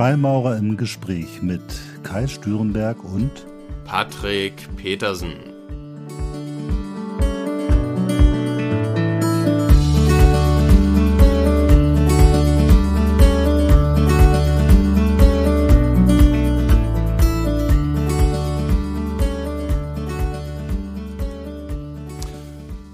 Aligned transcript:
Freimaurer 0.00 0.56
im 0.56 0.78
Gespräch 0.78 1.42
mit 1.42 1.60
Kai 2.02 2.26
Stürenberg 2.26 3.04
und 3.04 3.44
Patrick 3.84 4.54
Petersen. 4.76 5.34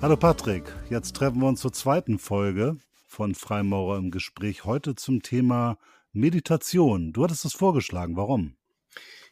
Hallo 0.02 0.16
Patrick, 0.16 0.64
jetzt 0.90 1.14
treffen 1.14 1.40
wir 1.40 1.46
uns 1.46 1.60
zur 1.60 1.72
zweiten 1.72 2.18
Folge 2.18 2.78
von 3.06 3.36
Freimaurer 3.36 3.98
im 3.98 4.10
Gespräch. 4.10 4.64
Heute 4.64 4.96
zum 4.96 5.22
Thema 5.22 5.78
Meditation. 6.16 7.12
Du 7.12 7.22
hattest 7.22 7.44
es 7.44 7.52
vorgeschlagen. 7.52 8.16
Warum? 8.16 8.56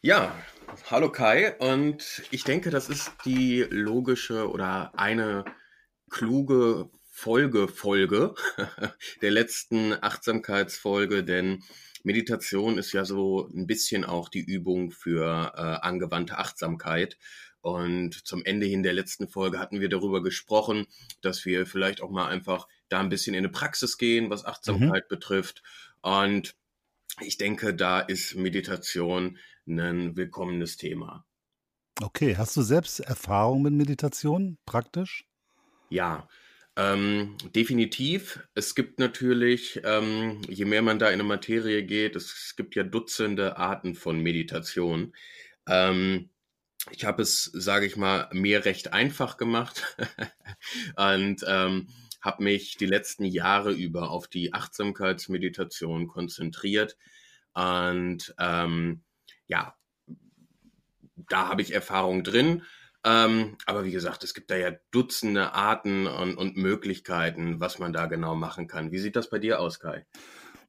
Ja, 0.02 0.34
hallo 0.90 1.10
Kai. 1.10 1.56
Und 1.56 2.22
ich 2.30 2.44
denke, 2.44 2.68
das 2.68 2.90
ist 2.90 3.10
die 3.24 3.66
logische 3.70 4.50
oder 4.50 4.92
eine 4.98 5.46
kluge 6.10 6.90
Folge, 7.10 7.68
Folge 7.68 8.34
der 9.22 9.30
letzten 9.30 9.94
Achtsamkeitsfolge, 9.94 11.24
denn 11.24 11.62
Meditation 12.02 12.76
ist 12.76 12.92
ja 12.92 13.06
so 13.06 13.48
ein 13.54 13.66
bisschen 13.66 14.04
auch 14.04 14.28
die 14.28 14.44
Übung 14.44 14.90
für 14.90 15.52
äh, 15.56 15.60
angewandte 15.60 16.36
Achtsamkeit. 16.36 17.16
Und 17.62 18.26
zum 18.26 18.44
Ende 18.44 18.66
hin 18.66 18.82
der 18.82 18.92
letzten 18.92 19.26
Folge 19.26 19.58
hatten 19.58 19.80
wir 19.80 19.88
darüber 19.88 20.22
gesprochen, 20.22 20.86
dass 21.22 21.46
wir 21.46 21.64
vielleicht 21.64 22.02
auch 22.02 22.10
mal 22.10 22.26
einfach 22.26 22.68
da 22.90 23.00
ein 23.00 23.08
bisschen 23.08 23.32
in 23.32 23.38
eine 23.38 23.48
Praxis 23.48 23.96
gehen, 23.96 24.28
was 24.28 24.44
Achtsamkeit 24.44 25.04
mhm. 25.04 25.08
betrifft. 25.08 25.62
Und 26.02 26.54
ich 27.20 27.38
denke, 27.38 27.74
da 27.74 28.00
ist 28.00 28.34
Meditation 28.34 29.38
ein 29.66 30.16
willkommenes 30.16 30.76
Thema. 30.76 31.26
Okay, 32.00 32.36
hast 32.36 32.56
du 32.56 32.62
selbst 32.62 33.00
Erfahrung 33.00 33.62
mit 33.62 33.72
Meditation 33.72 34.58
praktisch? 34.66 35.26
Ja, 35.90 36.28
ähm, 36.76 37.36
definitiv. 37.54 38.40
Es 38.54 38.74
gibt 38.74 38.98
natürlich, 38.98 39.80
ähm, 39.84 40.40
je 40.48 40.64
mehr 40.64 40.82
man 40.82 40.98
da 40.98 41.06
in 41.06 41.14
eine 41.14 41.22
Materie 41.22 41.84
geht, 41.84 42.16
es 42.16 42.54
gibt 42.56 42.74
ja 42.74 42.82
Dutzende 42.82 43.56
Arten 43.58 43.94
von 43.94 44.20
Meditation. 44.20 45.14
Ähm, 45.68 46.30
ich 46.90 47.04
habe 47.04 47.22
es, 47.22 47.44
sage 47.44 47.86
ich 47.86 47.96
mal, 47.96 48.28
mir 48.32 48.64
recht 48.64 48.92
einfach 48.92 49.36
gemacht 49.36 49.96
und 50.96 51.44
ähm, 51.46 51.88
habe 52.24 52.42
mich 52.42 52.76
die 52.76 52.86
letzten 52.86 53.24
Jahre 53.24 53.72
über 53.72 54.10
auf 54.10 54.26
die 54.28 54.54
Achtsamkeitsmeditation 54.54 56.08
konzentriert. 56.08 56.96
Und 57.52 58.34
ähm, 58.38 59.02
ja, 59.46 59.76
da 61.28 61.48
habe 61.48 61.62
ich 61.62 61.74
Erfahrung 61.74 62.24
drin. 62.24 62.62
Ähm, 63.04 63.58
aber 63.66 63.84
wie 63.84 63.90
gesagt, 63.90 64.24
es 64.24 64.32
gibt 64.32 64.50
da 64.50 64.56
ja 64.56 64.72
Dutzende 64.90 65.52
Arten 65.52 66.06
und, 66.06 66.36
und 66.36 66.56
Möglichkeiten, 66.56 67.60
was 67.60 67.78
man 67.78 67.92
da 67.92 68.06
genau 68.06 68.34
machen 68.34 68.66
kann. 68.66 68.90
Wie 68.90 68.98
sieht 68.98 69.16
das 69.16 69.28
bei 69.28 69.38
dir 69.38 69.60
aus, 69.60 69.78
Kai? 69.78 70.06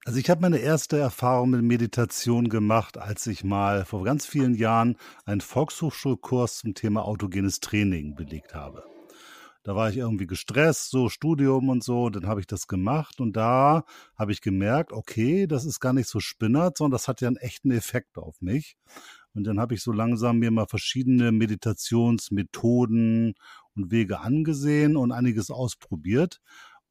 Also 0.04 0.20
ich 0.20 0.30
habe 0.30 0.42
meine 0.42 0.60
erste 0.60 0.98
Erfahrung 0.98 1.52
mit 1.52 1.64
Meditation 1.64 2.50
gemacht, 2.50 2.98
als 2.98 3.26
ich 3.26 3.44
mal 3.44 3.86
vor 3.86 4.04
ganz 4.04 4.26
vielen 4.26 4.54
Jahren 4.54 4.98
einen 5.26 5.42
Volkshochschulkurs 5.42 6.58
zum 6.58 6.76
Thema 6.76 7.06
autogenes 7.06 7.60
Training 7.62 8.14
belegt 8.14 8.54
habe. 8.54 8.84
Da 9.66 9.76
war 9.76 9.90
ich 9.90 9.98
irgendwie 9.98 10.28
gestresst, 10.28 10.92
so 10.92 11.10
Studium 11.10 11.70
und 11.70 11.84
so, 11.84 12.04
und 12.04 12.16
dann 12.16 12.28
habe 12.28 12.40
ich 12.40 12.46
das 12.46 12.68
gemacht 12.68 13.20
und 13.20 13.36
da 13.36 13.84
habe 14.16 14.32
ich 14.32 14.42
gemerkt, 14.42 14.94
okay, 14.94 15.48
das 15.48 15.66
ist 15.66 15.80
gar 15.80 15.92
nicht 15.92 16.08
so 16.08 16.20
spinnert, 16.20 16.78
sondern 16.78 16.92
das 16.92 17.08
hat 17.08 17.20
ja 17.22 17.30
einen 17.30 17.38
echten 17.38 17.72
Effekt 17.72 18.20
auf 18.20 18.42
mich. 18.42 18.78
Und 19.34 19.46
dann 19.46 19.60
habe 19.60 19.74
ich 19.74 19.82
so 19.82 19.92
langsam 19.92 20.38
mir 20.38 20.52
mal 20.52 20.68
verschiedene 20.68 21.32
Meditationsmethoden 21.32 23.34
und 23.76 23.92
Wege 23.92 24.20
angesehen 24.20 24.98
und 24.98 25.12
einiges 25.12 25.50
ausprobiert 25.50 26.42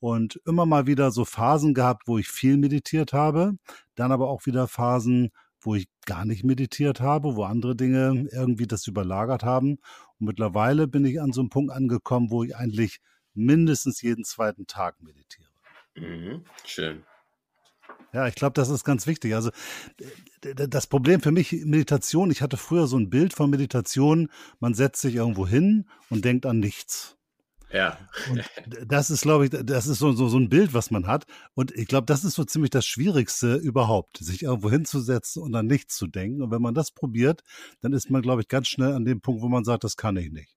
und 0.01 0.41
immer 0.45 0.67
mal 0.67 0.89
wieder 0.89 1.13
so 1.13 1.25
Phasen 1.25 1.75
gehabt, 1.75 2.09
wo 2.09 2.19
ich 2.19 2.27
viel 2.27 2.57
meditiert 2.57 3.13
habe, 3.13 3.53
dann 3.95 4.11
aber 4.11 4.29
auch 4.29 4.47
wieder 4.47 4.67
Phasen, 4.67 5.31
wo 5.65 5.75
ich 5.75 5.89
gar 6.07 6.25
nicht 6.25 6.45
meditiert 6.45 7.01
habe, 7.01 7.37
wo 7.37 7.45
andere 7.45 7.75
Dinge 7.75 8.29
irgendwie 8.33 8.67
das 8.67 8.87
überlagert 8.87 9.43
haben. 9.43 9.79
Und 10.19 10.27
mittlerweile 10.27 10.87
bin 10.87 11.05
ich 11.05 11.21
an 11.21 11.33
so 11.33 11.41
einem 11.41 11.51
Punkt 11.51 11.73
angekommen, 11.73 12.31
wo 12.31 12.45
ich 12.45 12.57
eigentlich 12.57 13.01
mindestens 13.35 14.01
jeden 14.03 14.25
zweiten 14.25 14.67
Tag 14.67 15.03
meditiere. 15.03 15.49
Mhm, 15.97 16.45
schön. 16.65 17.05
Ja, 18.13 18.29
ich 18.29 18.37
glaube, 18.37 18.55
das 18.55 18.69
ist 18.69 18.85
ganz 18.85 19.09
wichtig. 19.09 19.35
Also 19.35 19.51
das 20.41 20.87
Problem 20.87 21.21
für 21.21 21.33
mich, 21.33 21.53
Meditation, 21.65 22.31
ich 22.31 22.43
hatte 22.43 22.57
früher 22.57 22.87
so 22.87 22.97
ein 22.97 23.11
Bild 23.11 23.35
von 23.35 23.51
Meditation, 23.51 24.31
man 24.61 24.75
setzt 24.75 25.03
sich 25.03 25.17
irgendwo 25.17 25.47
hin 25.47 25.89
und 26.11 26.25
denkt 26.25 26.47
an 26.47 26.61
nichts. 26.61 27.17
Ja. 27.75 27.99
Und 28.31 28.45
das 28.87 29.11
ist, 29.11 29.23
glaube 29.23 29.47
ich, 29.47 29.51
das 29.51 29.89
ist 29.89 29.99
so, 29.99 30.13
so, 30.13 30.29
so 30.29 30.39
ein 30.39 30.49
Bild, 30.49 30.73
was 30.75 30.93
man 30.93 31.09
hat. 31.09 31.25
Und 31.55 31.73
ich 31.73 31.89
glaube, 31.89 32.07
das 32.07 32.23
ist 32.23 32.35
so 32.35 32.45
ziemlich 32.45 32.71
das 32.71 32.87
Schwierigste 32.87 33.57
überhaupt, 33.57 34.19
sich 34.19 34.45
irgendwo 34.45 34.71
hinzusetzen 34.71 35.43
und 35.43 35.55
an 35.57 35.67
nichts 35.67 35.97
zu 35.97 36.07
denken. 36.07 36.43
Und 36.43 36.53
wenn 36.53 36.63
man 36.63 36.75
das 36.75 36.93
probiert, 36.93 37.43
dann 37.81 37.93
ist 37.93 38.11
man, 38.11 38.23
glaube 38.23 38.43
ich, 38.43 38.49
ganz 38.49 38.69
schnell 38.69 38.93
an 38.93 39.05
dem 39.05 39.21
Punkt, 39.21 39.43
wo 39.43 39.49
man 39.49 39.65
sagt, 39.65 39.83
das 39.83 39.97
kann 39.97 40.17
ich 40.17 40.31
nicht. 40.31 40.55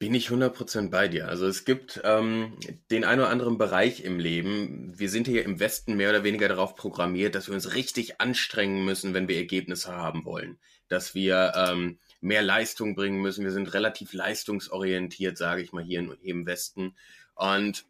Bin 0.00 0.14
ich 0.14 0.30
100% 0.30 0.90
bei 0.90 1.06
dir. 1.06 1.28
Also 1.28 1.46
es 1.46 1.64
gibt 1.64 2.00
ähm, 2.02 2.58
den 2.90 3.04
einen 3.04 3.20
oder 3.20 3.30
anderen 3.30 3.56
Bereich 3.56 4.02
im 4.02 4.18
Leben. 4.18 4.92
Wir 4.98 5.08
sind 5.08 5.28
hier 5.28 5.44
im 5.44 5.60
Westen 5.60 5.94
mehr 5.94 6.10
oder 6.10 6.24
weniger 6.24 6.48
darauf 6.48 6.74
programmiert, 6.74 7.36
dass 7.36 7.46
wir 7.46 7.54
uns 7.54 7.76
richtig 7.76 8.20
anstrengen 8.20 8.84
müssen, 8.84 9.14
wenn 9.14 9.28
wir 9.28 9.36
Ergebnisse 9.36 9.92
haben 9.92 10.24
wollen. 10.24 10.58
Dass 10.88 11.14
wir 11.14 11.52
ähm, 11.54 12.00
mehr 12.22 12.42
Leistung 12.42 12.94
bringen 12.94 13.20
müssen. 13.20 13.44
Wir 13.44 13.52
sind 13.52 13.74
relativ 13.74 14.12
leistungsorientiert, 14.14 15.36
sage 15.36 15.62
ich 15.62 15.72
mal, 15.72 15.84
hier 15.84 15.98
im 16.22 16.46
Westen. 16.46 16.96
Und 17.34 17.84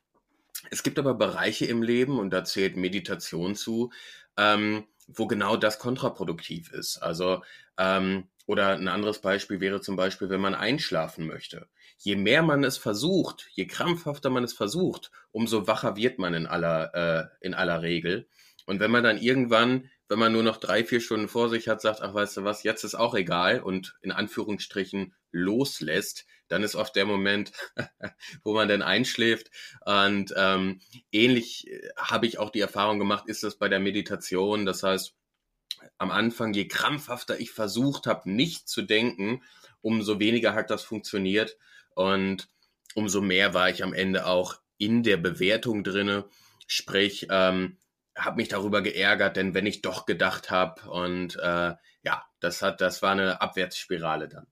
es 0.70 0.82
gibt 0.82 0.98
aber 0.98 1.14
Bereiche 1.14 1.66
im 1.66 1.82
Leben, 1.82 2.18
und 2.18 2.30
da 2.30 2.44
zählt 2.44 2.76
Meditation 2.76 3.54
zu, 3.54 3.92
ähm, 4.36 4.84
wo 5.06 5.26
genau 5.26 5.56
das 5.56 5.78
kontraproduktiv 5.78 6.72
ist. 6.72 6.98
Also, 6.98 7.42
ähm, 7.78 8.28
oder 8.46 8.70
ein 8.70 8.88
anderes 8.88 9.20
Beispiel 9.20 9.60
wäre 9.60 9.80
zum 9.80 9.96
Beispiel, 9.96 10.30
wenn 10.30 10.40
man 10.40 10.54
einschlafen 10.54 11.26
möchte. 11.26 11.68
Je 11.98 12.16
mehr 12.16 12.42
man 12.42 12.64
es 12.64 12.78
versucht, 12.78 13.48
je 13.52 13.66
krampfhafter 13.66 14.30
man 14.30 14.44
es 14.44 14.52
versucht, 14.52 15.10
umso 15.30 15.66
wacher 15.66 15.96
wird 15.96 16.18
man 16.18 16.34
in 16.34 16.46
aller, 16.46 16.94
äh, 16.94 17.46
in 17.46 17.54
aller 17.54 17.82
Regel. 17.82 18.26
Und 18.66 18.80
wenn 18.80 18.90
man 18.90 19.04
dann 19.04 19.18
irgendwann 19.18 19.90
wenn 20.12 20.18
man 20.18 20.32
nur 20.32 20.42
noch 20.42 20.58
drei, 20.58 20.84
vier 20.84 21.00
Stunden 21.00 21.26
vor 21.26 21.48
sich 21.48 21.68
hat, 21.68 21.80
sagt, 21.80 22.02
ach 22.02 22.12
weißt 22.12 22.36
du 22.36 22.44
was, 22.44 22.64
jetzt 22.64 22.84
ist 22.84 22.94
auch 22.94 23.14
egal 23.14 23.60
und 23.62 23.96
in 24.02 24.12
Anführungsstrichen 24.12 25.14
loslässt, 25.30 26.26
dann 26.48 26.62
ist 26.62 26.74
oft 26.74 26.94
der 26.96 27.06
Moment, 27.06 27.52
wo 28.44 28.52
man 28.52 28.68
dann 28.68 28.82
einschläft. 28.82 29.50
Und 29.86 30.34
ähm, 30.36 30.82
ähnlich 31.12 31.66
äh, 31.66 31.88
habe 31.96 32.26
ich 32.26 32.38
auch 32.38 32.50
die 32.50 32.60
Erfahrung 32.60 32.98
gemacht, 32.98 33.24
ist 33.26 33.42
das 33.42 33.56
bei 33.56 33.70
der 33.70 33.80
Meditation. 33.80 34.66
Das 34.66 34.82
heißt, 34.82 35.14
am 35.96 36.10
Anfang, 36.10 36.52
je 36.52 36.68
krampfhafter 36.68 37.40
ich 37.40 37.50
versucht 37.50 38.06
habe, 38.06 38.30
nicht 38.30 38.68
zu 38.68 38.82
denken, 38.82 39.42
umso 39.80 40.20
weniger 40.20 40.52
hat 40.52 40.68
das 40.68 40.82
funktioniert 40.82 41.56
und 41.94 42.50
umso 42.94 43.22
mehr 43.22 43.54
war 43.54 43.70
ich 43.70 43.82
am 43.82 43.94
Ende 43.94 44.26
auch 44.26 44.60
in 44.76 45.02
der 45.02 45.16
Bewertung 45.16 45.84
drinne. 45.84 46.26
Sprich, 46.66 47.28
ähm, 47.30 47.78
habe 48.16 48.36
mich 48.36 48.48
darüber 48.48 48.82
geärgert, 48.82 49.36
denn 49.36 49.54
wenn 49.54 49.66
ich 49.66 49.82
doch 49.82 50.06
gedacht 50.06 50.50
habe 50.50 50.90
und 50.90 51.36
äh, 51.36 51.74
ja, 52.02 52.24
das 52.40 52.62
hat, 52.62 52.80
das 52.80 53.02
war 53.02 53.12
eine 53.12 53.40
Abwärtsspirale 53.40 54.28
dann. 54.28 54.46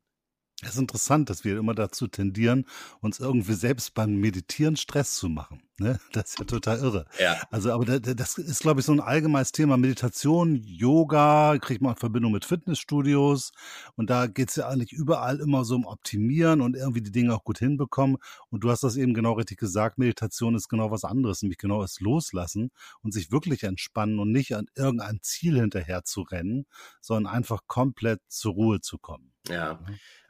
Es 0.62 0.74
ist 0.74 0.78
interessant, 0.78 1.30
dass 1.30 1.44
wir 1.44 1.56
immer 1.56 1.74
dazu 1.74 2.06
tendieren, 2.06 2.66
uns 3.00 3.18
irgendwie 3.18 3.54
selbst 3.54 3.94
beim 3.94 4.16
Meditieren 4.16 4.76
Stress 4.76 5.14
zu 5.14 5.28
machen. 5.30 5.62
Ne? 5.78 5.98
Das 6.12 6.30
ist 6.30 6.38
ja 6.38 6.44
total 6.44 6.78
irre. 6.78 7.06
Ja. 7.18 7.40
Also, 7.50 7.72
aber 7.72 7.86
das 7.98 8.36
ist, 8.36 8.60
glaube 8.60 8.80
ich, 8.80 8.86
so 8.86 8.92
ein 8.92 9.00
allgemeines 9.00 9.52
Thema. 9.52 9.78
Meditation, 9.78 10.62
Yoga, 10.64 11.56
kriegt 11.58 11.80
man 11.80 11.92
in 11.92 11.98
Verbindung 11.98 12.32
mit 12.32 12.44
Fitnessstudios. 12.44 13.52
Und 13.96 14.10
da 14.10 14.26
geht 14.26 14.50
es 14.50 14.56
ja 14.56 14.68
eigentlich 14.68 14.92
überall 14.92 15.40
immer 15.40 15.64
so 15.64 15.76
um 15.76 15.86
Optimieren 15.86 16.60
und 16.60 16.76
irgendwie 16.76 17.00
die 17.00 17.12
Dinge 17.12 17.34
auch 17.34 17.44
gut 17.44 17.58
hinbekommen. 17.58 18.18
Und 18.50 18.62
du 18.62 18.70
hast 18.70 18.82
das 18.82 18.96
eben 18.96 19.14
genau 19.14 19.32
richtig 19.32 19.58
gesagt. 19.58 19.96
Meditation 19.96 20.54
ist 20.54 20.68
genau 20.68 20.90
was 20.90 21.04
anderes, 21.04 21.40
nämlich 21.40 21.58
genau 21.58 21.80
das 21.80 22.00
Loslassen 22.00 22.70
und 23.02 23.14
sich 23.14 23.32
wirklich 23.32 23.62
entspannen 23.62 24.18
und 24.18 24.30
nicht 24.30 24.54
an 24.54 24.66
irgendein 24.76 25.20
Ziel 25.22 25.58
hinterher 25.58 26.04
zu 26.04 26.20
rennen, 26.20 26.66
sondern 27.00 27.32
einfach 27.32 27.62
komplett 27.66 28.20
zur 28.28 28.52
Ruhe 28.52 28.80
zu 28.82 28.98
kommen. 28.98 29.32
Ja, 29.48 29.80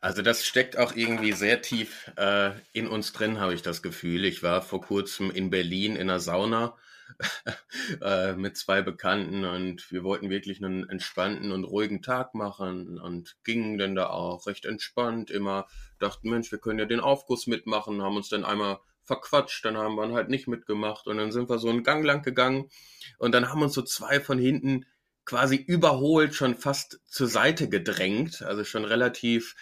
also 0.01 0.23
das 0.23 0.47
steckt 0.47 0.79
auch 0.79 0.95
irgendwie 0.95 1.33
sehr 1.33 1.61
tief 1.63 2.11
äh, 2.17 2.53
in 2.73 2.87
uns 2.87 3.13
drin, 3.13 3.41
habe 3.41 3.55
ich 3.55 3.63
das 3.63 3.83
Gefühl. 3.83 4.25
Ich 4.25 4.43
war 4.43 4.63
vor 4.63 4.81
kurzem 4.81 5.31
in 5.31 5.51
Berlin 5.51 5.97
in 5.97 6.09
einer 6.09 6.21
Sauna 6.21 6.77
äh, 8.03 8.35
mit 8.35 8.57
zwei 8.57 8.83
Bekannten 8.83 9.45
und 9.45 9.91
wir 9.91 10.05
wollten 10.05 10.31
wirklich 10.31 10.65
einen 10.65 10.89
entspannten 10.89 11.53
und 11.53 11.65
ruhigen 11.65 12.03
Tag 12.03 12.35
machen 12.35 12.99
und 12.99 13.37
gingen 13.45 13.79
dann 13.79 13.95
da 13.95 14.09
auch 14.09 14.47
recht 14.47 14.65
entspannt 14.65 15.31
immer. 15.31 15.67
Dachten, 15.99 16.31
Mensch, 16.31 16.51
wir 16.51 16.59
können 16.59 16.79
ja 16.79 16.87
den 16.87 17.01
Aufguss 17.01 17.47
mitmachen, 17.47 18.01
haben 18.01 18.17
uns 18.17 18.29
dann 18.29 18.45
einmal 18.45 18.79
verquatscht, 19.05 19.65
dann 19.65 19.77
haben 19.77 19.97
wir 19.97 20.13
halt 20.13 20.29
nicht 20.29 20.47
mitgemacht 20.47 21.09
und 21.09 21.19
dann 21.19 21.33
sind 21.33 21.51
wir 21.51 21.59
so 21.59 21.69
einen 21.69 21.83
Gang 21.83 22.05
lang 22.05 22.23
gegangen 22.23 22.71
und 23.19 23.33
dann 23.33 23.49
haben 23.49 23.61
uns 23.61 23.75
so 23.75 23.83
zwei 23.83 24.21
von 24.21 24.39
hinten 24.39 24.87
quasi 25.25 25.57
überholt, 25.57 26.35
schon 26.35 26.57
fast 26.57 27.01
zur 27.07 27.29
Seite 27.29 27.69
gedrängt, 27.69 28.43
also 28.43 28.65
schon 28.65 28.85
relativ, 28.85 29.55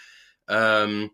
ähm, 0.49 1.11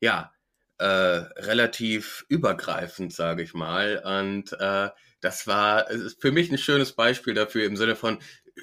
ja, 0.00 0.32
äh, 0.78 0.84
relativ 0.86 2.24
übergreifend, 2.28 3.12
sage 3.12 3.42
ich 3.42 3.54
mal. 3.54 4.02
Und 4.04 4.52
äh, 4.60 4.90
das 5.20 5.46
war 5.46 5.86
für 6.18 6.32
mich 6.32 6.50
ein 6.50 6.58
schönes 6.58 6.92
Beispiel 6.92 7.34
dafür 7.34 7.64
im 7.64 7.76
Sinne 7.76 7.96
von, 7.96 8.18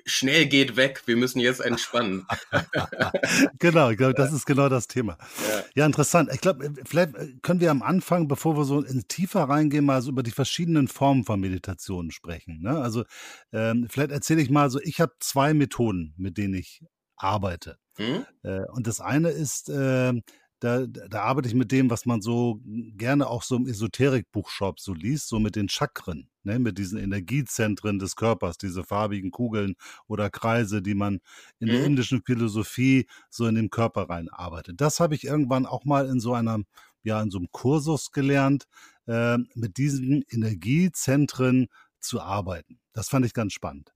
schnell 0.05 0.47
geht 0.47 0.75
weg, 0.75 1.03
wir 1.05 1.15
müssen 1.15 1.39
jetzt 1.39 1.59
entspannen. 1.59 2.25
genau, 3.59 3.89
ich 3.89 3.97
glaube, 3.97 4.13
das 4.13 4.33
ist 4.33 4.45
genau 4.45 4.69
das 4.69 4.87
Thema. 4.87 5.17
Ja, 5.47 5.63
ja 5.75 5.85
interessant. 5.85 6.29
Ich 6.33 6.41
glaube, 6.41 6.73
vielleicht 6.85 7.13
können 7.41 7.59
wir 7.59 7.71
am 7.71 7.81
Anfang, 7.81 8.27
bevor 8.27 8.57
wir 8.57 8.65
so 8.65 8.81
in 8.81 9.07
tiefer 9.07 9.43
reingehen, 9.43 9.85
mal 9.85 10.01
so 10.01 10.11
über 10.11 10.23
die 10.23 10.31
verschiedenen 10.31 10.87
Formen 10.87 11.23
von 11.23 11.39
Meditationen 11.39 12.11
sprechen. 12.11 12.61
Ne? 12.61 12.79
Also 12.79 13.03
ähm, 13.51 13.87
vielleicht 13.89 14.11
erzähle 14.11 14.41
ich 14.41 14.49
mal 14.49 14.69
so, 14.69 14.79
ich 14.81 15.01
habe 15.01 15.13
zwei 15.19 15.53
Methoden, 15.53 16.13
mit 16.17 16.37
denen 16.37 16.53
ich 16.55 16.83
arbeite. 17.17 17.77
Hm? 17.97 18.25
Äh, 18.43 18.65
und 18.71 18.87
das 18.87 18.99
eine 18.99 19.29
ist, 19.29 19.69
äh, 19.69 20.13
da, 20.59 20.85
da 20.87 21.21
arbeite 21.21 21.47
ich 21.47 21.53
mit 21.53 21.71
dem, 21.71 21.89
was 21.89 22.05
man 22.05 22.21
so 22.21 22.59
gerne 22.63 23.27
auch 23.27 23.43
so 23.43 23.55
im 23.55 23.67
Esoterik-Buchshop 23.67 24.79
so 24.79 24.93
liest, 24.93 25.27
so 25.27 25.39
mit 25.39 25.55
den 25.55 25.69
Chakren, 25.69 26.29
ne, 26.45 26.59
mit 26.59 26.77
diesen 26.77 26.97
Energiezentren 26.97 27.99
des 27.99 28.15
Körpers, 28.15 28.57
diese 28.57 28.83
farbigen 28.83 29.31
Kugeln 29.31 29.75
oder 30.07 30.29
Kreise, 30.29 30.81
die 30.81 30.95
man 30.95 31.19
in 31.59 31.67
mhm. 31.67 31.71
der 31.71 31.85
indischen 31.85 32.21
Philosophie 32.23 33.07
so 33.29 33.47
in 33.47 33.55
den 33.55 33.69
Körper 33.69 34.09
reinarbeitet. 34.09 34.79
Das 34.79 34.99
habe 34.99 35.15
ich 35.15 35.25
irgendwann 35.25 35.65
auch 35.65 35.85
mal 35.85 36.07
in 36.07 36.19
so 36.19 36.33
einer, 36.33 36.59
ja, 37.03 37.21
in 37.21 37.31
so 37.31 37.37
einem 37.37 37.47
Kursus 37.51 38.11
gelernt, 38.11 38.65
äh, 39.07 39.37
mit 39.53 39.77
diesen 39.77 40.23
Energiezentren 40.29 41.67
zu 41.99 42.21
arbeiten. 42.21 42.79
Das 42.93 43.09
fand 43.09 43.25
ich 43.25 43.33
ganz 43.33 43.53
spannend. 43.53 43.93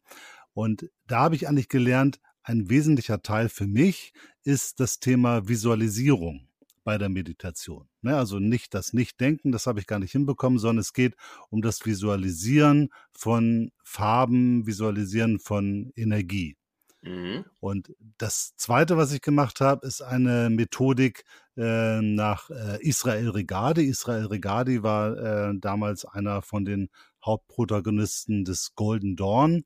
Und 0.53 0.89
da 1.07 1.21
habe 1.21 1.35
ich 1.35 1.47
eigentlich 1.47 1.69
gelernt, 1.69 2.19
ein 2.43 2.69
wesentlicher 2.69 3.21
Teil 3.21 3.47
für 3.47 3.67
mich 3.67 4.11
ist 4.43 4.79
das 4.79 4.99
Thema 4.99 5.47
Visualisierung 5.47 6.48
bei 6.89 6.97
der 6.97 7.09
Meditation. 7.09 7.87
Ne? 8.01 8.17
Also 8.17 8.39
nicht 8.39 8.73
das 8.73 8.93
Nichtdenken, 8.93 9.51
das 9.51 9.67
habe 9.67 9.79
ich 9.79 9.85
gar 9.85 9.99
nicht 9.99 10.11
hinbekommen, 10.11 10.57
sondern 10.57 10.79
es 10.79 10.91
geht 10.91 11.13
um 11.51 11.61
das 11.61 11.85
Visualisieren 11.85 12.89
von 13.11 13.71
Farben, 13.83 14.65
Visualisieren 14.65 15.37
von 15.39 15.91
Energie. 15.95 16.57
Mhm. 17.03 17.45
Und 17.59 17.93
das 18.17 18.55
Zweite, 18.55 18.97
was 18.97 19.13
ich 19.13 19.21
gemacht 19.21 19.61
habe, 19.61 19.85
ist 19.85 20.01
eine 20.01 20.49
Methodik 20.49 21.25
äh, 21.57 22.01
nach 22.01 22.49
äh, 22.49 22.81
Israel 22.81 23.29
Regadi. 23.29 23.83
Israel 23.83 24.25
Regadi 24.25 24.81
war 24.81 25.15
äh, 25.17 25.53
damals 25.59 26.05
einer 26.05 26.41
von 26.41 26.65
den 26.65 26.89
Hauptprotagonisten 27.23 28.45
des 28.45 28.73
Golden 28.73 29.15
Dawn, 29.15 29.63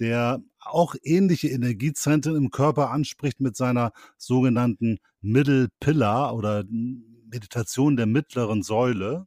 der 0.00 0.42
auch 0.58 0.96
ähnliche 1.04 1.50
Energiezentren 1.50 2.34
im 2.34 2.50
Körper 2.50 2.90
anspricht 2.90 3.40
mit 3.40 3.56
seiner 3.56 3.92
sogenannten 4.18 4.98
Middle 5.24 5.68
Pillar 5.80 6.34
oder 6.34 6.64
Meditation 6.68 7.96
der 7.96 8.06
mittleren 8.06 8.62
Säule. 8.62 9.26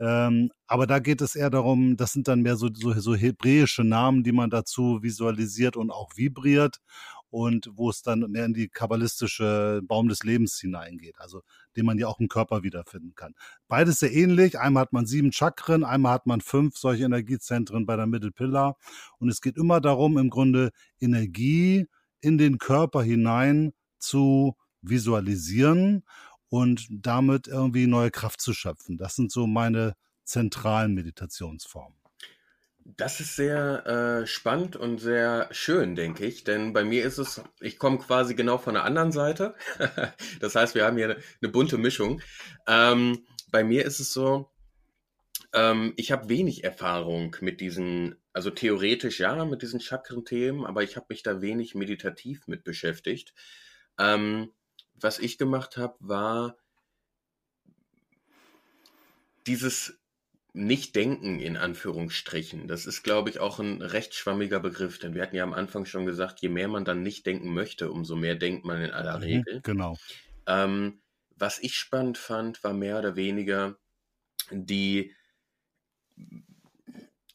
Ähm, 0.00 0.50
aber 0.66 0.86
da 0.86 0.98
geht 0.98 1.20
es 1.20 1.34
eher 1.34 1.50
darum, 1.50 1.96
das 1.96 2.12
sind 2.12 2.28
dann 2.28 2.42
mehr 2.42 2.56
so, 2.56 2.68
so, 2.72 2.92
so 2.92 3.14
hebräische 3.14 3.84
Namen, 3.84 4.22
die 4.22 4.32
man 4.32 4.50
dazu 4.50 5.02
visualisiert 5.02 5.76
und 5.76 5.90
auch 5.90 6.10
vibriert 6.16 6.78
und 7.30 7.70
wo 7.74 7.90
es 7.90 8.02
dann 8.02 8.20
mehr 8.30 8.46
in 8.46 8.54
die 8.54 8.68
kabbalistische 8.68 9.80
Baum 9.84 10.08
des 10.08 10.22
Lebens 10.22 10.58
hineingeht, 10.58 11.16
also 11.18 11.42
den 11.76 11.84
man 11.86 11.98
ja 11.98 12.08
auch 12.08 12.20
im 12.20 12.28
Körper 12.28 12.62
wiederfinden 12.62 13.14
kann. 13.14 13.34
Beides 13.68 13.98
sehr 14.00 14.12
ähnlich. 14.12 14.58
Einmal 14.58 14.82
hat 14.82 14.92
man 14.92 15.06
sieben 15.06 15.32
Chakren, 15.32 15.84
einmal 15.84 16.14
hat 16.14 16.26
man 16.26 16.40
fünf 16.40 16.76
solche 16.76 17.04
Energiezentren 17.04 17.86
bei 17.86 17.96
der 17.96 18.06
Middle 18.06 18.32
Pillar. 18.32 18.76
Und 19.18 19.28
es 19.28 19.40
geht 19.40 19.56
immer 19.56 19.80
darum, 19.80 20.18
im 20.18 20.30
Grunde 20.30 20.70
Energie 21.00 21.86
in 22.20 22.38
den 22.38 22.58
Körper 22.58 23.02
hinein 23.02 23.72
zu 23.98 24.56
visualisieren 24.88 26.04
und 26.48 26.86
damit 26.90 27.46
irgendwie 27.46 27.86
neue 27.86 28.10
Kraft 28.10 28.40
zu 28.40 28.54
schöpfen. 28.54 28.96
Das 28.96 29.16
sind 29.16 29.30
so 29.30 29.46
meine 29.46 29.94
zentralen 30.24 30.94
Meditationsformen. 30.94 31.98
Das 32.96 33.20
ist 33.20 33.36
sehr 33.36 33.86
äh, 33.86 34.26
spannend 34.26 34.74
und 34.74 34.98
sehr 34.98 35.48
schön, 35.50 35.94
denke 35.94 36.24
ich. 36.24 36.44
Denn 36.44 36.72
bei 36.72 36.84
mir 36.84 37.04
ist 37.04 37.18
es, 37.18 37.42
ich 37.60 37.78
komme 37.78 37.98
quasi 37.98 38.34
genau 38.34 38.56
von 38.56 38.74
der 38.74 38.84
anderen 38.84 39.12
Seite. 39.12 39.54
das 40.40 40.54
heißt, 40.54 40.74
wir 40.74 40.86
haben 40.86 40.96
hier 40.96 41.10
eine, 41.10 41.22
eine 41.42 41.52
bunte 41.52 41.76
Mischung. 41.76 42.22
Ähm, 42.66 43.26
bei 43.50 43.62
mir 43.62 43.84
ist 43.84 44.00
es 44.00 44.12
so, 44.14 44.50
ähm, 45.52 45.92
ich 45.96 46.12
habe 46.12 46.30
wenig 46.30 46.64
Erfahrung 46.64 47.36
mit 47.40 47.60
diesen, 47.60 48.16
also 48.32 48.50
theoretisch 48.50 49.20
ja, 49.20 49.44
mit 49.44 49.60
diesen 49.60 49.80
Chakren-Themen, 49.80 50.64
aber 50.64 50.82
ich 50.82 50.96
habe 50.96 51.06
mich 51.10 51.22
da 51.22 51.42
wenig 51.42 51.74
meditativ 51.74 52.46
mit 52.46 52.64
beschäftigt. 52.64 53.34
Ähm, 53.98 54.50
was 55.00 55.18
ich 55.18 55.38
gemacht 55.38 55.76
habe, 55.76 55.96
war 56.00 56.56
dieses 59.46 59.98
Nicht-Denken 60.52 61.40
in 61.40 61.56
Anführungsstrichen. 61.56 62.68
Das 62.68 62.86
ist, 62.86 63.02
glaube 63.02 63.30
ich, 63.30 63.40
auch 63.40 63.58
ein 63.58 63.80
recht 63.82 64.14
schwammiger 64.14 64.60
Begriff, 64.60 64.98
denn 64.98 65.14
wir 65.14 65.22
hatten 65.22 65.36
ja 65.36 65.44
am 65.44 65.54
Anfang 65.54 65.84
schon 65.84 66.06
gesagt, 66.06 66.40
je 66.40 66.48
mehr 66.48 66.68
man 66.68 66.84
dann 66.84 67.02
nicht 67.02 67.26
denken 67.26 67.52
möchte, 67.52 67.90
umso 67.90 68.16
mehr 68.16 68.34
denkt 68.34 68.64
man 68.64 68.82
in 68.82 68.90
aller 68.90 69.18
mhm, 69.18 69.24
Regel. 69.24 69.60
Genau. 69.62 69.96
Ähm, 70.46 71.00
was 71.36 71.58
ich 71.60 71.76
spannend 71.76 72.18
fand, 72.18 72.62
war 72.64 72.72
mehr 72.72 72.98
oder 72.98 73.16
weniger 73.16 73.78
die, 74.50 75.14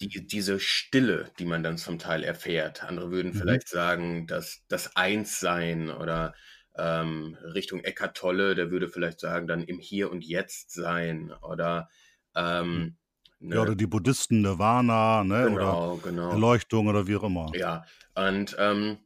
die, 0.02 0.28
diese 0.28 0.60
Stille, 0.60 1.32
die 1.40 1.46
man 1.46 1.64
dann 1.64 1.78
zum 1.78 2.00
Teil 2.00 2.24
erfährt. 2.24 2.84
Andere 2.84 3.12
würden 3.12 3.34
mhm. 3.34 3.38
vielleicht 3.38 3.70
sagen, 3.70 4.28
dass 4.28 4.64
das 4.68 4.96
Einssein 4.96 5.90
oder 5.90 6.34
ähm, 6.78 7.38
Richtung 7.42 7.82
Eckart 7.82 8.18
Tolle, 8.18 8.56
der 8.56 8.72
würde 8.72 8.90
vielleicht 8.90 9.20
sagen, 9.20 9.48
dann 9.48 9.64
im 9.64 9.80
Hier 9.80 10.12
und 10.12 10.24
Jetzt 10.24 10.72
sein 10.72 11.32
oder 11.42 11.90
ähm, 12.36 12.98
ne, 13.40 13.56
ja, 13.56 13.62
oder 13.62 13.76
die 13.76 13.88
Buddhisten 13.88 14.42
Nirvana, 14.42 15.24
ne? 15.24 15.46
Genau, 15.50 15.94
oder 15.94 16.04
genau. 16.04 16.30
Erleuchtung 16.32 16.88
oder 16.88 17.08
wie 17.08 17.16
auch 17.16 17.24
immer. 17.24 17.52
Ja, 17.54 17.86
und 18.16 18.56
ähm, 18.60 18.98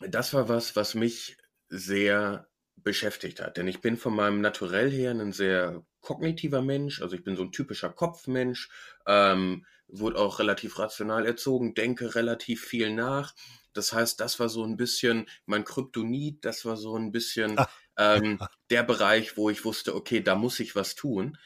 das 0.00 0.32
war 0.34 0.48
was, 0.48 0.76
was 0.76 0.94
mich 0.94 1.36
sehr 1.68 2.48
beschäftigt 2.84 3.40
hat. 3.40 3.56
Denn 3.56 3.66
ich 3.66 3.80
bin 3.80 3.96
von 3.96 4.14
meinem 4.14 4.40
Naturell 4.40 4.90
her 4.90 5.10
ein 5.10 5.32
sehr 5.32 5.84
kognitiver 6.00 6.62
Mensch, 6.62 7.02
also 7.02 7.16
ich 7.16 7.24
bin 7.24 7.36
so 7.36 7.42
ein 7.42 7.52
typischer 7.52 7.88
Kopfmensch, 7.88 8.68
ähm, 9.06 9.66
wurde 9.88 10.18
auch 10.18 10.38
relativ 10.38 10.78
rational 10.78 11.26
erzogen, 11.26 11.74
denke 11.74 12.14
relativ 12.14 12.64
viel 12.64 12.94
nach 12.94 13.34
das 13.74 13.92
heißt, 13.92 14.20
das 14.20 14.40
war 14.40 14.48
so 14.48 14.64
ein 14.64 14.76
bisschen 14.76 15.26
mein 15.44 15.64
Kryptonit, 15.64 16.44
das 16.44 16.64
war 16.64 16.76
so 16.76 16.96
ein 16.96 17.12
bisschen 17.12 17.58
ah. 17.58 17.68
ähm, 17.98 18.38
der 18.70 18.84
Bereich, 18.84 19.36
wo 19.36 19.50
ich 19.50 19.64
wusste, 19.64 19.94
okay, 19.94 20.22
da 20.22 20.36
muss 20.36 20.60
ich 20.60 20.74
was 20.74 20.94
tun. 20.94 21.36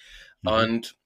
Mhm. 0.43 0.49
Und 0.53 0.97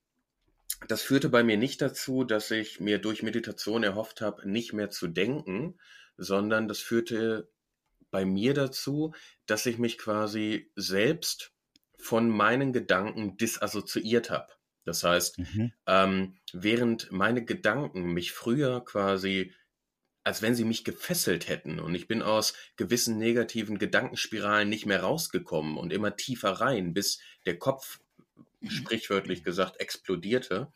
das 0.87 1.01
führte 1.01 1.29
bei 1.29 1.43
mir 1.43 1.57
nicht 1.57 1.81
dazu, 1.81 2.25
dass 2.25 2.51
ich 2.51 2.79
mir 2.79 2.99
durch 2.99 3.23
Meditation 3.23 3.83
erhofft 3.83 4.21
habe, 4.21 4.47
nicht 4.47 4.73
mehr 4.73 4.89
zu 4.89 5.07
denken, 5.07 5.79
sondern 6.17 6.67
das 6.67 6.79
führte 6.79 7.49
bei 8.13 8.25
mir 8.25 8.53
dazu, 8.53 9.13
dass 9.47 9.65
ich 9.65 9.79
mich 9.79 9.97
quasi 9.97 10.71
selbst 10.75 11.51
von 11.97 12.29
meinen 12.29 12.71
Gedanken 12.71 13.37
disassoziiert 13.37 14.29
habe. 14.29 14.53
Das 14.85 15.03
heißt, 15.03 15.39
mhm. 15.39 15.73
ähm, 15.87 16.37
während 16.53 17.11
meine 17.11 17.43
Gedanken 17.43 18.13
mich 18.13 18.31
früher 18.31 18.85
quasi 18.85 19.51
als 20.25 20.41
wenn 20.41 20.55
sie 20.55 20.63
mich 20.63 20.85
gefesselt 20.85 21.49
hätten 21.49 21.79
und 21.79 21.95
ich 21.95 22.07
bin 22.07 22.21
aus 22.21 22.53
gewissen 22.77 23.17
negativen 23.17 23.77
Gedankenspiralen 23.77 24.69
nicht 24.69 24.85
mehr 24.85 25.01
rausgekommen 25.01 25.75
und 25.77 25.91
immer 25.91 26.15
tiefer 26.15 26.51
rein, 26.51 26.93
bis 26.93 27.19
der 27.45 27.59
Kopf, 27.59 27.99
sprichwörtlich 28.65 29.43
gesagt, 29.43 29.81
explodierte, 29.81 30.71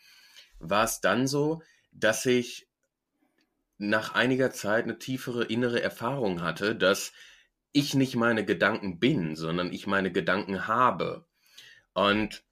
war 0.60 0.84
es 0.84 1.00
dann 1.00 1.28
so, 1.28 1.62
dass 1.94 2.26
ich 2.26 2.67
nach 3.78 4.14
einiger 4.14 4.52
Zeit 4.52 4.86
eine 4.86 4.98
tiefere 4.98 5.46
innere 5.46 5.82
Erfahrung 5.82 6.42
hatte, 6.42 6.76
dass 6.76 7.14
ich 7.72 7.94
nicht 7.94 8.16
meine 8.16 8.46
Gedanken 8.46 9.00
bin, 9.00 9.36
sondern 9.36 9.72
ich 9.72 9.88
meine 9.88 10.12
Gedanken 10.12 10.68
habe. 10.68 11.26
Und 11.94 12.44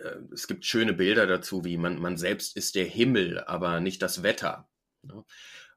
äh, 0.00 0.16
es 0.32 0.46
gibt 0.46 0.64
schöne 0.64 0.92
Bilder 0.92 1.26
dazu, 1.26 1.64
wie 1.64 1.76
man, 1.76 2.00
man 2.00 2.16
selbst 2.16 2.56
ist 2.56 2.74
der 2.74 2.84
Himmel, 2.86 3.42
aber 3.44 3.80
nicht 3.80 4.02
das 4.02 4.22
Wetter. 4.22 4.68
Ne? 5.02 5.24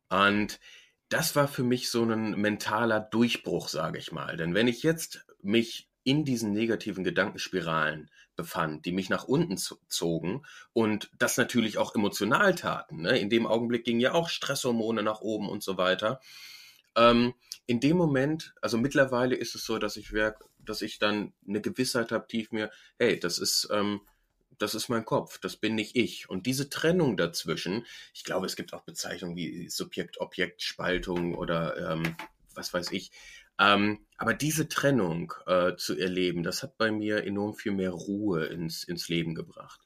Und 0.10 0.60
das 1.10 1.36
war 1.36 1.48
für 1.48 1.64
mich 1.64 1.90
so 1.90 2.04
ein 2.04 2.40
mentaler 2.40 3.00
Durchbruch, 3.00 3.70
sage 3.70 3.98
ich 3.98 4.12
mal. 4.12 4.38
Denn 4.38 4.54
wenn 4.54 4.68
ich 4.68 4.84
jetzt 4.84 5.26
mich 5.42 5.87
in 6.08 6.24
diesen 6.24 6.54
negativen 6.54 7.04
Gedankenspiralen 7.04 8.10
befand, 8.38 8.86
die 8.86 8.94
mich 8.94 9.10
nach 9.10 9.26
unten 9.26 9.58
zogen 9.58 10.46
und 10.72 11.10
das 11.20 11.36
natürlich 11.36 11.78
auch 11.78 11.96
emotional 11.96 12.56
taten. 12.56 13.02
Ne? 13.02 13.20
In 13.20 13.30
dem 13.30 13.46
Augenblick 13.46 13.84
gingen 13.84 14.00
ja 14.00 14.14
auch 14.14 14.30
Stresshormone 14.30 15.04
nach 15.04 15.20
oben 15.20 15.50
und 15.50 15.64
so 15.64 15.78
weiter. 15.78 16.22
Ähm, 16.96 17.34
in 17.66 17.82
dem 17.82 17.98
Moment, 17.98 18.54
also 18.62 18.78
mittlerweile 18.78 19.36
ist 19.36 19.54
es 19.54 19.66
so, 19.66 19.80
dass 19.80 19.98
ich, 19.98 20.14
dass 20.60 20.82
ich 20.82 20.98
dann 20.98 21.34
eine 21.46 21.60
Gewissheit 21.60 22.14
habe, 22.14 22.26
tief 22.26 22.54
mir, 22.54 22.72
hey, 22.98 23.20
das 23.20 23.38
ist 23.38 23.68
ähm, 23.70 24.00
das 24.60 24.76
ist 24.76 24.90
mein 24.90 25.06
Kopf, 25.06 25.38
das 25.40 25.58
bin 25.58 25.76
nicht 25.76 25.96
ich. 25.96 26.30
Und 26.30 26.46
diese 26.46 26.70
Trennung 26.70 27.16
dazwischen, 27.18 27.86
ich 28.14 28.24
glaube, 28.24 28.46
es 28.46 28.56
gibt 28.56 28.74
auch 28.74 28.82
Bezeichnungen 28.82 29.36
wie 29.36 29.70
Subjekt-Objekt-Spaltung 29.70 31.36
oder 31.36 31.92
ähm, 31.92 32.16
was 32.56 32.74
weiß 32.74 32.92
ich. 32.92 33.12
Ähm, 33.60 34.00
aber 34.18 34.34
diese 34.34 34.68
Trennung 34.68 35.34
äh, 35.46 35.76
zu 35.76 35.98
erleben, 35.98 36.44
das 36.44 36.64
hat 36.64 36.78
bei 36.78 36.92
mir 36.92 37.24
enorm 37.24 37.56
viel 37.56 37.72
mehr 37.72 37.92
Ruhe 37.92 38.46
ins, 38.46 38.84
ins 38.84 39.10
Leben 39.10 39.36
gebracht. 39.36 39.82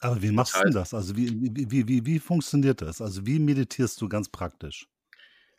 Aber 0.00 0.22
wie 0.22 0.30
machst 0.30 0.54
das 0.54 0.62
heißt, 0.62 0.74
du 0.74 0.78
das? 0.78 0.94
Also 0.94 1.16
wie, 1.16 1.30
wie, 1.70 1.86
wie, 1.86 2.06
wie 2.06 2.18
funktioniert 2.18 2.80
das? 2.82 3.00
Also 3.00 3.26
wie 3.26 3.38
meditierst 3.38 4.00
du 4.00 4.08
ganz 4.08 4.28
praktisch? 4.28 4.88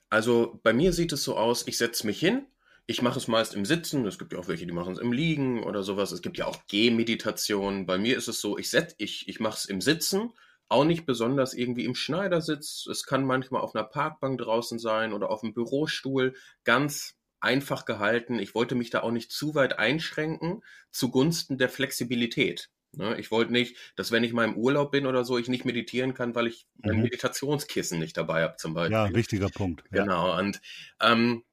Also 0.09 0.59
bei 0.63 0.73
mir 0.73 0.93
sieht 0.93 1.13
es 1.13 1.23
so 1.23 1.37
aus, 1.37 1.67
ich 1.67 1.77
setze 1.77 2.05
mich 2.05 2.19
hin, 2.19 2.45
ich 2.87 3.01
mache 3.01 3.19
es 3.19 3.27
meist 3.27 3.53
im 3.53 3.65
Sitzen, 3.65 4.05
es 4.05 4.17
gibt 4.19 4.33
ja 4.33 4.39
auch 4.39 4.47
welche, 4.47 4.65
die 4.65 4.73
machen 4.73 4.93
es 4.93 4.99
im 4.99 5.13
Liegen 5.13 5.63
oder 5.63 5.83
sowas. 5.83 6.11
Es 6.11 6.21
gibt 6.21 6.37
ja 6.37 6.47
auch 6.47 6.65
Gehmeditation. 6.67 7.85
Bei 7.85 7.97
mir 7.97 8.17
ist 8.17 8.27
es 8.27 8.41
so, 8.41 8.57
ich, 8.57 8.69
set, 8.69 8.95
ich, 8.97 9.27
ich 9.29 9.39
mache 9.39 9.57
es 9.57 9.65
im 9.65 9.79
Sitzen, 9.79 10.33
auch 10.67 10.83
nicht 10.83 11.05
besonders 11.05 11.53
irgendwie 11.53 11.85
im 11.85 11.95
Schneidersitz. 11.95 12.87
Es 12.87 13.05
kann 13.05 13.25
manchmal 13.25 13.61
auf 13.61 13.75
einer 13.75 13.83
Parkbank 13.83 14.39
draußen 14.39 14.79
sein 14.79 15.13
oder 15.13 15.29
auf 15.29 15.43
einem 15.43 15.53
Bürostuhl. 15.53 16.33
Ganz 16.63 17.15
einfach 17.41 17.85
gehalten. 17.85 18.39
Ich 18.39 18.55
wollte 18.55 18.75
mich 18.75 18.89
da 18.89 19.01
auch 19.01 19.11
nicht 19.11 19.31
zu 19.31 19.55
weit 19.55 19.79
einschränken 19.79 20.63
zugunsten 20.91 21.57
der 21.57 21.69
Flexibilität. 21.69 22.69
Ne? 22.93 23.17
Ich 23.19 23.31
wollte 23.31 23.51
nicht, 23.51 23.77
dass 23.95 24.11
wenn 24.11 24.23
ich 24.23 24.33
mal 24.33 24.45
im 24.45 24.57
Urlaub 24.57 24.91
bin 24.91 25.05
oder 25.05 25.23
so, 25.23 25.37
ich 25.37 25.47
nicht 25.47 25.65
meditieren 25.65 26.13
kann, 26.13 26.35
weil 26.35 26.47
ich 26.47 26.67
mein 26.77 26.97
mhm. 26.97 27.03
Meditationskissen 27.03 27.99
nicht 27.99 28.17
dabei 28.17 28.43
habe 28.43 28.57
zum 28.57 28.73
Beispiel. 28.73 28.97
Ja, 28.97 29.13
wichtiger 29.13 29.49
Punkt. 29.49 29.83
Ja. 29.91 30.03
Genau. 30.03 30.37
Und 30.37 30.61
ähm, 30.99 31.43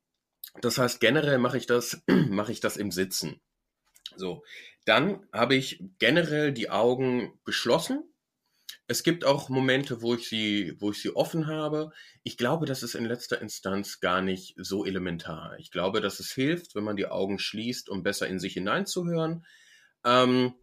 das 0.61 0.78
heißt, 0.78 1.00
generell 1.00 1.38
mache 1.38 1.59
ich 1.59 1.66
das, 1.66 2.02
mache 2.28 2.52
ich 2.52 2.61
das 2.61 2.76
im 2.76 2.90
Sitzen. 2.90 3.40
So. 4.16 4.45
Dann 4.85 5.26
habe 5.33 5.54
ich 5.54 5.83
generell 5.99 6.52
die 6.52 6.71
Augen 6.71 7.38
geschlossen. 7.45 8.02
Es 8.88 9.02
gibt 9.02 9.25
auch 9.25 9.49
Momente, 9.49 10.02
wo 10.02 10.14
ich 10.14 10.28
sie, 10.28 10.75
wo 10.78 10.90
ich 10.90 11.00
sie 11.00 11.14
offen 11.14 11.47
habe. 11.47 11.92
Ich 12.23 12.37
glaube, 12.37 12.66
das 12.66 12.83
ist 12.83 12.95
in 12.95 13.04
letzter 13.04 13.40
Instanz 13.40 14.00
gar 14.00 14.23
nicht 14.23 14.54
so 14.57 14.85
elementar. 14.85 15.57
Ich 15.59 15.71
glaube, 15.71 16.00
dass 16.00 16.21
es 16.21 16.33
hilft, 16.33 16.75
wenn 16.75 16.85
man 16.85 16.97
die 16.97 17.07
Augen 17.07 17.38
schließt, 17.38 17.90
um 17.90 18.02
besser 18.02 18.26
in 18.26 18.38
sich 18.38 18.54
hineinzuhören. 18.54 19.47
Ähm, 20.04 20.54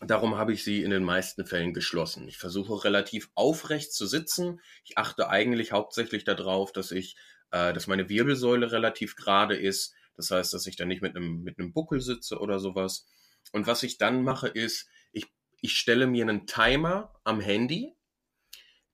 Darum 0.00 0.36
habe 0.36 0.52
ich 0.52 0.62
sie 0.62 0.84
in 0.84 0.90
den 0.90 1.02
meisten 1.02 1.44
Fällen 1.44 1.74
geschlossen. 1.74 2.28
Ich 2.28 2.38
versuche 2.38 2.84
relativ 2.84 3.30
aufrecht 3.34 3.92
zu 3.92 4.06
sitzen. 4.06 4.60
Ich 4.84 4.96
achte 4.96 5.28
eigentlich 5.28 5.72
hauptsächlich 5.72 6.22
darauf, 6.22 6.70
dass 6.70 6.92
ich 6.92 7.16
äh, 7.50 7.72
dass 7.72 7.86
meine 7.86 8.08
Wirbelsäule 8.08 8.72
relativ 8.72 9.16
gerade 9.16 9.56
ist. 9.56 9.94
Das 10.16 10.30
heißt, 10.30 10.52
dass 10.54 10.66
ich 10.66 10.76
dann 10.76 10.88
nicht 10.88 11.02
mit 11.02 11.16
einem, 11.16 11.42
mit 11.42 11.58
einem 11.58 11.72
Buckel 11.72 12.00
sitze 12.00 12.38
oder 12.38 12.58
sowas. 12.58 13.06
Und 13.52 13.66
was 13.66 13.82
ich 13.82 13.98
dann 13.98 14.22
mache, 14.22 14.48
ist, 14.48 14.88
ich, 15.60 15.76
stelle 15.76 16.06
mir 16.06 16.24
einen 16.24 16.46
Timer 16.46 17.14
am 17.24 17.40
Handy. 17.40 17.94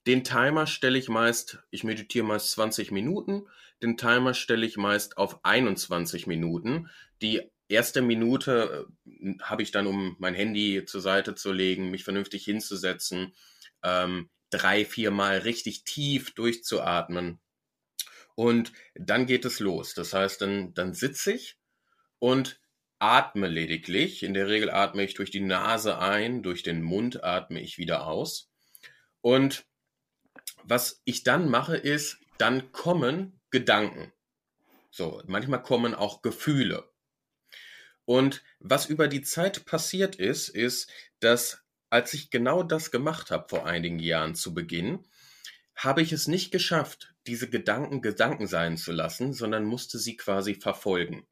Den 0.06 0.25
Timer 0.25 0.66
stelle 0.66 0.99
ich 0.99 1.09
meist, 1.09 1.59
ich 1.71 1.85
meditiere 1.85 2.26
meist 2.26 2.50
20 2.52 2.90
Minuten. 2.90 3.47
Den 3.83 3.97
Timer 3.97 4.35
stelle 4.35 4.66
ich 4.66 4.76
meist 4.76 5.16
auf 5.16 5.44
21 5.44 6.26
Minuten. 6.26 6.90
Die 7.23 7.42
erste 7.68 8.02
Minute 8.02 8.87
äh, 9.06 9.35
habe 9.40 9.62
ich 9.62 9.71
dann, 9.71 9.87
um 9.87 10.16
mein 10.18 10.35
Handy 10.35 10.85
zur 10.85 11.00
Seite 11.00 11.35
zu 11.35 11.52
legen, 11.52 11.90
mich 11.90 12.04
vernünftig 12.04 12.44
hinzusetzen, 12.44 13.35
ähm, 13.83 14.28
drei, 14.50 14.85
vier 14.85 15.11
Mal 15.11 15.38
richtig 15.38 15.85
tief 15.85 16.35
durchzuatmen 16.35 17.40
und 18.35 18.73
dann 18.94 19.26
geht 19.26 19.44
es 19.44 19.61
los. 19.61 19.94
Das 19.94 20.12
heißt, 20.12 20.40
dann, 20.40 20.75
dann 20.75 20.94
sitze 20.94 21.33
ich 21.33 21.59
und 22.18 22.61
atme 22.99 23.49
lediglich. 23.49 24.23
In 24.23 24.35
der 24.35 24.49
Regel 24.49 24.71
atme 24.71 25.05
ich 25.05 25.15
durch 25.15 25.31
die 25.31 25.41
Nase 25.41 25.99
ein, 25.99 26.43
durch 26.43 26.63
den 26.63 26.83
Mund 26.83 27.23
atme 27.25 27.61
ich 27.61 27.79
wieder 27.79 28.07
aus. 28.07 28.51
Und 29.21 29.67
was 30.63 31.03
ich 31.05 31.23
dann 31.23 31.49
mache, 31.49 31.77
ist, 31.77 32.19
dann 32.39 32.73
kommen 32.73 33.41
Gedanken. 33.51 34.13
So, 34.91 35.23
manchmal 35.27 35.63
kommen 35.63 35.95
auch 35.95 36.23
Gefühle. 36.23 36.89
Und 38.05 38.43
was 38.59 38.87
über 38.87 39.09
die 39.09 39.23
Zeit 39.23 39.65
passiert 39.65 40.17
ist, 40.17 40.49
ist, 40.49 40.91
dass 41.21 41.65
als 41.91 42.13
ich 42.13 42.31
genau 42.31 42.63
das 42.63 42.91
gemacht 42.91 43.31
habe 43.31 43.49
vor 43.49 43.67
einigen 43.67 43.99
Jahren 43.99 44.35
zu 44.35 44.53
Beginn, 44.53 45.07
habe 45.77 46.03
ich 46.03 46.13
es 46.13 46.29
nicht 46.29 46.51
geschafft, 46.51 47.15
diese 47.27 47.49
Gedanken 47.49 48.03
Gedanken 48.03 48.47
sein 48.47 48.77
zu 48.77 48.93
lassen, 48.93 49.33
sondern 49.33 49.65
musste 49.65 49.99
sie 49.99 50.17
quasi 50.17 50.55
verfolgen. 50.55 51.27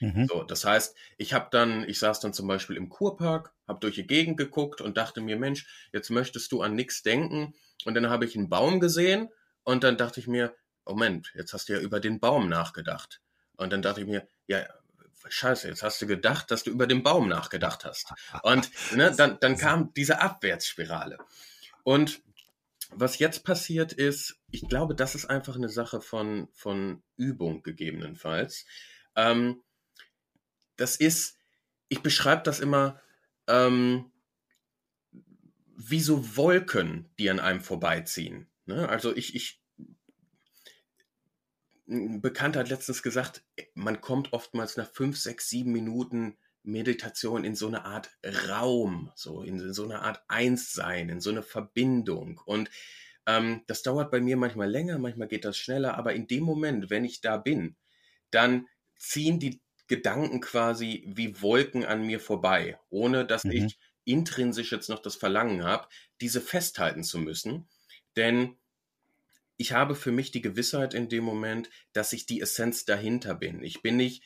Mhm. 0.00 0.26
So, 0.26 0.42
das 0.42 0.64
heißt, 0.64 0.96
ich 1.18 1.32
habe 1.34 1.48
dann, 1.50 1.88
ich 1.88 1.98
saß 1.98 2.20
dann 2.20 2.32
zum 2.32 2.46
Beispiel 2.46 2.76
im 2.76 2.88
Kurpark, 2.88 3.52
habe 3.66 3.80
durch 3.80 3.94
die 3.94 4.06
Gegend 4.06 4.36
geguckt 4.36 4.80
und 4.80 4.96
dachte 4.96 5.20
mir, 5.20 5.36
Mensch, 5.36 5.66
jetzt 5.92 6.10
möchtest 6.10 6.52
du 6.52 6.62
an 6.62 6.74
nichts 6.74 7.02
denken. 7.02 7.54
Und 7.84 7.94
dann 7.94 8.08
habe 8.08 8.24
ich 8.24 8.36
einen 8.36 8.48
Baum 8.48 8.80
gesehen 8.80 9.28
und 9.62 9.84
dann 9.84 9.96
dachte 9.96 10.20
ich 10.20 10.26
mir, 10.26 10.54
Moment, 10.84 11.32
jetzt 11.34 11.52
hast 11.52 11.68
du 11.68 11.74
ja 11.74 11.80
über 11.80 12.00
den 12.00 12.20
Baum 12.20 12.48
nachgedacht. 12.48 13.20
Und 13.56 13.72
dann 13.72 13.82
dachte 13.82 14.00
ich 14.00 14.06
mir, 14.06 14.26
ja, 14.46 14.66
scheiße, 15.28 15.68
jetzt 15.68 15.82
hast 15.82 16.00
du 16.02 16.06
gedacht, 16.06 16.50
dass 16.50 16.64
du 16.64 16.70
über 16.70 16.86
den 16.86 17.02
Baum 17.02 17.28
nachgedacht 17.28 17.84
hast. 17.84 18.12
Und 18.42 18.70
ne, 18.94 19.12
dann, 19.16 19.38
dann 19.40 19.56
kam 19.56 19.92
diese 19.94 20.20
Abwärtsspirale. 20.20 21.18
Und 21.82 22.22
was 22.90 23.18
jetzt 23.18 23.44
passiert 23.44 23.92
ist, 23.92 24.36
ich 24.50 24.68
glaube, 24.68 24.94
das 24.94 25.14
ist 25.14 25.26
einfach 25.26 25.56
eine 25.56 25.68
Sache 25.68 26.00
von, 26.00 26.48
von 26.52 27.02
Übung 27.16 27.62
gegebenenfalls. 27.62 28.66
Ähm, 29.16 29.62
das 30.76 30.96
ist, 30.96 31.38
ich 31.88 32.02
beschreibe 32.02 32.42
das 32.42 32.60
immer 32.60 33.00
ähm, 33.46 34.10
wie 35.76 36.00
so 36.00 36.36
Wolken, 36.36 37.10
die 37.18 37.30
an 37.30 37.40
einem 37.40 37.60
vorbeiziehen. 37.60 38.48
Ne? 38.66 38.88
Also 38.88 39.14
ich, 39.14 39.34
ich, 39.34 39.62
ein 41.88 42.20
Bekannter 42.20 42.60
hat 42.60 42.70
letztens 42.70 43.02
gesagt, 43.02 43.44
man 43.74 44.00
kommt 44.00 44.32
oftmals 44.32 44.76
nach 44.76 44.90
fünf, 44.90 45.18
sechs, 45.18 45.48
sieben 45.48 45.72
Minuten 45.72 46.38
Meditation 46.62 47.44
in 47.44 47.54
so 47.54 47.66
eine 47.68 47.84
Art 47.84 48.10
Raum, 48.48 49.12
so 49.14 49.42
in 49.42 49.72
so 49.72 49.84
eine 49.84 50.00
Art 50.00 50.22
Einssein, 50.28 51.10
in 51.10 51.20
so 51.20 51.30
eine 51.30 51.42
Verbindung. 51.42 52.40
Und 52.46 52.70
ähm, 53.26 53.62
das 53.66 53.82
dauert 53.82 54.10
bei 54.10 54.20
mir 54.20 54.36
manchmal 54.36 54.70
länger, 54.70 54.98
manchmal 54.98 55.28
geht 55.28 55.44
das 55.44 55.58
schneller, 55.58 55.96
aber 55.98 56.14
in 56.14 56.26
dem 56.26 56.44
Moment, 56.44 56.88
wenn 56.88 57.04
ich 57.04 57.20
da 57.20 57.36
bin, 57.36 57.76
dann 58.30 58.66
ziehen 58.96 59.38
die 59.38 59.60
Gedanken 59.86 60.40
quasi 60.40 61.04
wie 61.06 61.40
Wolken 61.42 61.84
an 61.84 62.06
mir 62.06 62.20
vorbei, 62.20 62.78
ohne 62.90 63.26
dass 63.26 63.44
mhm. 63.44 63.52
ich 63.52 63.78
intrinsisch 64.04 64.72
jetzt 64.72 64.88
noch 64.88 65.00
das 65.00 65.16
Verlangen 65.16 65.64
habe, 65.64 65.88
diese 66.20 66.40
festhalten 66.40 67.04
zu 67.04 67.18
müssen. 67.18 67.68
Denn 68.16 68.56
ich 69.56 69.72
habe 69.72 69.94
für 69.94 70.12
mich 70.12 70.30
die 70.30 70.42
Gewissheit 70.42 70.94
in 70.94 71.08
dem 71.08 71.24
Moment, 71.24 71.70
dass 71.92 72.12
ich 72.12 72.26
die 72.26 72.40
Essenz 72.40 72.84
dahinter 72.84 73.34
bin. 73.34 73.62
Ich 73.62 73.82
bin 73.82 73.96
nicht 73.96 74.22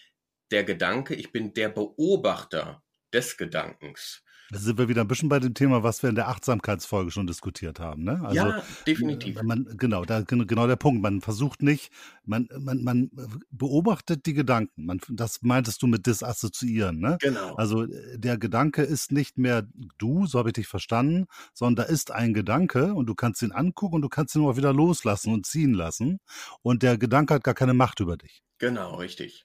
der 0.51 0.65
Gedanke, 0.65 1.15
ich 1.15 1.33
bin 1.33 1.53
der 1.55 1.69
Beobachter 1.69 2.83
des 3.13 3.37
Gedankens. 3.37 4.25
Da 4.51 4.59
sind 4.59 4.79
wir 4.79 4.89
wieder 4.89 5.03
ein 5.03 5.09
bisschen 5.09 5.29
bei 5.29 5.41
dem 5.41 5.53
Thema, 5.53 5.83
was 5.83 6.03
wir 6.03 6.09
in 6.09 6.15
der 6.15 6.29
Achtsamkeitsfolge 6.29 7.11
schon 7.11 7.27
diskutiert 7.27 7.81
haben. 7.81 8.05
Ne? 8.05 8.21
Also, 8.23 8.35
ja, 8.35 8.63
definitiv. 8.87 9.37
Äh, 9.37 9.43
man, 9.43 9.67
genau, 9.77 10.05
da, 10.05 10.23
genau 10.23 10.67
der 10.67 10.77
Punkt. 10.77 11.03
Man 11.03 11.21
versucht 11.21 11.63
nicht, 11.63 11.91
man, 12.25 12.49
man, 12.59 12.83
man 12.83 13.11
beobachtet 13.51 14.25
die 14.25 14.33
Gedanken. 14.33 14.87
Man, 14.87 15.01
das 15.11 15.43
meintest 15.43 15.83
du 15.83 15.87
mit 15.87 16.07
disassoziieren. 16.07 16.99
Ne? 16.99 17.19
Genau. 17.21 17.57
Also 17.57 17.87
der 18.15 18.39
Gedanke 18.39 18.83
ist 18.83 19.13
nicht 19.13 19.37
mehr 19.37 19.67
du, 19.99 20.27
so 20.27 20.39
habe 20.39 20.49
ich 20.49 20.55
dich 20.55 20.69
verstanden, 20.69 21.27
sondern 21.53 21.87
da 21.87 21.93
ist 21.93 22.11
ein 22.11 22.33
Gedanke 22.33 22.95
und 22.95 23.07
du 23.07 23.15
kannst 23.15 23.43
ihn 23.43 23.53
angucken 23.53 23.97
und 23.97 24.03
du 24.03 24.09
kannst 24.09 24.35
ihn 24.35 24.45
auch 24.45 24.57
wieder 24.57 24.73
loslassen 24.73 25.35
und 25.35 25.45
ziehen 25.45 25.75
lassen. 25.75 26.21
Und 26.63 26.83
der 26.83 26.97
Gedanke 26.97 27.35
hat 27.35 27.45
gar 27.45 27.55
keine 27.55 27.75
Macht 27.75 28.01
über 28.01 28.17
dich. 28.17 28.43
Genau, 28.59 28.97
richtig. 28.97 29.45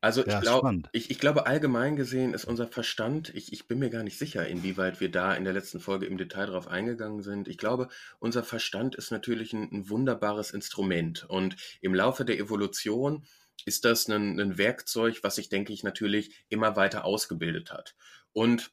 Also 0.00 0.24
ich, 0.24 0.40
glaub, 0.40 0.64
ich, 0.92 1.10
ich 1.10 1.18
glaube, 1.18 1.46
allgemein 1.46 1.96
gesehen 1.96 2.32
ist 2.32 2.44
unser 2.44 2.68
Verstand, 2.68 3.34
ich, 3.34 3.52
ich 3.52 3.66
bin 3.66 3.80
mir 3.80 3.90
gar 3.90 4.04
nicht 4.04 4.16
sicher, 4.16 4.46
inwieweit 4.46 5.00
wir 5.00 5.10
da 5.10 5.34
in 5.34 5.42
der 5.42 5.52
letzten 5.52 5.80
Folge 5.80 6.06
im 6.06 6.16
Detail 6.16 6.46
drauf 6.46 6.68
eingegangen 6.68 7.22
sind. 7.22 7.48
Ich 7.48 7.58
glaube, 7.58 7.88
unser 8.20 8.44
Verstand 8.44 8.94
ist 8.94 9.10
natürlich 9.10 9.52
ein, 9.52 9.68
ein 9.72 9.90
wunderbares 9.90 10.52
Instrument. 10.52 11.24
Und 11.28 11.56
im 11.80 11.94
Laufe 11.94 12.24
der 12.24 12.38
Evolution 12.38 13.26
ist 13.64 13.84
das 13.84 14.08
ein, 14.08 14.38
ein 14.38 14.56
Werkzeug, 14.56 15.18
was 15.22 15.34
sich, 15.34 15.48
denke 15.48 15.72
ich, 15.72 15.82
natürlich 15.82 16.44
immer 16.48 16.76
weiter 16.76 17.04
ausgebildet 17.04 17.72
hat. 17.72 17.96
Und 18.32 18.70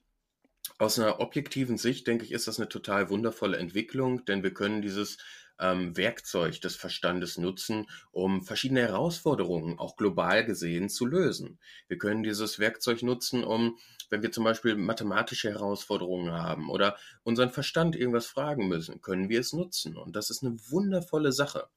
aus 0.77 0.99
einer 0.99 1.19
objektiven 1.19 1.77
Sicht, 1.77 2.05
denke 2.05 2.25
ich, 2.25 2.33
ist 2.33 2.47
das 2.47 2.59
eine 2.59 2.69
total 2.69 3.09
wundervolle 3.09 3.57
Entwicklung, 3.57 4.25
denn 4.25 4.43
wir 4.43 4.53
können 4.53 4.81
dieses 4.81 5.17
ähm, 5.59 5.95
Werkzeug 5.97 6.59
des 6.61 6.75
Verstandes 6.75 7.37
nutzen, 7.37 7.87
um 8.11 8.43
verschiedene 8.43 8.81
Herausforderungen, 8.81 9.79
auch 9.79 9.95
global 9.95 10.45
gesehen, 10.45 10.89
zu 10.89 11.05
lösen. 11.05 11.59
Wir 11.87 11.97
können 11.97 12.23
dieses 12.23 12.59
Werkzeug 12.59 13.03
nutzen, 13.03 13.43
um, 13.43 13.77
wenn 14.09 14.21
wir 14.21 14.31
zum 14.31 14.43
Beispiel 14.43 14.75
mathematische 14.75 15.49
Herausforderungen 15.49 16.31
haben 16.31 16.69
oder 16.69 16.97
unseren 17.23 17.49
Verstand 17.49 17.95
irgendwas 17.95 18.27
fragen 18.27 18.67
müssen, 18.67 19.01
können 19.01 19.29
wir 19.29 19.39
es 19.39 19.53
nutzen. 19.53 19.97
Und 19.97 20.15
das 20.15 20.29
ist 20.29 20.43
eine 20.43 20.57
wundervolle 20.69 21.31
Sache. 21.31 21.67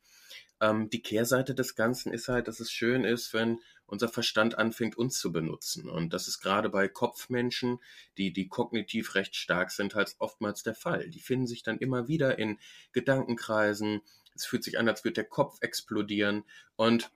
Ähm, 0.61 0.90
die 0.90 1.02
Kehrseite 1.02 1.54
des 1.54 1.75
Ganzen 1.75 2.12
ist 2.12 2.28
halt, 2.28 2.49
dass 2.49 2.61
es 2.61 2.70
schön 2.70 3.04
ist, 3.04 3.32
wenn 3.32 3.61
unser 3.88 4.09
Verstand 4.09 4.57
anfängt, 4.59 4.97
uns 4.97 5.18
zu 5.18 5.33
benutzen. 5.33 5.88
Und 5.88 6.12
das 6.12 6.28
ist 6.28 6.40
gerade 6.40 6.68
bei 6.68 6.88
Kopfmenschen, 6.88 7.80
die, 8.18 8.33
die 8.33 8.49
kognitiv 8.49 9.14
recht 9.14 9.35
stark 9.35 9.71
sind, 9.71 9.95
halt 9.95 10.14
oftmals 10.18 10.62
der 10.62 10.75
Fall. 10.75 11.09
Die 11.09 11.21
finden 11.21 11.47
sich 11.47 11.62
dann 11.62 11.78
immer 11.78 12.07
wieder 12.07 12.38
in 12.38 12.59
Gedankenkreisen. 12.92 14.02
Es 14.35 14.45
fühlt 14.45 14.62
sich 14.62 14.78
an, 14.78 14.88
als 14.88 15.04
würde 15.04 15.14
der 15.14 15.25
Kopf 15.25 15.57
explodieren. 15.62 16.45
Und 16.76 17.11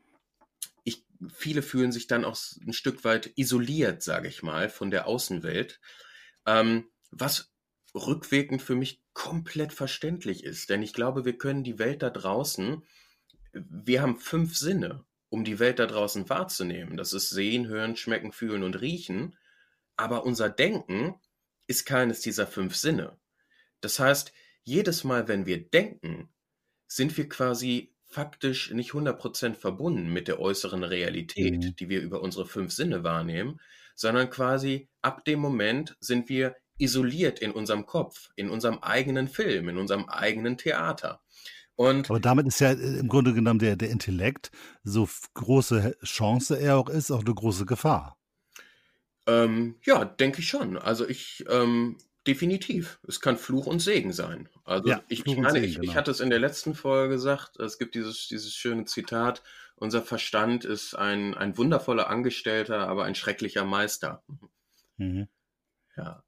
ich, 0.83 1.05
viele 1.29 1.63
fühlen 1.63 1.93
sich 1.93 2.07
dann 2.07 2.25
auch 2.25 2.39
ein 2.67 2.73
Stück 2.73 3.05
weit 3.05 3.33
isoliert, 3.37 4.03
sage 4.03 4.29
ich 4.29 4.43
mal, 4.43 4.71
von 4.71 4.91
der 4.91 5.07
Außenwelt. 5.07 5.79
Ähm, 6.47 6.89
was 7.11 7.53
rückwirkend 7.95 8.63
für 8.63 8.75
mich 8.75 9.03
komplett 9.13 9.75
verständlich 9.75 10.45
ist. 10.45 10.71
Denn 10.71 10.83
ich 10.83 10.95
glaube, 10.95 11.27
wir 11.27 11.37
können 11.37 11.65
die 11.65 11.79
Welt 11.79 12.03
da 12.03 12.09
draußen, 12.09 12.83
wir 13.53 14.01
haben 14.01 14.19
fünf 14.19 14.57
Sinne, 14.57 15.05
um 15.33 15.45
die 15.45 15.59
Welt 15.59 15.79
da 15.79 15.87
draußen 15.87 16.29
wahrzunehmen. 16.29 16.99
Das 16.99 17.15
ist 17.15 17.31
Sehen, 17.31 17.67
Hören, 17.67 17.97
Schmecken, 17.97 18.33
Fühlen 18.33 18.63
und 18.63 18.83
Riechen. 18.83 19.35
Aber 19.97 20.27
unser 20.27 20.51
Denken 20.51 21.15
ist 21.67 21.87
keines 21.87 22.21
dieser 22.21 22.47
fünf 22.47 22.77
Sinne. 22.77 23.17
Das 23.81 23.99
heißt, 23.99 24.35
jedes 24.63 25.05
Mal, 25.05 25.29
wenn 25.29 25.47
wir 25.47 25.71
denken, 25.71 26.29
sind 26.87 27.17
wir 27.17 27.31
quasi 27.31 27.95
faktisch 28.05 28.73
nicht 28.73 28.91
100% 28.91 29.55
verbunden 29.55 30.13
mit 30.13 30.29
der 30.29 30.39
äußeren 30.39 30.85
Realität, 30.85 31.55
mhm. 31.55 31.77
die 31.77 31.89
wir 31.89 32.03
über 32.03 32.21
unsere 32.21 32.45
fünf 32.45 32.71
Sinne 32.71 33.03
wahrnehmen, 33.03 33.59
sondern 33.95 34.29
quasi 34.29 34.91
ab 35.01 35.25
dem 35.25 35.41
Moment 35.41 35.97
sind 35.99 36.29
wir 36.29 36.57
isoliert 36.77 37.39
in 37.39 37.53
unserem 37.53 37.87
Kopf, 37.87 38.29
in 38.37 38.51
unserem 38.51 38.81
eigenen 38.81 39.29
Film, 39.29 39.71
in 39.71 39.79
unserem 39.79 40.11
eigenen 40.11 40.59
Theater. 40.59 41.23
Und 41.77 42.11
Aber 42.11 42.21
damit 42.21 42.47
ist 42.47 42.61
ja 42.61 42.73
äh, 42.73 42.99
im 42.99 43.09
Grunde 43.09 43.33
genommen 43.33 43.59
der, 43.59 43.77
der 43.77 43.91
Intellekt, 43.91 44.51
so 44.85 45.09
große 45.35 45.97
Chance 46.05 46.59
er 46.59 46.77
auch 46.77 46.89
ist, 46.89 47.11
auch 47.11 47.25
eine 47.25 47.35
große 47.35 47.67
Gefahr. 47.67 48.19
Ähm, 49.27 49.77
ja, 49.85 50.05
denke 50.05 50.41
ich 50.41 50.49
schon. 50.49 50.77
Also 50.77 51.09
ich 51.09 51.45
ähm, 51.49 51.97
definitiv. 52.27 53.01
Es 53.07 53.21
kann 53.21 53.37
Fluch 53.37 53.67
und 53.67 53.81
Segen 53.81 54.13
sein. 54.13 54.49
Also 54.65 54.89
ja, 54.89 55.03
ich, 55.09 55.27
ich 55.27 55.37
meine, 55.37 55.53
Segen, 55.53 55.65
ich, 55.65 55.75
genau. 55.77 55.91
ich 55.91 55.97
hatte 55.97 56.11
es 56.11 56.21
in 56.21 56.31
der 56.31 56.39
letzten 56.39 56.75
Folge 56.75 57.15
gesagt, 57.15 57.59
es 57.59 57.79
gibt 57.79 57.95
dieses, 57.95 58.29
dieses 58.29 58.55
schöne 58.55 58.85
Zitat, 58.85 59.43
unser 59.77 60.03
Verstand 60.03 60.65
ist 60.65 60.95
ein, 60.95 61.35
ein 61.35 61.57
wundervoller 61.59 62.09
Angestellter, 62.09 62.89
aber 62.89 63.05
ein 63.05 63.15
schrecklicher 63.15 63.65
Meister. 63.65 64.23
Mhm. 64.97 65.29
Ja. 65.97 66.23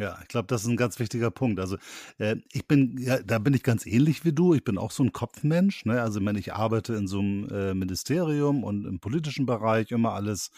Ja, 0.00 0.16
ich 0.22 0.28
glaube, 0.28 0.46
das 0.46 0.62
ist 0.62 0.68
ein 0.68 0.76
ganz 0.76 1.00
wichtiger 1.00 1.32
Punkt. 1.32 1.58
Also 1.58 1.76
äh, 2.18 2.36
ich 2.52 2.68
bin, 2.68 2.96
ja, 2.98 3.20
da 3.20 3.40
bin 3.40 3.52
ich 3.52 3.64
ganz 3.64 3.84
ähnlich 3.84 4.24
wie 4.24 4.32
du. 4.32 4.54
Ich 4.54 4.62
bin 4.62 4.78
auch 4.78 4.92
so 4.92 5.02
ein 5.02 5.12
Kopfmensch. 5.12 5.84
Ne? 5.86 6.00
Also 6.00 6.24
wenn 6.24 6.36
ich 6.36 6.54
arbeite 6.54 6.94
in 6.94 7.08
so 7.08 7.18
einem 7.18 7.48
äh, 7.48 7.74
Ministerium 7.74 8.62
und 8.62 8.84
im 8.86 9.00
politischen 9.00 9.44
Bereich 9.44 9.90
immer 9.90 10.12
alles 10.12 10.50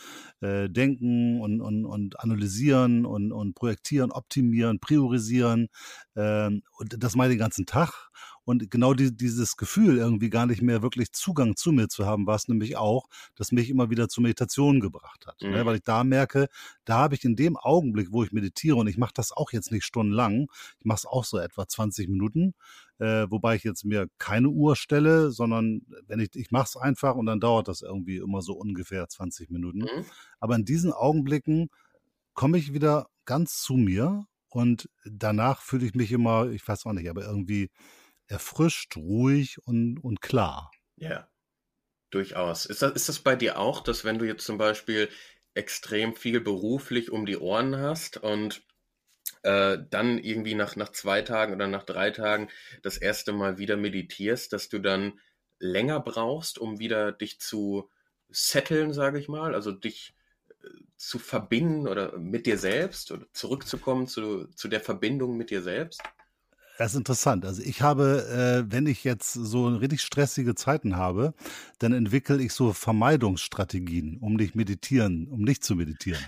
äh, 0.43 0.69
denken 0.69 1.41
und, 1.41 1.63
und, 1.63 1.87
und 1.87 2.21
analysieren 2.21 3.07
und, 3.07 3.33
und 3.33 3.55
projektieren, 3.55 4.13
optimieren, 4.13 4.79
priorisieren. 4.79 5.69
Ähm, 6.17 6.63
und 6.77 7.03
das 7.03 7.17
mache 7.17 7.29
ich 7.29 7.33
den 7.35 7.39
ganzen 7.41 7.65
Tag. 7.65 8.11
Und 8.51 8.69
genau 8.69 8.95
die, 8.95 9.17
dieses 9.17 9.57
Gefühl, 9.57 9.99
irgendwie 9.99 10.29
gar 10.29 10.45
nicht 10.45 10.61
mehr 10.61 10.83
wirklich 10.83 11.13
Zugang 11.13 11.55
zu 11.55 11.71
mir 11.71 11.87
zu 11.87 12.05
haben, 12.05 12.27
war 12.27 12.35
es 12.35 12.49
nämlich 12.49 12.77
auch, 12.77 13.07
das 13.37 13.53
mich 13.53 13.71
immer 13.71 13.91
wieder 13.91 14.09
zur 14.09 14.25
Meditation 14.25 14.81
gebracht 14.81 15.25
hat. 15.29 15.41
Ne? 15.41 15.51
Mhm. 15.51 15.55
Ne? 15.55 15.67
Weil 15.67 15.77
ich 15.77 15.85
da 15.85 16.03
merke, 16.03 16.49
da 16.85 16.97
habe 16.97 17.15
ich 17.15 17.25
in 17.25 17.37
dem 17.37 17.57
Augenblick, 17.57 18.09
wo 18.11 18.25
ich 18.25 18.33
meditiere, 18.33 18.75
und 18.75 18.89
ich 18.89 18.99
mache 18.99 19.13
das 19.15 19.31
auch 19.31 19.53
jetzt 19.53 19.71
nicht 19.71 19.85
stundenlang, 19.85 20.49
ich 20.81 20.85
mache 20.85 20.97
es 20.97 21.07
auch 21.07 21.25
so 21.25 21.39
etwa 21.39 21.69
20 21.69 22.09
Minuten, 22.09 22.55
äh, 22.99 23.31
wobei 23.31 23.55
ich 23.55 23.63
jetzt 23.63 23.85
mir 23.85 24.09
keine 24.19 24.49
Uhr 24.49 24.75
stelle, 24.75 25.31
sondern 25.31 25.83
wenn 26.09 26.19
ich, 26.19 26.35
ich 26.35 26.51
mache 26.51 26.67
es 26.71 26.77
einfach 26.77 27.15
und 27.15 27.27
dann 27.27 27.39
dauert 27.39 27.69
das 27.69 27.83
irgendwie 27.83 28.17
immer 28.17 28.43
so 28.43 28.55
ungefähr 28.55 29.09
20 29.09 29.51
Minuten. 29.51 29.83
Mhm. 29.83 30.05
Aber 30.41 30.57
in 30.57 30.65
diesen 30.65 30.93
Augenblicken 30.93 31.71
komme 32.35 32.59
ich 32.59 32.75
wieder 32.75 33.07
ganz 33.27 33.63
zu 33.63 33.75
mir 33.75 34.25
und 34.49 34.91
danach 35.05 35.63
fühle 35.63 35.87
ich 35.87 35.95
mich 35.95 36.11
immer, 36.11 36.51
ich 36.51 36.67
weiß 36.67 36.85
auch 36.87 36.95
nicht, 36.95 37.09
aber 37.09 37.25
irgendwie 37.25 37.71
erfrischt, 38.31 38.97
ruhig 38.97 39.59
und, 39.67 39.99
und 39.99 40.21
klar. 40.21 40.71
Ja, 40.97 41.29
durchaus. 42.11 42.67
Ist 42.67 42.83
das, 42.83 42.93
ist 42.93 43.09
das 43.09 43.19
bei 43.21 43.37
dir 43.37 43.59
auch, 43.59 43.83
dass 43.83 44.05
wenn 44.05 44.19
du 44.19 44.27
jetzt 44.27 44.45
zum 44.45 44.59
Beispiel 44.59 45.09
extrem 45.55 46.15
viel 46.15 46.41
beruflich 46.41 47.11
um 47.11 47.27
die 47.27 47.37
Ohren 47.37 47.77
hast 47.77 48.19
und 48.19 48.63
äh, 49.43 49.79
dann 49.91 50.19
irgendwie 50.19 50.55
nach, 50.55 50.77
nach 50.77 50.91
zwei 50.91 51.23
Tagen 51.23 51.55
oder 51.55 51.67
nach 51.67 51.85
drei 51.85 52.11
Tagen 52.11 52.49
das 52.83 52.97
erste 52.97 53.33
Mal 53.33 53.59
wieder 53.59 53.77
meditierst, 53.77 54.53
dass 54.53 54.69
du 54.69 54.79
dann 54.79 55.19
länger 55.59 56.01
brauchst, 56.01 56.59
um 56.59 56.79
wieder 56.79 57.13
dich 57.13 57.41
zu 57.41 57.91
setteln, 58.29 58.93
sage 58.93 59.19
ich 59.19 59.29
mal, 59.29 59.55
also 59.55 59.73
dich 59.73 60.15
äh, 60.63 60.69
zu 60.97 61.19
verbinden 61.19 61.89
oder 61.89 62.17
mit 62.19 62.47
dir 62.47 62.59
selbst 62.59 63.11
oder 63.11 63.27
zurückzukommen 63.33 64.07
zu, 64.07 64.47
zu 64.49 64.69
der 64.69 64.81
Verbindung 64.81 65.37
mit 65.37 65.51
dir 65.51 65.63
selbst? 65.63 66.03
Das 66.81 66.93
ist 66.93 66.97
interessant. 66.97 67.45
Also 67.45 67.61
ich 67.61 67.83
habe, 67.83 68.65
äh, 68.67 68.73
wenn 68.73 68.87
ich 68.87 69.05
jetzt 69.05 69.35
so 69.35 69.69
richtig 69.69 70.01
stressige 70.01 70.55
Zeiten 70.55 70.97
habe, 70.97 71.35
dann 71.79 71.93
entwickle 71.93 72.41
ich 72.43 72.55
so 72.55 72.73
Vermeidungsstrategien, 72.73 74.17
um 74.19 74.33
nicht 74.33 74.55
meditieren, 74.55 75.29
um 75.29 75.43
nicht 75.43 75.63
zu 75.63 75.77
meditieren. 75.77 76.25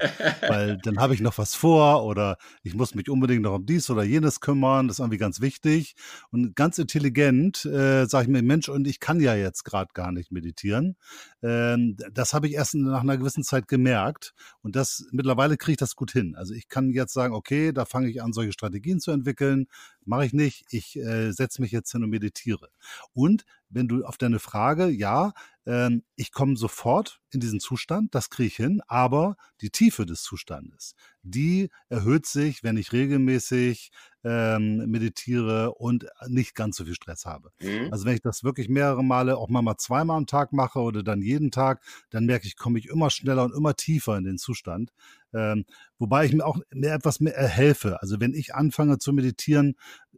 Weil 0.46 0.76
dann 0.82 0.98
habe 0.98 1.14
ich 1.14 1.22
noch 1.22 1.38
was 1.38 1.54
vor 1.54 2.04
oder 2.04 2.36
ich 2.62 2.74
muss 2.74 2.94
mich 2.94 3.08
unbedingt 3.08 3.44
noch 3.44 3.54
um 3.54 3.64
dies 3.64 3.88
oder 3.88 4.02
jenes 4.02 4.40
kümmern. 4.40 4.88
Das 4.88 4.96
ist 4.96 5.00
irgendwie 5.00 5.16
ganz 5.16 5.40
wichtig. 5.40 5.94
Und 6.30 6.54
ganz 6.54 6.76
intelligent 6.76 7.64
äh, 7.64 8.04
sage 8.04 8.24
ich 8.24 8.30
mir, 8.30 8.42
Mensch, 8.42 8.68
und 8.68 8.86
ich 8.86 9.00
kann 9.00 9.20
ja 9.20 9.34
jetzt 9.34 9.64
gerade 9.64 9.90
gar 9.94 10.12
nicht 10.12 10.32
meditieren. 10.32 10.96
Ähm, 11.42 11.96
das 12.12 12.34
habe 12.34 12.46
ich 12.46 12.54
erst 12.54 12.74
nach 12.74 13.00
einer 13.00 13.18
gewissen 13.18 13.44
Zeit 13.44 13.68
gemerkt. 13.68 14.34
Und 14.62 14.76
das 14.76 15.04
mittlerweile 15.10 15.56
kriege 15.56 15.72
ich 15.72 15.78
das 15.78 15.96
gut 15.96 16.12
hin. 16.12 16.34
Also 16.36 16.54
ich 16.54 16.68
kann 16.68 16.90
jetzt 16.90 17.12
sagen, 17.12 17.34
okay, 17.34 17.72
da 17.72 17.84
fange 17.84 18.08
ich 18.08 18.22
an, 18.22 18.32
solche 18.32 18.52
Strategien 18.52 19.00
zu 19.00 19.10
entwickeln 19.10 19.66
mache 20.04 20.26
ich 20.26 20.32
nicht. 20.32 20.64
Ich 20.70 20.96
äh, 20.96 21.32
setze 21.32 21.62
mich 21.62 21.72
jetzt 21.72 21.92
hin 21.92 22.02
und 22.02 22.10
meditiere. 22.10 22.68
Und 23.12 23.44
wenn 23.68 23.88
du 23.88 24.04
auf 24.04 24.18
deine 24.18 24.38
Frage, 24.38 24.88
ja, 24.88 25.32
ähm, 25.66 26.02
ich 26.16 26.32
komme 26.32 26.56
sofort 26.56 27.20
in 27.30 27.40
diesen 27.40 27.60
Zustand, 27.60 28.14
das 28.14 28.30
kriege 28.30 28.48
ich 28.48 28.56
hin, 28.56 28.82
aber 28.86 29.36
die 29.60 29.70
Tiefe 29.70 30.06
des 30.06 30.22
Zustandes, 30.22 30.94
die 31.22 31.70
erhöht 31.88 32.26
sich, 32.26 32.62
wenn 32.62 32.76
ich 32.76 32.92
regelmäßig 32.92 33.90
ähm, 34.24 34.90
meditiere 34.90 35.74
und 35.74 36.06
nicht 36.28 36.54
ganz 36.54 36.76
so 36.76 36.84
viel 36.84 36.94
Stress 36.94 37.24
habe. 37.24 37.50
Mhm. 37.60 37.88
Also 37.90 38.04
wenn 38.04 38.14
ich 38.14 38.22
das 38.22 38.44
wirklich 38.44 38.68
mehrere 38.68 39.02
Male, 39.02 39.36
auch 39.36 39.48
mal, 39.48 39.62
mal 39.62 39.76
zweimal 39.78 40.16
am 40.16 40.26
Tag 40.26 40.52
mache 40.52 40.80
oder 40.80 41.02
dann 41.02 41.22
jeden 41.22 41.50
Tag, 41.50 41.82
dann 42.10 42.26
merke 42.26 42.46
ich, 42.46 42.56
komme 42.56 42.78
ich 42.78 42.88
immer 42.88 43.10
schneller 43.10 43.44
und 43.44 43.54
immer 43.54 43.74
tiefer 43.74 44.16
in 44.16 44.24
den 44.24 44.38
Zustand. 44.38 44.92
Ähm, 45.34 45.64
wobei 45.98 46.26
ich 46.26 46.32
mir 46.32 46.44
auch 46.44 46.58
mehr 46.70 46.94
etwas 46.94 47.20
mehr 47.20 47.34
helfe. 47.34 48.00
Also 48.00 48.20
wenn 48.20 48.34
ich 48.34 48.54
anfange 48.54 48.98
zu 48.98 49.12
meditieren, 49.12 49.74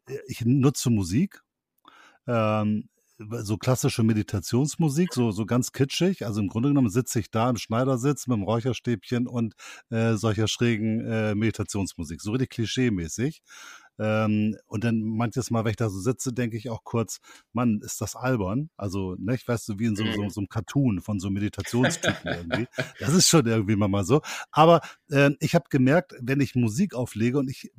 äh, 0.06 0.18
ich 0.26 0.44
nutze 0.44 0.90
Musik. 0.90 1.42
Ähm, 2.26 2.88
so 3.42 3.56
klassische 3.56 4.02
Meditationsmusik, 4.02 5.12
so, 5.12 5.30
so 5.30 5.46
ganz 5.46 5.72
kitschig. 5.72 6.24
Also 6.26 6.40
im 6.40 6.48
Grunde 6.48 6.68
genommen 6.68 6.90
sitze 6.90 7.20
ich 7.20 7.30
da 7.30 7.50
im 7.50 7.56
Schneidersitz 7.56 8.26
mit 8.26 8.36
dem 8.36 8.44
Räucherstäbchen 8.44 9.26
und 9.26 9.54
äh, 9.90 10.14
solcher 10.14 10.48
schrägen 10.48 11.00
äh, 11.00 11.34
Meditationsmusik, 11.34 12.20
so 12.20 12.32
richtig 12.32 12.50
klischee-mäßig. 12.50 13.42
Ähm, 13.98 14.56
und 14.66 14.82
dann 14.82 15.00
manches 15.00 15.50
Mal, 15.50 15.64
wenn 15.64 15.70
ich 15.70 15.76
da 15.76 15.88
so 15.88 16.00
sitze, 16.00 16.32
denke 16.32 16.56
ich 16.56 16.68
auch 16.68 16.82
kurz, 16.82 17.20
Mann, 17.52 17.80
ist 17.82 18.00
das 18.00 18.16
albern? 18.16 18.70
Also, 18.76 19.14
ne, 19.18 19.34
ich 19.34 19.46
weiß 19.46 19.64
so 19.64 19.78
wie 19.78 19.86
in 19.86 19.94
so, 19.94 20.04
so, 20.04 20.22
mhm. 20.22 20.30
so 20.30 20.40
einem 20.40 20.48
Cartoon 20.48 21.00
von 21.00 21.20
so 21.20 21.30
Meditationstypen 21.30 22.16
irgendwie. 22.24 22.66
Das 22.98 23.14
ist 23.14 23.28
schon 23.28 23.46
irgendwie 23.46 23.76
mal 23.76 24.04
so. 24.04 24.20
Aber 24.50 24.80
äh, 25.10 25.30
ich 25.38 25.54
habe 25.54 25.66
gemerkt, 25.70 26.12
wenn 26.20 26.40
ich 26.40 26.56
Musik 26.56 26.94
auflege 26.94 27.38
und 27.38 27.48
ich 27.48 27.70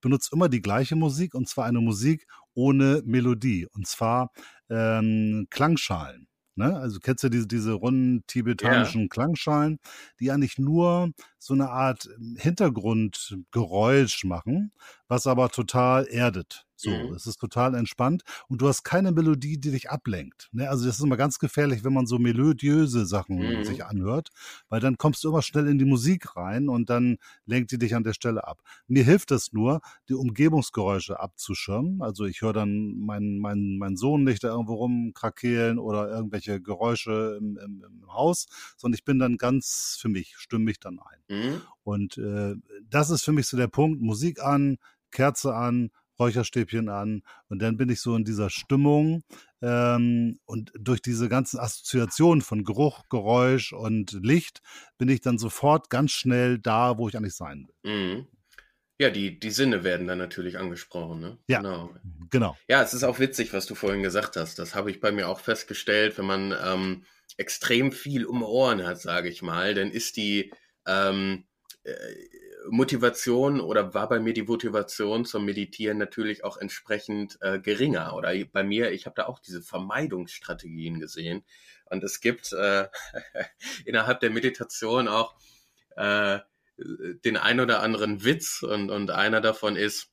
benutze 0.00 0.30
immer 0.32 0.48
die 0.48 0.62
gleiche 0.62 0.96
Musik 0.96 1.34
und 1.34 1.48
zwar 1.48 1.64
eine 1.64 1.80
Musik 1.80 2.26
ohne 2.54 3.02
Melodie 3.04 3.66
und 3.66 3.88
zwar 3.88 4.30
ähm, 4.70 5.46
Klangschalen. 5.50 6.28
Ne? 6.56 6.76
Also 6.76 7.00
kennst 7.00 7.24
du 7.24 7.28
diese, 7.28 7.48
diese 7.48 7.72
runden 7.72 8.24
tibetanischen 8.26 9.02
yeah. 9.02 9.08
Klangschalen, 9.08 9.80
die 10.20 10.30
eigentlich 10.30 10.58
nur 10.58 11.10
so 11.38 11.54
eine 11.54 11.70
Art 11.70 12.08
ähm, 12.16 12.36
Hintergrundgeräusch 12.38 14.24
machen, 14.24 14.72
was 15.08 15.26
aber 15.26 15.48
total 15.50 16.06
erdet. 16.06 16.66
So, 16.76 16.90
mhm. 16.90 17.14
es 17.14 17.26
ist 17.26 17.38
total 17.38 17.74
entspannt 17.74 18.22
und 18.48 18.60
du 18.60 18.68
hast 18.68 18.82
keine 18.82 19.12
Melodie, 19.12 19.58
die 19.58 19.70
dich 19.70 19.90
ablenkt. 19.90 20.48
Ne? 20.52 20.68
Also 20.68 20.86
das 20.86 20.98
ist 20.98 21.04
immer 21.04 21.16
ganz 21.16 21.38
gefährlich, 21.38 21.84
wenn 21.84 21.92
man 21.92 22.06
so 22.06 22.18
melodiöse 22.18 23.06
Sachen 23.06 23.38
mhm. 23.38 23.64
sich 23.64 23.84
anhört, 23.84 24.30
weil 24.68 24.80
dann 24.80 24.98
kommst 24.98 25.22
du 25.22 25.28
immer 25.28 25.42
schnell 25.42 25.68
in 25.68 25.78
die 25.78 25.84
Musik 25.84 26.36
rein 26.36 26.68
und 26.68 26.90
dann 26.90 27.18
lenkt 27.46 27.70
die 27.70 27.78
dich 27.78 27.94
an 27.94 28.02
der 28.02 28.12
Stelle 28.12 28.46
ab. 28.46 28.60
Mir 28.88 29.04
hilft 29.04 29.30
es 29.30 29.52
nur, 29.52 29.80
die 30.08 30.14
Umgebungsgeräusche 30.14 31.20
abzuschirmen. 31.20 32.02
Also 32.02 32.24
ich 32.24 32.42
höre 32.42 32.52
dann 32.52 32.98
meinen 32.98 33.38
mein, 33.38 33.76
mein 33.78 33.96
Sohn 33.96 34.24
nicht 34.24 34.42
da 34.42 34.48
irgendwo 34.48 34.74
rumkrakehlen 34.74 35.78
oder 35.78 36.10
irgendwelche 36.10 36.60
Geräusche 36.60 37.38
im, 37.40 37.56
im, 37.56 37.84
im 37.86 38.12
Haus, 38.12 38.46
sondern 38.76 38.96
ich 38.98 39.04
bin 39.04 39.20
dann 39.20 39.36
ganz 39.36 39.96
für 40.00 40.08
mich, 40.08 40.34
stimme 40.36 40.64
mich 40.64 40.80
dann 40.80 40.98
ein. 40.98 41.36
Mhm. 41.36 41.62
Und 41.84 42.18
äh, 42.18 42.54
das 42.88 43.10
ist 43.10 43.24
für 43.24 43.32
mich 43.32 43.46
so 43.46 43.56
der 43.56 43.68
Punkt, 43.68 44.00
Musik 44.00 44.42
an, 44.42 44.78
Kerze 45.10 45.54
an, 45.54 45.90
Räucherstäbchen 46.18 46.88
an 46.88 47.22
und 47.48 47.60
dann 47.60 47.76
bin 47.76 47.88
ich 47.88 48.00
so 48.00 48.14
in 48.14 48.24
dieser 48.24 48.50
Stimmung 48.50 49.24
ähm, 49.62 50.38
und 50.44 50.72
durch 50.78 51.02
diese 51.02 51.28
ganzen 51.28 51.58
Assoziationen 51.58 52.42
von 52.42 52.64
Geruch, 52.64 53.02
Geräusch 53.10 53.72
und 53.72 54.12
Licht 54.22 54.60
bin 54.98 55.08
ich 55.08 55.20
dann 55.20 55.38
sofort 55.38 55.90
ganz 55.90 56.12
schnell 56.12 56.58
da, 56.58 56.98
wo 56.98 57.08
ich 57.08 57.16
eigentlich 57.16 57.34
sein 57.34 57.66
will. 57.82 57.92
Mhm. 57.92 58.26
Ja, 59.00 59.10
die, 59.10 59.40
die 59.40 59.50
Sinne 59.50 59.82
werden 59.82 60.06
dann 60.06 60.18
natürlich 60.18 60.56
angesprochen. 60.56 61.18
Ne? 61.18 61.38
Ja, 61.48 61.58
genau. 61.58 61.90
genau. 62.30 62.56
Ja, 62.68 62.80
es 62.80 62.94
ist 62.94 63.02
auch 63.02 63.18
witzig, 63.18 63.52
was 63.52 63.66
du 63.66 63.74
vorhin 63.74 64.04
gesagt 64.04 64.36
hast. 64.36 64.60
Das 64.60 64.76
habe 64.76 64.88
ich 64.92 65.00
bei 65.00 65.10
mir 65.10 65.28
auch 65.28 65.40
festgestellt, 65.40 66.16
wenn 66.16 66.26
man 66.26 66.54
ähm, 66.64 67.04
extrem 67.36 67.90
viel 67.90 68.24
um 68.24 68.44
Ohren 68.44 68.86
hat, 68.86 69.00
sage 69.00 69.28
ich 69.28 69.42
mal, 69.42 69.74
dann 69.74 69.90
ist 69.90 70.16
die 70.16 70.52
ähm, 70.86 71.42
äh, 71.42 71.53
Motivation 72.70 73.60
oder 73.60 73.94
war 73.94 74.08
bei 74.08 74.20
mir 74.20 74.32
die 74.32 74.42
Motivation 74.42 75.24
zum 75.24 75.44
Meditieren 75.44 75.98
natürlich 75.98 76.44
auch 76.44 76.56
entsprechend 76.56 77.38
äh, 77.40 77.58
geringer. 77.58 78.14
Oder 78.14 78.32
bei 78.52 78.62
mir, 78.62 78.92
ich 78.92 79.06
habe 79.06 79.14
da 79.16 79.26
auch 79.26 79.38
diese 79.38 79.62
Vermeidungsstrategien 79.62 81.00
gesehen. 81.00 81.44
Und 81.86 82.02
es 82.02 82.20
gibt 82.20 82.52
äh, 82.52 82.88
innerhalb 83.84 84.20
der 84.20 84.30
Meditation 84.30 85.08
auch 85.08 85.34
äh, 85.96 86.40
den 86.76 87.36
ein 87.36 87.60
oder 87.60 87.82
anderen 87.82 88.24
Witz 88.24 88.62
und, 88.62 88.90
und 88.90 89.10
einer 89.10 89.40
davon 89.40 89.76
ist, 89.76 90.10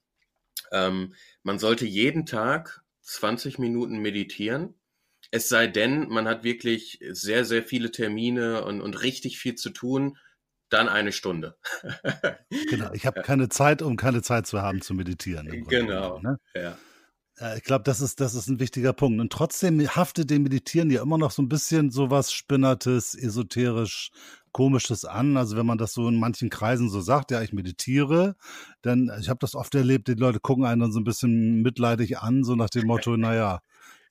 ähm, 0.71 1.15
man 1.43 1.57
sollte 1.57 1.85
jeden 1.85 2.25
Tag 2.25 2.83
20 3.01 3.57
Minuten 3.57 3.97
meditieren. 3.97 4.75
Es 5.31 5.49
sei 5.49 5.67
denn, 5.67 6.09
man 6.09 6.27
hat 6.27 6.43
wirklich 6.43 6.99
sehr, 7.09 7.45
sehr 7.45 7.63
viele 7.63 7.91
Termine 7.91 8.63
und, 8.65 8.81
und 8.81 9.01
richtig 9.01 9.39
viel 9.39 9.55
zu 9.55 9.69
tun, 9.69 10.17
dann 10.71 10.89
eine 10.89 11.11
Stunde. 11.11 11.57
genau, 12.69 12.91
ich 12.93 13.05
habe 13.05 13.21
keine 13.21 13.49
Zeit, 13.49 13.81
um 13.81 13.97
keine 13.97 14.21
Zeit 14.21 14.47
zu 14.47 14.61
haben 14.61 14.81
zu 14.81 14.93
meditieren. 14.93 15.65
Genau, 15.67 16.19
ne? 16.19 16.37
ja. 16.55 16.77
Ich 17.57 17.63
glaube, 17.63 17.83
das 17.83 18.01
ist, 18.01 18.19
das 18.19 18.35
ist 18.35 18.49
ein 18.49 18.59
wichtiger 18.59 18.93
Punkt. 18.93 19.19
Und 19.19 19.33
trotzdem 19.33 19.79
haftet 19.95 20.29
dem 20.29 20.43
Meditieren 20.43 20.91
ja 20.91 21.01
immer 21.01 21.17
noch 21.17 21.31
so 21.31 21.41
ein 21.41 21.49
bisschen 21.49 21.89
sowas 21.89 22.31
Spinnertes, 22.31 23.15
esoterisch, 23.15 24.11
Komisches 24.51 25.05
an. 25.05 25.37
Also 25.37 25.57
wenn 25.57 25.65
man 25.65 25.77
das 25.77 25.93
so 25.93 26.07
in 26.07 26.19
manchen 26.19 26.49
Kreisen 26.49 26.89
so 26.89 27.01
sagt, 27.01 27.31
ja, 27.31 27.41
ich 27.41 27.53
meditiere, 27.53 28.35
dann, 28.81 29.11
ich 29.19 29.29
habe 29.29 29.39
das 29.39 29.55
oft 29.55 29.73
erlebt, 29.75 30.07
die 30.07 30.13
Leute 30.13 30.39
gucken 30.39 30.65
einen 30.65 30.81
dann 30.81 30.91
so 30.91 30.99
ein 30.99 31.05
bisschen 31.05 31.61
mitleidig 31.61 32.19
an, 32.19 32.43
so 32.43 32.55
nach 32.55 32.69
dem 32.69 32.85
Motto, 32.85 33.15
naja, 33.17 33.61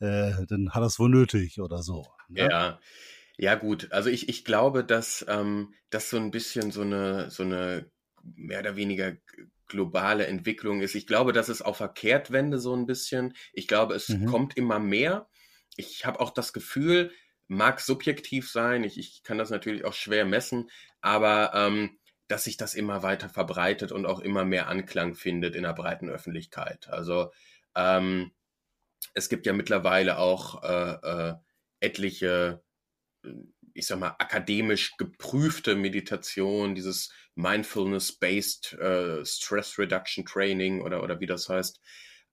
äh, 0.00 0.32
dann 0.48 0.70
hat 0.70 0.82
es 0.82 0.98
wohl 0.98 1.10
nötig 1.10 1.60
oder 1.60 1.82
so. 1.82 2.06
Ne? 2.28 2.48
Ja. 2.50 2.78
Ja, 3.42 3.54
gut. 3.54 3.90
Also 3.90 4.10
ich, 4.10 4.28
ich 4.28 4.44
glaube, 4.44 4.84
dass 4.84 5.24
ähm, 5.26 5.72
das 5.88 6.10
so 6.10 6.18
ein 6.18 6.30
bisschen 6.30 6.70
so 6.72 6.82
eine, 6.82 7.30
so 7.30 7.42
eine 7.42 7.90
mehr 8.22 8.60
oder 8.60 8.76
weniger 8.76 9.16
globale 9.66 10.26
Entwicklung 10.26 10.82
ist. 10.82 10.94
Ich 10.94 11.06
glaube, 11.06 11.32
dass 11.32 11.48
es 11.48 11.62
auf 11.62 11.78
der 11.78 11.88
Kehrtwende 11.88 12.58
so 12.58 12.76
ein 12.76 12.84
bisschen. 12.84 13.32
Ich 13.54 13.66
glaube, 13.66 13.94
es 13.94 14.10
mhm. 14.10 14.26
kommt 14.26 14.58
immer 14.58 14.78
mehr. 14.78 15.26
Ich 15.76 16.04
habe 16.04 16.20
auch 16.20 16.28
das 16.28 16.52
Gefühl, 16.52 17.12
mag 17.48 17.80
subjektiv 17.80 18.50
sein, 18.50 18.84
ich, 18.84 18.98
ich 18.98 19.22
kann 19.22 19.38
das 19.38 19.48
natürlich 19.48 19.86
auch 19.86 19.94
schwer 19.94 20.26
messen, 20.26 20.68
aber 21.00 21.52
ähm, 21.54 21.98
dass 22.28 22.44
sich 22.44 22.58
das 22.58 22.74
immer 22.74 23.02
weiter 23.02 23.30
verbreitet 23.30 23.90
und 23.90 24.04
auch 24.04 24.20
immer 24.20 24.44
mehr 24.44 24.68
Anklang 24.68 25.14
findet 25.14 25.56
in 25.56 25.62
der 25.62 25.72
breiten 25.72 26.10
Öffentlichkeit. 26.10 26.88
Also 26.90 27.32
ähm, 27.74 28.32
es 29.14 29.30
gibt 29.30 29.46
ja 29.46 29.54
mittlerweile 29.54 30.18
auch 30.18 30.62
äh, 30.62 31.30
äh, 31.30 31.34
etliche, 31.80 32.62
ich 33.74 33.86
sag 33.86 33.98
mal, 33.98 34.16
akademisch 34.18 34.96
geprüfte 34.96 35.76
Meditation, 35.76 36.74
dieses 36.74 37.12
Mindfulness-Based 37.34 38.74
äh, 38.74 39.24
Stress 39.24 39.78
Reduction 39.78 40.24
Training 40.24 40.82
oder, 40.82 41.02
oder 41.02 41.20
wie 41.20 41.26
das 41.26 41.48
heißt, 41.48 41.80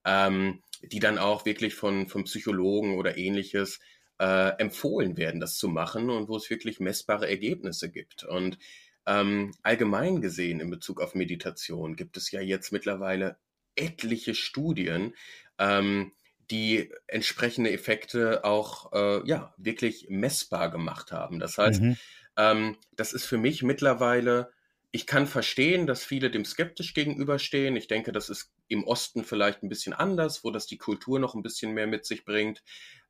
ähm, 0.04 0.62
die 0.82 1.00
dann 1.00 1.18
auch 1.18 1.44
wirklich 1.44 1.74
von, 1.74 2.08
von 2.08 2.24
Psychologen 2.24 2.96
oder 2.96 3.16
ähnliches 3.16 3.80
äh, 4.18 4.50
empfohlen 4.58 5.16
werden, 5.16 5.40
das 5.40 5.56
zu 5.56 5.68
machen 5.68 6.10
und 6.10 6.28
wo 6.28 6.36
es 6.36 6.50
wirklich 6.50 6.80
messbare 6.80 7.28
Ergebnisse 7.28 7.90
gibt. 7.90 8.24
Und 8.24 8.58
ähm, 9.06 9.52
allgemein 9.62 10.20
gesehen 10.20 10.60
in 10.60 10.70
Bezug 10.70 11.00
auf 11.00 11.14
Meditation 11.14 11.96
gibt 11.96 12.16
es 12.16 12.30
ja 12.30 12.40
jetzt 12.40 12.72
mittlerweile 12.72 13.38
etliche 13.76 14.34
Studien, 14.34 15.14
ähm, 15.58 16.12
die 16.50 16.92
entsprechende 17.06 17.72
Effekte 17.72 18.44
auch 18.44 18.92
äh, 18.92 19.26
ja 19.28 19.54
wirklich 19.56 20.06
messbar 20.08 20.70
gemacht 20.70 21.12
haben. 21.12 21.38
Das 21.40 21.58
heißt, 21.58 21.82
mhm. 21.82 21.96
ähm, 22.36 22.76
das 22.92 23.12
ist 23.12 23.26
für 23.26 23.38
mich 23.38 23.62
mittlerweile 23.62 24.50
ich 24.90 25.06
kann 25.06 25.26
verstehen, 25.26 25.86
dass 25.86 26.04
viele 26.04 26.30
dem 26.30 26.44
skeptisch 26.44 26.94
gegenüberstehen. 26.94 27.76
Ich 27.76 27.88
denke, 27.88 28.12
das 28.12 28.30
ist 28.30 28.52
im 28.68 28.84
Osten 28.84 29.24
vielleicht 29.24 29.62
ein 29.62 29.68
bisschen 29.68 29.92
anders, 29.92 30.44
wo 30.44 30.50
das 30.50 30.66
die 30.66 30.78
Kultur 30.78 31.18
noch 31.18 31.34
ein 31.34 31.42
bisschen 31.42 31.72
mehr 31.72 31.86
mit 31.86 32.06
sich 32.06 32.24
bringt. 32.24 32.62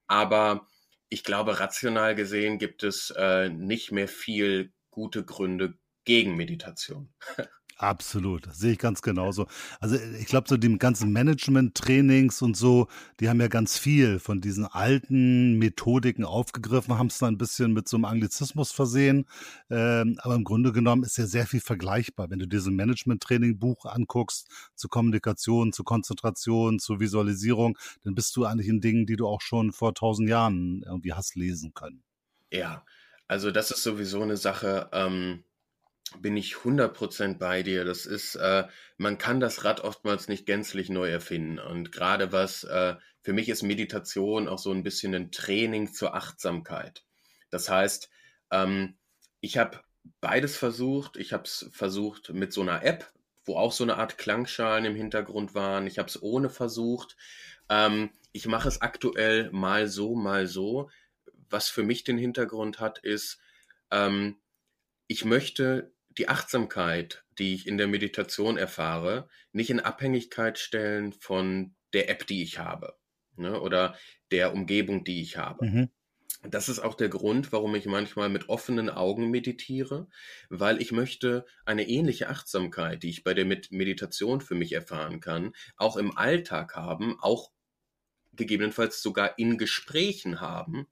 Aber 0.06 0.66
ich 1.08 1.22
glaube, 1.22 1.60
rational 1.60 2.14
gesehen 2.14 2.58
gibt 2.58 2.82
es 2.82 3.10
äh, 3.16 3.48
nicht 3.48 3.92
mehr 3.92 4.08
viel 4.08 4.72
gute 4.90 5.24
Gründe 5.24 5.78
gegen 6.04 6.36
Meditation. 6.36 7.12
Absolut, 7.80 8.52
sehe 8.52 8.72
ich 8.72 8.78
ganz 8.78 9.02
genauso. 9.02 9.46
Also 9.78 9.96
ich 10.18 10.26
glaube, 10.26 10.48
so 10.48 10.56
die 10.56 10.78
ganzen 10.78 11.12
Management-Trainings 11.12 12.42
und 12.42 12.56
so, 12.56 12.88
die 13.20 13.28
haben 13.28 13.40
ja 13.40 13.46
ganz 13.46 13.78
viel 13.78 14.18
von 14.18 14.40
diesen 14.40 14.66
alten 14.66 15.58
Methodiken 15.58 16.24
aufgegriffen, 16.24 16.98
haben 16.98 17.06
es 17.06 17.18
dann 17.18 17.34
ein 17.34 17.38
bisschen 17.38 17.72
mit 17.72 17.88
so 17.88 17.96
einem 17.96 18.06
Anglizismus 18.06 18.72
versehen. 18.72 19.26
Ähm, 19.70 20.18
aber 20.22 20.34
im 20.34 20.42
Grunde 20.42 20.72
genommen 20.72 21.04
ist 21.04 21.18
ja 21.18 21.26
sehr 21.26 21.46
viel 21.46 21.60
vergleichbar. 21.60 22.30
Wenn 22.30 22.40
du 22.40 22.48
dir 22.48 22.60
so 22.60 22.68
ein 22.68 22.74
Management-Training-Buch 22.74 23.84
anguckst, 23.84 24.48
zu 24.74 24.88
Kommunikation, 24.88 25.72
zu 25.72 25.84
Konzentration, 25.84 26.80
zu 26.80 26.98
Visualisierung, 26.98 27.78
dann 28.02 28.16
bist 28.16 28.34
du 28.34 28.44
eigentlich 28.44 28.66
in 28.66 28.80
Dingen, 28.80 29.06
die 29.06 29.14
du 29.14 29.28
auch 29.28 29.40
schon 29.40 29.70
vor 29.70 29.94
tausend 29.94 30.28
Jahren 30.28 30.82
irgendwie 30.84 31.12
hast 31.12 31.36
lesen 31.36 31.74
können. 31.74 32.02
Ja, 32.50 32.84
also 33.28 33.52
das 33.52 33.70
ist 33.70 33.84
sowieso 33.84 34.20
eine 34.20 34.36
Sache. 34.36 34.88
Ähm 34.92 35.44
bin 36.20 36.36
ich 36.36 36.54
100% 36.54 37.38
bei 37.38 37.62
dir. 37.62 37.84
Das 37.84 38.06
ist, 38.06 38.34
äh, 38.36 38.66
man 38.96 39.18
kann 39.18 39.40
das 39.40 39.64
Rad 39.64 39.80
oftmals 39.80 40.28
nicht 40.28 40.46
gänzlich 40.46 40.88
neu 40.88 41.08
erfinden. 41.10 41.58
Und 41.58 41.92
gerade 41.92 42.32
was, 42.32 42.64
äh, 42.64 42.96
für 43.22 43.32
mich 43.32 43.48
ist 43.48 43.62
Meditation 43.62 44.48
auch 44.48 44.58
so 44.58 44.72
ein 44.72 44.82
bisschen 44.82 45.14
ein 45.14 45.30
Training 45.30 45.92
zur 45.92 46.14
Achtsamkeit. 46.14 47.04
Das 47.50 47.68
heißt, 47.68 48.10
ähm, 48.50 48.96
ich 49.40 49.58
habe 49.58 49.80
beides 50.20 50.56
versucht. 50.56 51.16
Ich 51.16 51.32
habe 51.32 51.44
es 51.44 51.68
versucht 51.72 52.30
mit 52.30 52.52
so 52.52 52.62
einer 52.62 52.82
App, 52.82 53.12
wo 53.44 53.56
auch 53.56 53.72
so 53.72 53.84
eine 53.84 53.96
Art 53.96 54.18
Klangschalen 54.18 54.84
im 54.84 54.94
Hintergrund 54.94 55.54
waren. 55.54 55.86
Ich 55.86 55.98
habe 55.98 56.08
es 56.08 56.22
ohne 56.22 56.50
versucht. 56.50 57.16
Ähm, 57.68 58.10
ich 58.32 58.46
mache 58.46 58.68
es 58.68 58.80
aktuell 58.80 59.50
mal 59.52 59.88
so, 59.88 60.14
mal 60.14 60.46
so. 60.46 60.90
Was 61.50 61.68
für 61.68 61.82
mich 61.82 62.04
den 62.04 62.18
Hintergrund 62.18 62.78
hat, 62.80 62.98
ist, 62.98 63.38
ähm, 63.90 64.36
ich 65.06 65.24
möchte 65.24 65.92
die 66.18 66.28
Achtsamkeit, 66.28 67.24
die 67.38 67.54
ich 67.54 67.66
in 67.66 67.78
der 67.78 67.86
Meditation 67.86 68.56
erfahre, 68.56 69.28
nicht 69.52 69.70
in 69.70 69.80
Abhängigkeit 69.80 70.58
stellen 70.58 71.12
von 71.12 71.74
der 71.92 72.10
App, 72.10 72.26
die 72.26 72.42
ich 72.42 72.58
habe 72.58 72.98
ne, 73.36 73.60
oder 73.60 73.96
der 74.30 74.52
Umgebung, 74.52 75.04
die 75.04 75.22
ich 75.22 75.36
habe. 75.36 75.64
Mhm. 75.64 75.88
Das 76.42 76.68
ist 76.68 76.78
auch 76.78 76.94
der 76.94 77.08
Grund, 77.08 77.52
warum 77.52 77.74
ich 77.74 77.86
manchmal 77.86 78.28
mit 78.28 78.48
offenen 78.48 78.90
Augen 78.90 79.30
meditiere, 79.30 80.08
weil 80.50 80.80
ich 80.80 80.92
möchte 80.92 81.44
eine 81.64 81.88
ähnliche 81.88 82.28
Achtsamkeit, 82.28 83.02
die 83.02 83.10
ich 83.10 83.24
bei 83.24 83.34
der 83.34 83.44
Meditation 83.44 84.40
für 84.40 84.54
mich 84.54 84.72
erfahren 84.72 85.20
kann, 85.20 85.52
auch 85.76 85.96
im 85.96 86.16
Alltag 86.16 86.76
haben, 86.76 87.18
auch 87.20 87.50
gegebenenfalls 88.34 89.02
sogar 89.02 89.36
in 89.38 89.58
Gesprächen 89.58 90.40
haben, 90.40 90.86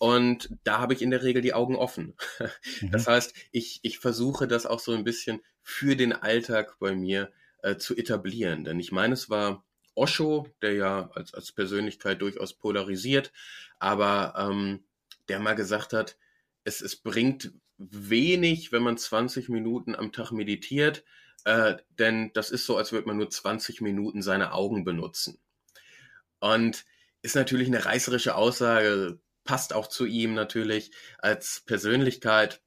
und 0.00 0.48
da 0.64 0.78
habe 0.78 0.94
ich 0.94 1.02
in 1.02 1.10
der 1.10 1.22
Regel 1.22 1.42
die 1.42 1.52
Augen 1.52 1.76
offen. 1.76 2.14
Mhm. 2.80 2.92
Das 2.92 3.06
heißt, 3.06 3.34
ich, 3.52 3.80
ich 3.82 3.98
versuche 3.98 4.48
das 4.48 4.64
auch 4.64 4.80
so 4.80 4.92
ein 4.92 5.04
bisschen 5.04 5.42
für 5.62 5.96
den 5.96 6.14
Alltag 6.14 6.78
bei 6.78 6.94
mir 6.94 7.30
äh, 7.62 7.76
zu 7.76 7.94
etablieren. 7.94 8.64
Denn 8.64 8.80
ich 8.80 8.92
meine, 8.92 9.12
es 9.12 9.28
war 9.28 9.64
Osho, 9.94 10.48
der 10.62 10.72
ja 10.72 11.10
als, 11.14 11.34
als 11.34 11.52
Persönlichkeit 11.52 12.22
durchaus 12.22 12.54
polarisiert, 12.54 13.32
aber 13.78 14.34
ähm, 14.38 14.84
der 15.28 15.38
mal 15.40 15.54
gesagt 15.54 15.92
hat, 15.92 16.16
es, 16.64 16.80
es 16.80 16.96
bringt 16.96 17.52
wenig, 17.76 18.72
wenn 18.72 18.82
man 18.82 18.96
20 18.96 19.50
Minuten 19.50 19.94
am 19.94 20.12
Tag 20.12 20.32
meditiert, 20.32 21.04
äh, 21.44 21.76
denn 21.98 22.30
das 22.32 22.50
ist 22.50 22.64
so, 22.64 22.78
als 22.78 22.92
würde 22.92 23.06
man 23.06 23.18
nur 23.18 23.28
20 23.28 23.82
Minuten 23.82 24.22
seine 24.22 24.52
Augen 24.52 24.84
benutzen. 24.84 25.38
Und 26.38 26.86
ist 27.20 27.36
natürlich 27.36 27.68
eine 27.68 27.84
reißerische 27.84 28.34
Aussage, 28.34 29.20
passt 29.44 29.72
auch 29.72 29.86
zu 29.86 30.06
ihm 30.06 30.34
natürlich 30.34 30.90
als 31.18 31.62
Persönlichkeit. 31.66 32.62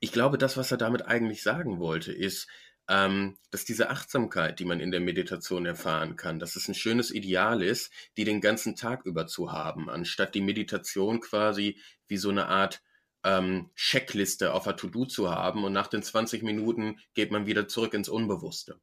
Ich 0.00 0.12
glaube, 0.12 0.38
das, 0.38 0.56
was 0.56 0.70
er 0.70 0.78
damit 0.78 1.06
eigentlich 1.06 1.42
sagen 1.42 1.78
wollte, 1.78 2.12
ist, 2.12 2.48
ähm, 2.88 3.36
dass 3.50 3.64
diese 3.64 3.90
Achtsamkeit, 3.90 4.58
die 4.58 4.64
man 4.64 4.80
in 4.80 4.90
der 4.90 5.00
Meditation 5.00 5.66
erfahren 5.66 6.16
kann, 6.16 6.38
dass 6.38 6.56
es 6.56 6.68
ein 6.68 6.74
schönes 6.74 7.10
Ideal 7.10 7.62
ist, 7.62 7.92
die 8.16 8.24
den 8.24 8.40
ganzen 8.40 8.76
Tag 8.76 9.04
über 9.04 9.26
zu 9.26 9.52
haben, 9.52 9.90
anstatt 9.90 10.34
die 10.34 10.40
Meditation 10.40 11.20
quasi 11.20 11.78
wie 12.06 12.16
so 12.16 12.30
eine 12.30 12.46
Art 12.46 12.82
ähm, 13.24 13.70
Checkliste 13.74 14.54
auf 14.54 14.64
der 14.64 14.76
To-Do 14.76 15.04
zu 15.04 15.30
haben 15.30 15.64
und 15.64 15.72
nach 15.72 15.88
den 15.88 16.02
20 16.02 16.42
Minuten 16.42 16.98
geht 17.14 17.30
man 17.30 17.46
wieder 17.46 17.68
zurück 17.68 17.92
ins 17.92 18.08
Unbewusste. 18.08 18.80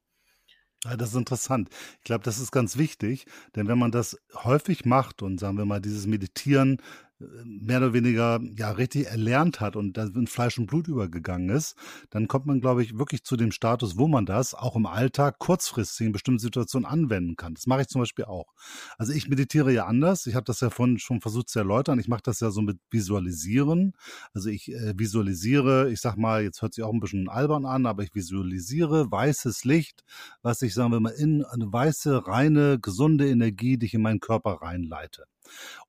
Ja, 0.83 0.95
das 0.95 1.09
ist 1.09 1.15
interessant. 1.15 1.69
Ich 1.97 2.03
glaube, 2.03 2.23
das 2.23 2.37
ist 2.37 2.51
ganz 2.51 2.77
wichtig, 2.77 3.25
denn 3.55 3.67
wenn 3.67 3.79
man 3.79 3.91
das 3.91 4.19
häufig 4.35 4.85
macht 4.85 5.23
und 5.23 5.39
sagen 5.39 5.57
wir 5.57 5.65
mal, 5.65 5.81
dieses 5.81 6.05
Meditieren 6.05 6.79
mehr 7.19 7.77
oder 7.77 7.93
weniger 7.93 8.39
ja 8.57 8.71
richtig 8.71 9.07
erlernt 9.07 9.61
hat 9.61 9.75
und 9.75 9.95
da 9.97 10.03
in 10.03 10.27
Fleisch 10.27 10.57
und 10.57 10.67
Blut 10.67 10.87
übergegangen 10.87 11.49
ist, 11.49 11.75
dann 12.09 12.27
kommt 12.27 12.45
man, 12.45 12.59
glaube 12.59 12.83
ich, 12.83 12.97
wirklich 12.97 13.23
zu 13.23 13.37
dem 13.37 13.51
Status, 13.51 13.97
wo 13.97 14.07
man 14.07 14.25
das 14.25 14.53
auch 14.53 14.75
im 14.75 14.85
Alltag 14.85 15.39
kurzfristig 15.39 16.07
in 16.07 16.11
bestimmten 16.11 16.39
Situationen 16.39 16.85
anwenden 16.85 17.37
kann. 17.37 17.53
Das 17.53 17.67
mache 17.67 17.81
ich 17.81 17.87
zum 17.87 18.01
Beispiel 18.01 18.25
auch. 18.25 18.53
Also 18.97 19.13
ich 19.13 19.29
meditiere 19.29 19.71
ja 19.71 19.85
anders. 19.85 20.27
Ich 20.27 20.35
habe 20.35 20.43
das 20.43 20.59
ja 20.59 20.69
vorhin 20.69 20.99
schon 20.99 21.21
versucht 21.21 21.49
zu 21.49 21.59
erläutern. 21.59 21.99
Ich 21.99 22.07
mache 22.07 22.23
das 22.23 22.41
ja 22.41 22.51
so 22.51 22.61
mit 22.61 22.79
Visualisieren. 22.89 23.93
Also 24.33 24.49
ich 24.49 24.71
äh, 24.71 24.93
visualisiere, 24.97 25.91
ich 25.91 26.01
sag 26.01 26.17
mal, 26.17 26.43
jetzt 26.43 26.61
hört 26.61 26.73
sich 26.73 26.83
auch 26.83 26.93
ein 26.93 26.99
bisschen 26.99 27.29
albern 27.29 27.65
an, 27.65 27.85
aber 27.85 28.03
ich 28.03 28.13
visualisiere 28.13 29.09
weißes 29.09 29.63
Licht, 29.63 30.03
was 30.41 30.61
ich, 30.61 30.73
sagen 30.73 30.91
wir 30.91 30.99
mal, 30.99 31.13
in 31.13 31.45
eine 31.45 31.71
weiße, 31.71 32.27
reine, 32.27 32.79
gesunde 32.79 33.29
Energie, 33.29 33.77
die 33.77 33.85
ich 33.85 33.93
in 33.93 34.01
meinen 34.01 34.19
Körper 34.19 34.61
reinleite 34.61 35.25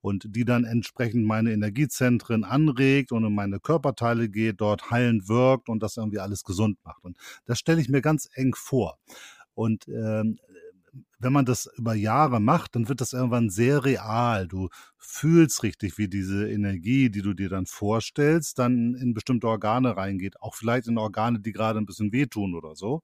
und 0.00 0.26
die 0.34 0.44
dann 0.44 0.64
entsprechend 0.64 1.24
meine 1.26 1.52
Energiezentren 1.52 2.44
anregt 2.44 3.12
und 3.12 3.24
in 3.24 3.34
meine 3.34 3.60
Körperteile 3.60 4.28
geht, 4.28 4.60
dort 4.60 4.90
heilend 4.90 5.28
wirkt 5.28 5.68
und 5.68 5.82
das 5.82 5.96
irgendwie 5.96 6.20
alles 6.20 6.44
gesund 6.44 6.78
macht. 6.84 7.04
Und 7.04 7.16
das 7.44 7.58
stelle 7.58 7.80
ich 7.80 7.88
mir 7.88 8.02
ganz 8.02 8.28
eng 8.34 8.54
vor. 8.54 8.98
Und 9.54 9.88
ähm, 9.88 10.38
wenn 11.18 11.32
man 11.32 11.46
das 11.46 11.68
über 11.76 11.94
Jahre 11.94 12.40
macht, 12.40 12.74
dann 12.74 12.88
wird 12.88 13.00
das 13.00 13.12
irgendwann 13.12 13.48
sehr 13.48 13.84
real. 13.84 14.46
Du 14.46 14.68
fühlst 14.98 15.62
richtig, 15.62 15.96
wie 15.98 16.08
diese 16.08 16.50
Energie, 16.50 17.10
die 17.10 17.22
du 17.22 17.32
dir 17.32 17.48
dann 17.48 17.66
vorstellst, 17.66 18.58
dann 18.58 18.94
in 18.94 19.14
bestimmte 19.14 19.48
Organe 19.48 19.96
reingeht. 19.96 20.40
Auch 20.40 20.54
vielleicht 20.54 20.88
in 20.88 20.98
Organe, 20.98 21.40
die 21.40 21.52
gerade 21.52 21.78
ein 21.78 21.86
bisschen 21.86 22.12
wehtun 22.12 22.54
oder 22.54 22.76
so. 22.76 23.02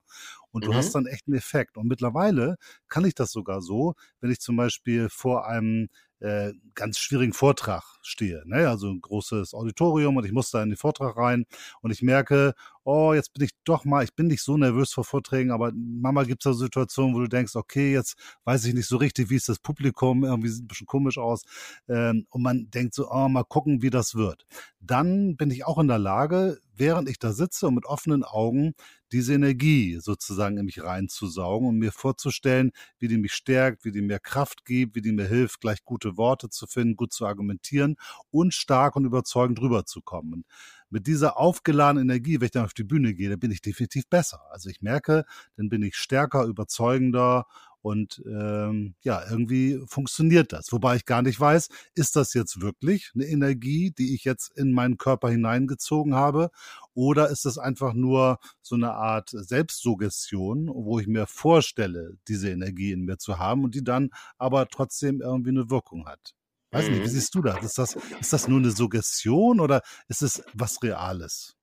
Und 0.51 0.67
du 0.67 0.73
mhm. 0.73 0.75
hast 0.77 0.95
dann 0.95 1.07
echt 1.07 1.27
einen 1.27 1.37
Effekt. 1.37 1.77
Und 1.77 1.89
mittlerweile 1.89 2.57
kann 2.89 3.05
ich 3.05 3.15
das 3.15 3.33
sogar 3.33 3.63
so, 3.63 3.95
wenn 4.21 4.31
ich 4.31 4.41
zum 4.41 4.57
Beispiel 4.57 5.09
vor 5.09 5.47
einem 5.47 5.89
äh, 6.23 6.53
ganz 6.75 6.99
schwierigen 6.99 7.33
Vortrag 7.33 7.83
stehe. 8.03 8.43
Ne? 8.47 8.69
Also 8.69 8.89
ein 8.89 9.01
großes 9.01 9.55
Auditorium 9.55 10.17
und 10.17 10.25
ich 10.25 10.33
muss 10.33 10.51
da 10.51 10.63
in 10.63 10.71
den 10.71 10.77
Vortrag 10.77 11.17
rein 11.17 11.45
und 11.81 11.91
ich 11.91 12.01
merke, 12.01 12.55
oh, 12.85 13.13
jetzt 13.13 13.33
bin 13.33 13.45
ich 13.45 13.51
doch 13.65 13.85
mal, 13.85 14.05
ich 14.05 14.15
bin 14.15 14.29
nicht 14.29 14.43
so 14.43 14.57
nervös 14.57 14.93
vor 14.93 15.05
Vorträgen, 15.05 15.51
aber 15.51 15.73
Mama 15.75 16.23
gibt 16.25 16.45
es 16.47 16.51
da 16.51 16.57
Situationen, 16.57 17.15
wo 17.15 17.21
du 17.21 17.29
denkst, 17.29 17.57
okay, 17.57 17.93
jetzt 17.93 18.17
weiß 18.45 18.65
ich 18.67 18.75
nicht 18.75 18.87
so 18.87 18.97
richtig, 18.97 19.31
wie 19.31 19.37
ist 19.37 19.49
das 19.49 19.59
Publikum, 19.59 20.25
irgendwie 20.25 20.49
sieht 20.49 20.65
ein 20.65 20.69
bisschen 20.69 20.87
komisch 20.87 21.19
aus. 21.19 21.43
Ähm, 21.89 22.27
und 22.31 22.43
man 22.43 22.71
denkt 22.71 22.95
so, 22.95 23.11
oh, 23.11 23.29
mal 23.29 23.45
gucken, 23.45 23.83
wie 23.83 23.91
das 23.91 24.15
wird. 24.15 24.47
Dann 24.81 25.37
bin 25.37 25.51
ich 25.51 25.67
auch 25.67 25.79
in 25.79 25.89
der 25.89 25.99
Lage, 25.99 26.59
während 26.83 27.09
ich 27.09 27.21
da 27.21 27.33
sitze 27.33 27.69
und 27.69 27.77
mit 27.77 27.87
offenen 27.87 28.25
Augen 28.25 28.75
diese 29.13 29.35
Energie 29.35 30.01
sozusagen 30.01 30.59
in 30.59 30.65
mich 30.65 30.83
reinzusaugen 30.83 31.69
und 31.69 31.79
mir 31.79 31.93
vorzustellen, 31.93 32.73
wie 32.99 33.07
die 33.07 33.19
mich 33.19 33.35
stärkt, 33.35 33.85
wie 33.85 33.93
die 33.93 34.03
mir 34.03 34.19
Kraft 34.19 34.65
gibt, 34.65 34.97
wie 34.97 35.01
die 35.01 35.13
mir 35.13 35.29
hilft, 35.29 35.61
gleich 35.61 35.85
gute 35.85 36.17
Worte 36.17 36.49
zu 36.49 36.67
finden, 36.67 36.97
gut 36.97 37.13
zu 37.13 37.25
argumentieren 37.25 37.95
und 38.33 38.53
stark 38.53 38.97
und 38.97 39.05
überzeugend 39.05 39.61
rüberzukommen 39.61 40.45
mit 40.91 41.07
dieser 41.07 41.39
aufgeladenen 41.39 42.11
Energie, 42.11 42.41
wenn 42.41 42.47
ich 42.47 42.51
dann 42.51 42.67
auf 42.67 42.75
die 42.75 42.85
Bühne 42.85 43.15
gehe, 43.15 43.31
dann 43.31 43.41
bin 43.41 43.51
ich 43.51 43.63
definitiv 43.63 44.07
besser. 44.09 44.43
Also 44.51 44.69
ich 44.69 44.83
merke, 44.83 45.25
dann 45.57 45.71
bin 45.71 45.83
ich 45.83 45.97
stärker, 45.97 46.45
überzeugender 46.45 47.47
und 47.83 48.23
ähm, 48.27 48.95
ja, 49.03 49.23
irgendwie 49.29 49.81
funktioniert 49.87 50.53
das. 50.53 50.73
Wobei 50.73 50.97
ich 50.97 51.05
gar 51.05 51.23
nicht 51.23 51.39
weiß, 51.39 51.69
ist 51.95 52.17
das 52.17 52.33
jetzt 52.33 52.61
wirklich 52.61 53.11
eine 53.15 53.27
Energie, 53.27 53.91
die 53.91 54.15
ich 54.15 54.25
jetzt 54.25 54.57
in 54.57 54.73
meinen 54.73 54.97
Körper 54.97 55.29
hineingezogen 55.29 56.15
habe? 56.15 56.51
Oder 56.95 57.29
ist 57.29 57.45
das 57.45 57.59
einfach 57.59 57.93
nur 57.93 58.39
so 58.63 58.77
eine 58.77 58.93
Art 58.93 59.31
Selbstsuggestion, 59.31 60.69
wo 60.73 61.01
ich 61.01 61.09
mir 61.09 61.27
vorstelle, 61.27 62.17
diese 62.29 62.51
Energie 62.51 62.93
in 62.93 63.05
mir 63.05 63.19
zu 63.19 63.39
haben 63.39 63.65
und 63.65 63.75
die 63.75 63.85
dann 63.85 64.11
aber 64.39 64.69
trotzdem 64.69 65.21
irgendwie 65.21 65.51
eine 65.51 65.69
Wirkung 65.69 66.07
hat? 66.07 66.35
Weiß 66.71 66.89
nicht, 66.89 67.01
wie 67.01 67.07
mhm. 67.07 67.11
siehst 67.11 67.35
du 67.35 67.43
das? 67.43 67.63
Ist 67.63 67.79
das, 67.79 67.99
ist 68.21 68.33
das 68.33 68.49
nur 68.49 68.59
eine 68.59 68.71
Suggestion 68.71 69.61
oder 69.61 69.83
ist 70.09 70.23
es 70.23 70.43
was 70.55 70.83
Reales? 70.83 71.57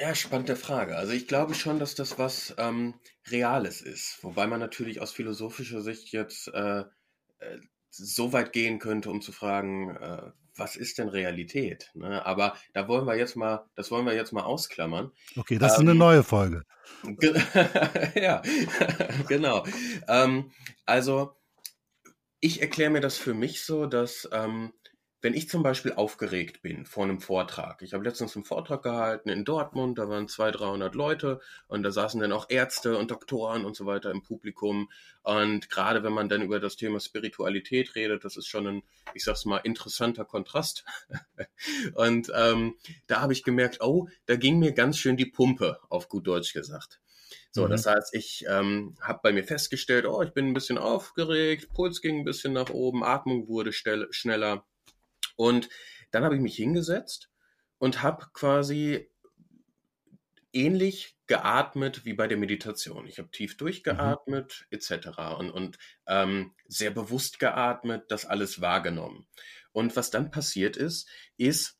Ja, 0.00 0.14
spannende 0.14 0.56
Frage. 0.56 0.96
Also 0.96 1.12
ich 1.12 1.28
glaube 1.28 1.52
schon, 1.52 1.78
dass 1.78 1.94
das 1.94 2.18
was 2.18 2.54
ähm, 2.56 2.94
Reales 3.28 3.82
ist. 3.82 4.18
Wobei 4.22 4.46
man 4.46 4.58
natürlich 4.58 4.98
aus 5.02 5.12
philosophischer 5.12 5.82
Sicht 5.82 6.10
jetzt 6.12 6.48
äh, 6.48 6.80
äh, 6.80 7.58
so 7.90 8.32
weit 8.32 8.54
gehen 8.54 8.78
könnte, 8.78 9.10
um 9.10 9.20
zu 9.20 9.30
fragen, 9.30 9.94
äh, 9.96 10.30
was 10.56 10.76
ist 10.76 10.96
denn 10.96 11.10
Realität? 11.10 11.90
Ne? 11.92 12.24
Aber 12.24 12.56
da 12.72 12.88
wollen 12.88 13.04
wir 13.04 13.16
jetzt 13.16 13.36
mal, 13.36 13.66
das 13.74 13.90
wollen 13.90 14.06
wir 14.06 14.14
jetzt 14.14 14.32
mal 14.32 14.42
ausklammern. 14.42 15.12
Okay, 15.36 15.58
das 15.58 15.72
ähm, 15.72 15.74
ist 15.74 15.80
eine 15.80 15.90
ähm, 15.90 15.98
neue 15.98 16.22
Folge. 16.22 16.64
ja, 18.14 18.40
genau. 19.28 19.66
Ähm, 20.08 20.50
also 20.86 21.36
ich 22.40 22.62
erkläre 22.62 22.90
mir 22.90 23.02
das 23.02 23.18
für 23.18 23.34
mich 23.34 23.66
so, 23.66 23.84
dass 23.84 24.26
ähm, 24.32 24.72
wenn 25.22 25.34
ich 25.34 25.48
zum 25.48 25.62
Beispiel 25.62 25.92
aufgeregt 25.92 26.62
bin 26.62 26.86
vor 26.86 27.04
einem 27.04 27.20
Vortrag, 27.20 27.82
ich 27.82 27.92
habe 27.92 28.04
letztens 28.04 28.36
einen 28.36 28.44
Vortrag 28.44 28.82
gehalten 28.82 29.28
in 29.28 29.44
Dortmund, 29.44 29.98
da 29.98 30.08
waren 30.08 30.28
200, 30.28 30.60
300 30.60 30.94
Leute 30.94 31.40
und 31.66 31.82
da 31.82 31.90
saßen 31.90 32.20
dann 32.20 32.32
auch 32.32 32.46
Ärzte 32.48 32.96
und 32.96 33.10
Doktoren 33.10 33.64
und 33.64 33.76
so 33.76 33.84
weiter 33.86 34.10
im 34.10 34.22
Publikum. 34.22 34.90
Und 35.22 35.68
gerade 35.68 36.02
wenn 36.02 36.12
man 36.12 36.28
dann 36.28 36.42
über 36.42 36.58
das 36.58 36.76
Thema 36.76 37.00
Spiritualität 37.00 37.94
redet, 37.94 38.24
das 38.24 38.36
ist 38.36 38.46
schon 38.46 38.66
ein, 38.66 38.82
ich 39.12 39.24
sag's 39.24 39.44
mal, 39.44 39.58
interessanter 39.58 40.24
Kontrast. 40.24 40.84
und 41.94 42.32
ähm, 42.34 42.76
da 43.06 43.20
habe 43.20 43.34
ich 43.34 43.44
gemerkt, 43.44 43.82
oh, 43.82 44.08
da 44.26 44.36
ging 44.36 44.58
mir 44.58 44.72
ganz 44.72 44.96
schön 44.96 45.16
die 45.18 45.26
Pumpe, 45.26 45.78
auf 45.90 46.08
gut 46.08 46.26
Deutsch 46.26 46.54
gesagt. 46.54 47.00
So, 47.52 47.66
mhm. 47.66 47.70
das 47.70 47.86
heißt, 47.86 48.14
ich 48.14 48.44
ähm, 48.48 48.96
habe 49.00 49.20
bei 49.22 49.32
mir 49.32 49.44
festgestellt, 49.44 50.06
oh, 50.06 50.22
ich 50.22 50.32
bin 50.32 50.46
ein 50.46 50.54
bisschen 50.54 50.78
aufgeregt, 50.78 51.68
Puls 51.74 52.00
ging 52.00 52.20
ein 52.20 52.24
bisschen 52.24 52.52
nach 52.52 52.70
oben, 52.70 53.04
Atmung 53.04 53.48
wurde 53.48 53.72
schneller. 53.72 54.64
Und 55.40 55.70
dann 56.10 56.22
habe 56.22 56.34
ich 56.34 56.42
mich 56.42 56.54
hingesetzt 56.54 57.30
und 57.78 58.02
habe 58.02 58.26
quasi 58.34 59.10
ähnlich 60.52 61.16
geatmet 61.26 62.04
wie 62.04 62.12
bei 62.12 62.26
der 62.26 62.36
Meditation. 62.36 63.06
Ich 63.06 63.18
habe 63.18 63.30
tief 63.30 63.56
durchgeatmet 63.56 64.66
mhm. 64.70 64.76
etc. 64.76 65.18
und, 65.38 65.50
und 65.50 65.78
ähm, 66.06 66.52
sehr 66.68 66.90
bewusst 66.90 67.38
geatmet, 67.38 68.10
das 68.10 68.26
alles 68.26 68.60
wahrgenommen. 68.60 69.26
Und 69.72 69.96
was 69.96 70.10
dann 70.10 70.30
passiert 70.30 70.76
ist, 70.76 71.08
ist, 71.38 71.78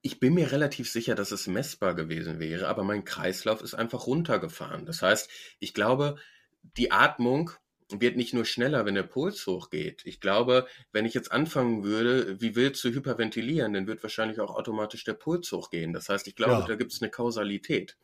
ich 0.00 0.20
bin 0.20 0.34
mir 0.34 0.52
relativ 0.52 0.88
sicher, 0.88 1.16
dass 1.16 1.32
es 1.32 1.48
messbar 1.48 1.96
gewesen 1.96 2.38
wäre, 2.38 2.68
aber 2.68 2.84
mein 2.84 3.04
Kreislauf 3.04 3.62
ist 3.62 3.74
einfach 3.74 4.06
runtergefahren. 4.06 4.86
Das 4.86 5.02
heißt, 5.02 5.28
ich 5.58 5.74
glaube, 5.74 6.20
die 6.62 6.92
Atmung 6.92 7.50
wird 7.98 8.16
nicht 8.16 8.34
nur 8.34 8.44
schneller, 8.44 8.84
wenn 8.84 8.94
der 8.94 9.02
Puls 9.02 9.46
hochgeht. 9.46 10.02
Ich 10.04 10.20
glaube, 10.20 10.66
wenn 10.92 11.06
ich 11.06 11.14
jetzt 11.14 11.32
anfangen 11.32 11.84
würde, 11.84 12.40
wie 12.40 12.54
wild 12.56 12.76
zu 12.76 12.90
hyperventilieren, 12.90 13.72
dann 13.72 13.86
wird 13.86 14.02
wahrscheinlich 14.02 14.40
auch 14.40 14.54
automatisch 14.54 15.04
der 15.04 15.14
Puls 15.14 15.50
hochgehen. 15.52 15.92
Das 15.92 16.08
heißt, 16.08 16.26
ich 16.28 16.36
glaube, 16.36 16.52
ja. 16.52 16.66
da 16.66 16.74
gibt 16.76 16.92
es 16.92 17.02
eine 17.02 17.10
Kausalität. 17.10 17.96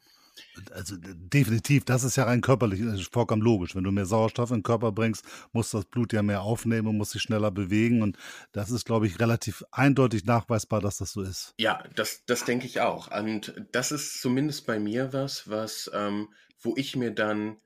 Also 0.72 0.96
definitiv, 0.98 1.84
das 1.84 2.04
ist 2.04 2.16
ja 2.16 2.24
rein 2.24 2.40
körperlich, 2.40 2.80
das 2.82 3.00
ist 3.00 3.12
vollkommen 3.12 3.42
logisch. 3.42 3.74
Wenn 3.74 3.84
du 3.84 3.90
mehr 3.90 4.06
Sauerstoff 4.06 4.50
in 4.50 4.58
den 4.58 4.62
Körper 4.62 4.92
bringst, 4.92 5.24
muss 5.52 5.70
das 5.70 5.86
Blut 5.86 6.12
ja 6.12 6.22
mehr 6.22 6.42
aufnehmen 6.42 6.88
und 6.88 6.98
muss 6.98 7.12
sich 7.12 7.22
schneller 7.22 7.50
bewegen. 7.50 8.02
Und 8.02 8.18
das 8.52 8.70
ist, 8.70 8.84
glaube 8.84 9.06
ich, 9.06 9.18
relativ 9.18 9.64
eindeutig 9.70 10.24
nachweisbar, 10.24 10.80
dass 10.80 10.98
das 10.98 11.12
so 11.12 11.22
ist. 11.22 11.54
Ja, 11.58 11.82
das, 11.94 12.24
das 12.26 12.44
denke 12.44 12.66
ich 12.66 12.80
auch. 12.80 13.10
Und 13.18 13.54
das 13.72 13.92
ist 13.92 14.20
zumindest 14.20 14.66
bei 14.66 14.78
mir 14.78 15.12
was, 15.12 15.48
was, 15.48 15.90
ähm, 15.94 16.28
wo 16.60 16.74
ich 16.76 16.96
mir 16.96 17.12
dann 17.12 17.56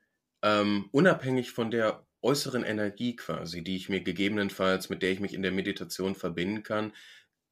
ähm, 0.43 0.89
unabhängig 0.93 1.51
von 1.51 1.71
der 1.71 2.07
äußeren 2.23 2.65
Energie 2.65 3.17
quasi, 3.17 3.63
die 3.63 3.77
ich 3.77 3.89
mir 3.89 4.03
gegebenenfalls, 4.03 4.89
mit 4.91 5.03
der 5.03 5.11
ich 5.11 5.21
mich 5.21 5.35
in 5.35 5.43
der 5.43 5.53
Meditation 5.53 6.15
verbinden 6.15 6.63
kann, 6.63 6.93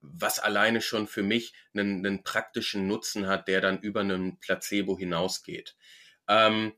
was 0.01 0.39
alleine 0.39 0.81
schon 0.81 1.07
für 1.07 1.23
mich 1.23 1.55
einen, 1.75 2.05
einen 2.05 2.23
praktischen 2.23 2.87
Nutzen 2.87 3.27
hat, 3.27 3.49
der 3.49 3.61
dann 3.61 3.81
über 3.81 4.01
einen 4.01 4.39
Placebo 4.39 4.97
hinausgeht. 4.97 5.77
Ähm, 6.29 6.73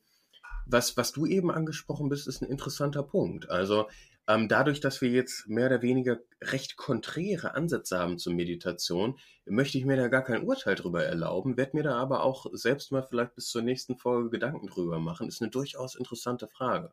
was, 0.66 0.96
was 0.96 1.12
du 1.12 1.26
eben 1.26 1.50
angesprochen 1.50 2.08
bist, 2.08 2.28
ist 2.28 2.42
ein 2.42 2.48
interessanter 2.48 3.02
Punkt. 3.02 3.50
Also 3.50 3.88
ähm, 4.28 4.48
dadurch, 4.48 4.80
dass 4.80 5.00
wir 5.00 5.10
jetzt 5.10 5.48
mehr 5.48 5.66
oder 5.66 5.82
weniger 5.82 6.20
recht 6.40 6.76
konträre 6.76 7.54
Ansätze 7.54 7.98
haben 7.98 8.18
zur 8.18 8.32
Meditation, 8.32 9.18
möchte 9.44 9.78
ich 9.78 9.84
mir 9.84 9.96
da 9.96 10.06
gar 10.08 10.22
kein 10.22 10.44
Urteil 10.44 10.76
drüber 10.76 11.04
erlauben, 11.04 11.56
werde 11.56 11.76
mir 11.76 11.82
da 11.82 11.96
aber 11.96 12.22
auch 12.22 12.46
selbst 12.52 12.92
mal 12.92 13.02
vielleicht 13.02 13.34
bis 13.34 13.48
zur 13.48 13.62
nächsten 13.62 13.96
Folge 13.96 14.30
Gedanken 14.30 14.68
drüber 14.68 15.00
machen. 15.00 15.26
Ist 15.26 15.42
eine 15.42 15.50
durchaus 15.50 15.96
interessante 15.96 16.46
Frage. 16.46 16.92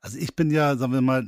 Also 0.00 0.18
ich 0.18 0.36
bin 0.36 0.50
ja, 0.50 0.76
sagen 0.76 0.92
wir 0.92 1.00
mal, 1.00 1.26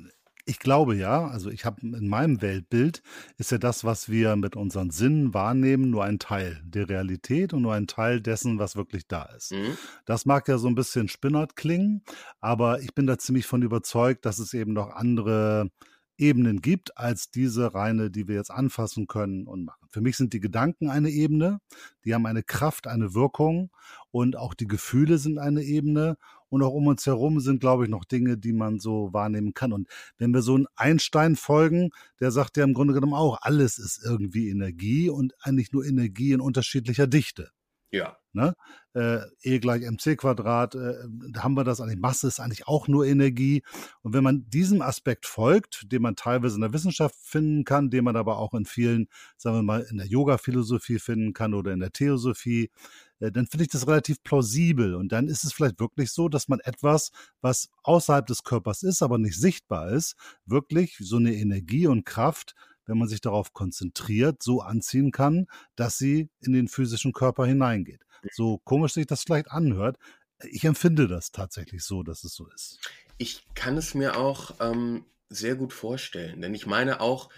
ich 0.49 0.61
glaube 0.61 0.95
ja, 0.95 1.27
also 1.27 1.51
ich 1.51 1.65
habe 1.65 1.81
in 1.83 2.09
meinem 2.09 2.41
Weltbild 2.41 3.03
ist 3.37 3.51
ja 3.51 3.59
das, 3.59 3.83
was 3.83 4.09
wir 4.09 4.37
mit 4.37 4.55
unseren 4.55 4.91
Sinnen 4.91 5.35
wahrnehmen, 5.35 5.91
nur 5.91 6.05
ein 6.05 6.21
Teil 6.21 6.63
der 6.65 6.89
Realität 6.89 7.53
und 7.53 7.63
nur 7.63 7.75
ein 7.75 7.89
Teil 7.89 8.21
dessen, 8.21 8.61
was 8.61 8.77
wirklich 8.77 9.09
da 9.09 9.25
ist. 9.37 9.53
Mhm. 9.53 9.77
Das 10.05 10.25
mag 10.25 10.47
ja 10.47 10.59
so 10.59 10.69
ein 10.69 10.77
bisschen 10.77 11.09
spinnert 11.09 11.57
klingen, 11.57 12.03
aber 12.41 12.81
ich 12.81 12.95
bin 12.95 13.09
da 13.09 13.19
ziemlich 13.19 13.45
von 13.45 13.63
überzeugt, 13.63 14.25
dass 14.25 14.39
es 14.39 14.55
eben 14.55 14.73
noch 14.73 14.91
andere 14.91 15.69
Ebenen 16.17 16.63
gibt 16.63 16.97
als 16.97 17.31
diese 17.31 17.75
reine, 17.75 18.11
die 18.11 18.29
wir 18.29 18.37
jetzt 18.37 18.51
anfassen 18.51 19.07
können 19.07 19.47
und 19.47 19.65
machen. 19.65 19.89
Für 19.91 20.01
mich 20.01 20.17
sind 20.17 20.33
die 20.33 20.41
Gedanken 20.41 20.89
eine 20.89 21.11
Ebene, 21.11 21.59
die 22.05 22.15
haben 22.15 22.25
eine 22.25 22.43
Kraft, 22.43 22.87
eine 22.87 23.15
Wirkung 23.15 23.71
und 24.11 24.37
auch 24.37 24.55
die 24.55 24.67
Gefühle 24.69 25.19
sind 25.19 25.39
eine 25.39 25.63
Ebene 25.63 26.17
und 26.49 26.63
auch 26.63 26.73
um 26.73 26.87
uns 26.87 27.07
herum 27.07 27.41
sind, 27.41 27.61
glaube 27.61 27.85
ich, 27.85 27.91
noch 27.91 28.05
Dinge, 28.05 28.39
die 28.39 28.53
man 28.53 28.79
so 28.79 29.13
wahrnehmen 29.13 29.55
kann. 29.55 29.73
Und 29.73 29.89
wenn 30.19 30.33
wir 30.33 30.43
so 30.43 30.55
einen 30.55 30.67
Einstein 30.77 31.37
folgen, 31.37 31.91
der 32.21 32.31
sagt 32.31 32.57
ja 32.57 32.65
im 32.65 32.75
Grunde 32.75 32.95
genommen 32.95 33.15
auch, 33.15 33.39
alles 33.43 33.79
ist 33.79 34.03
irgendwie 34.05 34.51
Energie 34.51 35.11
und 35.11 35.35
eigentlich 35.41 35.73
nur 35.73 35.85
Energie 35.85 36.33
in 36.33 36.41
unterschiedlicher 36.41 37.07
Dichte. 37.07 37.51
Ja. 37.91 38.17
Ne? 38.33 38.55
Äh, 38.95 39.21
e 39.43 39.59
gleich 39.61 39.83
mc 39.83 40.17
Quadrat, 40.17 40.75
äh, 40.75 40.95
da 41.31 41.43
haben 41.43 41.55
wir 41.55 41.65
das 41.65 41.81
eigentlich. 41.81 41.99
Masse 41.99 42.27
ist 42.27 42.41
eigentlich 42.41 42.67
auch 42.67 42.89
nur 42.89 43.07
Energie. 43.07 43.63
Und 44.03 44.13
wenn 44.13 44.23
man 44.25 44.45
diesem 44.51 44.83
Aspekt 44.83 45.25
folgt, 45.25 45.91
den 45.91 46.03
man 46.03 46.17
teilweise 46.17 46.57
in 46.57 46.61
der 46.61 46.75
Wissenschaft 46.75 47.15
finden 47.19 47.65
kann, 47.65 47.89
den 47.89 48.05
man 48.05 48.17
aber 48.17 48.39
auch 48.39 48.53
in 48.53 48.67
vielen, 48.67 49.09
sagen 49.39 49.57
wir 49.57 49.63
mal, 49.63 49.87
in 49.91 49.97
der 49.97 50.07
Yoga-Philosophie 50.07 50.99
finden 50.99 51.33
kann 51.33 51.55
oder 51.55 51.73
in 51.73 51.81
der 51.81 51.93
Theosophie, 51.93 52.71
dann 53.19 53.47
finde 53.47 53.65
ich 53.65 53.71
das 53.71 53.87
relativ 53.87 54.23
plausibel. 54.23 54.95
Und 54.95 55.13
dann 55.13 55.29
ist 55.29 55.45
es 55.45 55.53
vielleicht 55.53 55.81
wirklich 55.81 56.13
so, 56.13 56.29
dass 56.29 56.49
man 56.49 56.61
etwas, 56.61 57.11
was 57.41 57.69
außerhalb 57.83 58.27
des 58.27 58.43
Körpers 58.43 58.83
ist, 58.83 59.03
aber 59.03 59.19
nicht 59.19 59.39
sichtbar 59.39 59.91
ist, 59.91 60.17
wirklich 60.45 60.97
so 61.01 61.17
eine 61.17 61.35
Energie 61.35 61.87
und 61.87 62.05
Kraft 62.05 62.55
wenn 62.87 62.99
man 62.99 63.09
sich 63.09 63.21
darauf 63.21 63.53
konzentriert, 63.53 64.43
so 64.43 64.61
anziehen 64.61 65.11
kann, 65.11 65.47
dass 65.75 65.99
sie 65.99 66.31
in 66.41 66.53
den 66.53 66.69
physischen 66.69 67.13
Körper 67.13 67.45
hineingeht. 67.45 68.07
So 68.33 68.59
komisch 68.59 68.95
sich 68.95 69.07
das 69.07 69.23
vielleicht 69.23 69.51
anhört, 69.51 69.99
ich 70.45 70.65
empfinde 70.65 71.09
das 71.09 71.31
tatsächlich 71.31 71.85
so, 71.85 72.03
dass 72.03 72.25
es 72.25 72.35
so 72.35 72.49
ist. 72.49 72.79
Ich 73.19 73.47
kann 73.55 73.77
es 73.77 73.95
mir 73.95 74.17
auch 74.17 74.55
ähm, 74.61 75.07
sehr 75.29 75.57
gut 75.57 75.73
vorstellen, 75.73 76.41
denn 76.43 76.55
ich 76.55 76.67
meine 76.67 77.01
auch, 77.01 77.31
äh, 77.31 77.33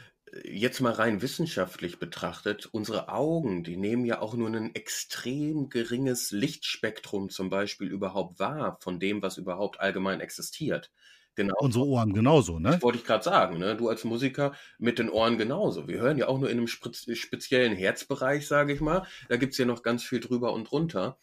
jetzt 0.45 0.81
mal 0.81 0.93
rein 0.93 1.23
wissenschaftlich 1.23 1.99
betrachtet, 1.99 2.67
unsere 2.67 3.09
Augen, 3.09 3.65
die 3.65 3.77
nehmen 3.77 4.05
ja 4.05 4.21
auch 4.21 4.35
nur 4.35 4.49
ein 4.49 4.75
extrem 4.75 5.69
geringes 5.69 6.31
Lichtspektrum 6.31 7.31
zum 7.31 7.51
Beispiel 7.51 7.89
überhaupt 7.89 8.39
wahr 8.39 8.79
von 8.81 9.01
dem, 9.01 9.23
was 9.23 9.39
überhaupt 9.39 9.81
allgemein 9.81 10.21
existiert. 10.21 10.91
Genau. 11.35 11.55
Unsere 11.59 11.87
Ohren 11.87 12.15
genauso, 12.15 12.59
ne? 12.59 12.73
Das 12.73 12.83
wollte 12.83 12.99
ich 12.99 13.05
gerade 13.05 13.23
sagen, 13.23 13.59
ne? 13.59 13.77
Du 13.77 13.89
als 13.89 14.03
Musiker 14.03 14.55
mit 14.79 14.99
den 14.99 15.09
Ohren 15.09 15.39
genauso. 15.39 15.87
Wir 15.87 16.01
hören 16.01 16.19
ja 16.19 16.27
auch 16.27 16.39
nur 16.39 16.51
in 16.51 16.59
einem 16.59 16.67
speziellen 16.67 17.77
Herzbereich, 17.77 18.49
sage 18.49 18.73
ich 18.73 18.81
mal. 18.81 19.07
Da 19.29 19.37
gibt 19.37 19.53
es 19.53 19.59
ja 19.59 19.65
noch 19.65 19.85
ganz 19.85 20.03
viel 20.03 20.19
drüber 20.19 20.53
und 20.53 20.69
drunter. 20.69 21.17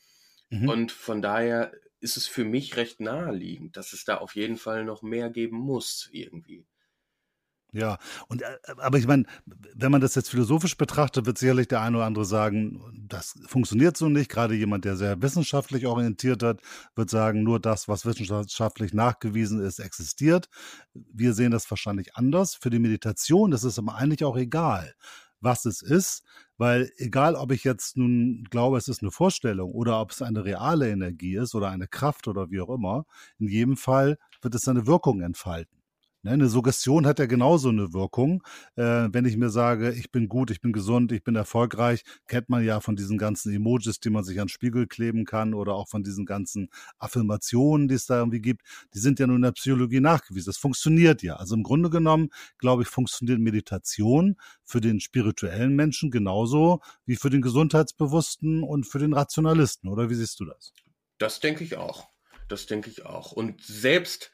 Mhm. 0.49 0.69
Und 0.69 0.91
von 0.93 1.21
daher 1.21 1.73
ist 1.99 2.15
es 2.15 2.27
für 2.27 2.45
mich 2.45 2.77
recht 2.77 3.01
naheliegend, 3.01 3.75
dass 3.75 3.91
es 3.91 4.05
da 4.05 4.17
auf 4.17 4.35
jeden 4.35 4.55
Fall 4.57 4.85
noch 4.85 5.01
mehr 5.01 5.29
geben 5.29 5.57
muss, 5.57 6.07
irgendwie. 6.13 6.65
Ja, 7.75 7.97
und 8.29 8.41
äh, 8.41 8.45
aber 8.77 8.97
ich 8.97 9.05
meine, 9.05 9.25
wenn 9.45 9.91
man 9.91 9.99
das 9.99 10.15
jetzt 10.15 10.29
philosophisch 10.29 10.77
betrachtet, 10.77 11.25
wird 11.25 11.37
sicherlich 11.37 11.67
der 11.67 11.81
eine 11.81 11.97
oder 11.97 12.05
andere 12.05 12.23
sagen, 12.23 12.79
das 13.05 13.35
funktioniert 13.47 13.97
so 13.97 14.07
nicht. 14.07 14.31
Gerade 14.31 14.55
jemand, 14.55 14.85
der 14.85 14.95
sehr 14.95 15.21
wissenschaftlich 15.21 15.85
orientiert 15.85 16.41
hat, 16.41 16.61
wird 16.95 17.09
sagen, 17.09 17.43
nur 17.43 17.59
das, 17.59 17.89
was 17.89 18.05
wissenschaftlich 18.05 18.93
nachgewiesen 18.93 19.59
ist, 19.59 19.79
existiert. 19.79 20.47
Wir 20.93 21.33
sehen 21.33 21.51
das 21.51 21.69
wahrscheinlich 21.69 22.15
anders. 22.15 22.55
Für 22.55 22.69
die 22.69 22.79
Meditation 22.79 23.51
ist 23.51 23.63
es 23.65 23.77
aber 23.77 23.95
eigentlich 23.95 24.23
auch 24.23 24.37
egal, 24.37 24.93
was 25.41 25.65
es 25.65 25.81
ist, 25.81 26.23
weil 26.57 26.89
egal, 26.95 27.35
ob 27.35 27.51
ich 27.51 27.65
jetzt 27.65 27.97
nun 27.97 28.45
glaube, 28.49 28.77
es 28.77 28.87
ist 28.87 29.01
eine 29.01 29.11
Vorstellung 29.11 29.73
oder 29.73 29.99
ob 29.99 30.11
es 30.11 30.21
eine 30.21 30.45
reale 30.45 30.89
Energie 30.89 31.35
ist 31.35 31.53
oder 31.55 31.71
eine 31.71 31.89
Kraft 31.89 32.29
oder 32.29 32.51
wie 32.51 32.61
auch 32.61 32.69
immer, 32.69 33.05
in 33.37 33.49
jedem 33.49 33.75
Fall 33.75 34.17
wird 34.41 34.55
es 34.55 34.61
seine 34.61 34.87
Wirkung 34.87 35.19
entfalten. 35.19 35.84
Ne, 36.25 36.31
eine 36.31 36.49
Suggestion 36.49 37.05
hat 37.05 37.19
ja 37.19 37.27
genauso 37.27 37.69
eine 37.69 37.93
Wirkung. 37.93 38.41
Äh, 38.75 39.09
wenn 39.11 39.25
ich 39.25 39.37
mir 39.37 39.51
sage, 39.51 39.91
ich 39.91 40.11
bin 40.11 40.27
gut, 40.27 40.49
ich 40.49 40.59
bin 40.59 40.73
gesund, 40.73 41.11
ich 41.11 41.23
bin 41.23 41.35
erfolgreich, 41.35 42.03
kennt 42.25 42.49
man 42.49 42.65
ja 42.65 42.79
von 42.79 42.95
diesen 42.95 43.19
ganzen 43.19 43.53
Emojis, 43.53 43.99
die 43.99 44.09
man 44.09 44.23
sich 44.23 44.41
an 44.41 44.49
Spiegel 44.49 44.87
kleben 44.87 45.25
kann 45.25 45.53
oder 45.53 45.75
auch 45.75 45.87
von 45.87 46.03
diesen 46.03 46.25
ganzen 46.25 46.69
Affirmationen, 46.97 47.87
die 47.87 47.93
es 47.93 48.07
da 48.07 48.17
irgendwie 48.17 48.41
gibt. 48.41 48.63
Die 48.95 48.97
sind 48.97 49.19
ja 49.19 49.27
nur 49.27 49.35
in 49.35 49.43
der 49.43 49.51
Psychologie 49.51 49.99
nachgewiesen. 49.99 50.47
Das 50.47 50.57
funktioniert 50.57 51.21
ja. 51.21 51.35
Also 51.35 51.53
im 51.53 51.61
Grunde 51.61 51.91
genommen, 51.91 52.31
glaube 52.57 52.81
ich, 52.81 52.87
funktioniert 52.87 53.39
Meditation 53.39 54.35
für 54.63 54.81
den 54.81 55.01
spirituellen 55.01 55.75
Menschen 55.75 56.09
genauso 56.09 56.81
wie 57.05 57.17
für 57.17 57.29
den 57.29 57.43
Gesundheitsbewussten 57.43 58.63
und 58.63 58.87
für 58.87 58.97
den 58.97 59.13
Rationalisten. 59.13 59.89
Oder 59.89 60.09
wie 60.09 60.15
siehst 60.15 60.39
du 60.39 60.45
das? 60.45 60.73
Das 61.19 61.39
denke 61.39 61.63
ich 61.63 61.77
auch. 61.77 62.07
Das 62.47 62.65
denke 62.65 62.89
ich 62.89 63.05
auch. 63.05 63.31
Und 63.31 63.61
selbst 63.61 64.31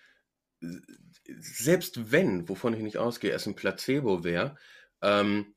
selbst 1.39 2.11
wenn, 2.11 2.47
wovon 2.49 2.73
ich 2.73 2.81
nicht 2.81 2.97
ausgehe, 2.97 3.31
es 3.31 3.45
ein 3.45 3.55
Placebo 3.55 4.23
wäre, 4.23 4.57
ähm, 5.01 5.55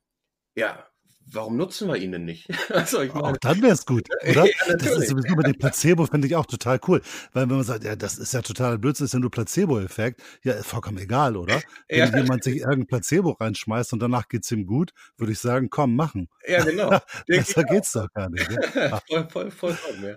ja, 0.54 0.86
warum 1.26 1.56
nutzen 1.56 1.88
wir 1.88 1.96
ihn 1.96 2.12
denn 2.12 2.24
nicht? 2.24 2.48
also 2.70 3.02
ich 3.02 3.12
meine, 3.12 3.28
auch 3.28 3.36
dann 3.38 3.62
wäre 3.62 3.72
es 3.72 3.86
gut, 3.86 4.08
oder? 4.28 4.44
ja, 4.68 4.76
das 4.76 4.98
ist 4.98 5.08
sowieso 5.08 5.34
mit 5.34 5.46
dem 5.46 5.58
Placebo, 5.58 6.06
finde 6.06 6.26
ich 6.26 6.36
auch 6.36 6.46
total 6.46 6.80
cool. 6.88 7.02
Weil 7.32 7.48
wenn 7.48 7.56
man 7.56 7.64
sagt, 7.64 7.84
ja, 7.84 7.96
das 7.96 8.18
ist 8.18 8.32
ja 8.34 8.42
total 8.42 8.78
Blödsinn, 8.78 9.06
ist 9.06 9.14
ja 9.14 9.18
nur 9.18 9.30
Placebo-Effekt, 9.30 10.22
ja, 10.42 10.62
vollkommen 10.62 10.98
egal, 10.98 11.36
oder? 11.36 11.60
Wenn 11.88 11.98
ja. 11.98 12.16
jemand 12.16 12.44
sich 12.44 12.56
irgendein 12.56 12.86
Placebo 12.86 13.32
reinschmeißt 13.32 13.92
und 13.92 14.00
danach 14.00 14.28
geht 14.28 14.44
es 14.44 14.52
ihm 14.52 14.66
gut, 14.66 14.92
würde 15.16 15.32
ich 15.32 15.38
sagen, 15.38 15.70
komm, 15.70 15.96
machen. 15.96 16.28
Ja, 16.46 16.64
genau. 16.64 16.98
Besser 17.26 17.64
geht's 17.64 17.92
doch 17.92 18.08
gar 18.12 18.30
nicht. 18.30 18.48
Ja? 18.74 19.00
voll, 19.08 19.28
voll, 19.30 19.50
vollkommen, 19.50 20.04
ja. 20.04 20.16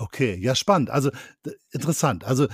Okay, 0.00 0.36
ja, 0.40 0.54
spannend. 0.54 0.90
Also 0.90 1.10
interessant. 1.72 2.24
Also 2.24 2.46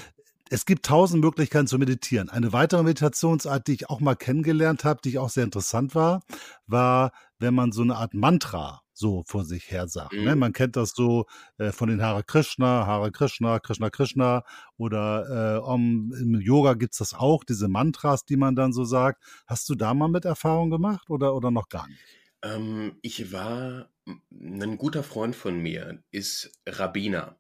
es 0.50 0.66
gibt 0.66 0.86
tausend 0.86 1.22
Möglichkeiten 1.22 1.66
zu 1.66 1.78
meditieren. 1.78 2.28
Eine 2.28 2.52
weitere 2.52 2.82
Meditationsart, 2.82 3.66
die 3.66 3.74
ich 3.74 3.90
auch 3.90 4.00
mal 4.00 4.14
kennengelernt 4.14 4.84
habe, 4.84 5.00
die 5.02 5.10
ich 5.10 5.18
auch 5.18 5.30
sehr 5.30 5.44
interessant 5.44 5.94
war, 5.94 6.22
war, 6.66 7.12
wenn 7.38 7.54
man 7.54 7.72
so 7.72 7.82
eine 7.82 7.96
Art 7.96 8.14
Mantra 8.14 8.82
so 8.92 9.24
vor 9.26 9.44
sich 9.44 9.70
her 9.70 9.88
sagt. 9.88 10.12
Ne? 10.12 10.20
Mhm. 10.20 10.24
Ne? 10.26 10.36
Man 10.36 10.52
kennt 10.52 10.76
das 10.76 10.90
so 10.90 11.26
äh, 11.58 11.72
von 11.72 11.88
den 11.88 12.00
Hare 12.00 12.22
Krishna, 12.22 12.86
Hare 12.86 13.10
Krishna, 13.10 13.58
Krishna 13.58 13.90
Krishna 13.90 14.44
oder 14.76 15.56
äh, 15.56 15.58
um, 15.58 16.12
im 16.18 16.40
Yoga 16.40 16.74
gibt's 16.74 16.98
das 16.98 17.12
auch, 17.12 17.44
diese 17.44 17.68
Mantras, 17.68 18.24
die 18.24 18.36
man 18.36 18.54
dann 18.54 18.72
so 18.72 18.84
sagt. 18.84 19.22
Hast 19.46 19.68
du 19.68 19.74
da 19.74 19.94
mal 19.94 20.08
mit 20.08 20.24
Erfahrung 20.24 20.70
gemacht 20.70 21.10
oder, 21.10 21.34
oder 21.34 21.50
noch 21.50 21.68
gar 21.68 21.88
nicht? 21.88 22.00
Ähm, 22.42 22.98
ich 23.02 23.32
war, 23.32 23.90
ein 24.30 24.78
guter 24.78 25.02
Freund 25.02 25.34
von 25.34 25.58
mir 25.58 26.02
ist 26.10 26.52
Rabbiner. 26.66 27.36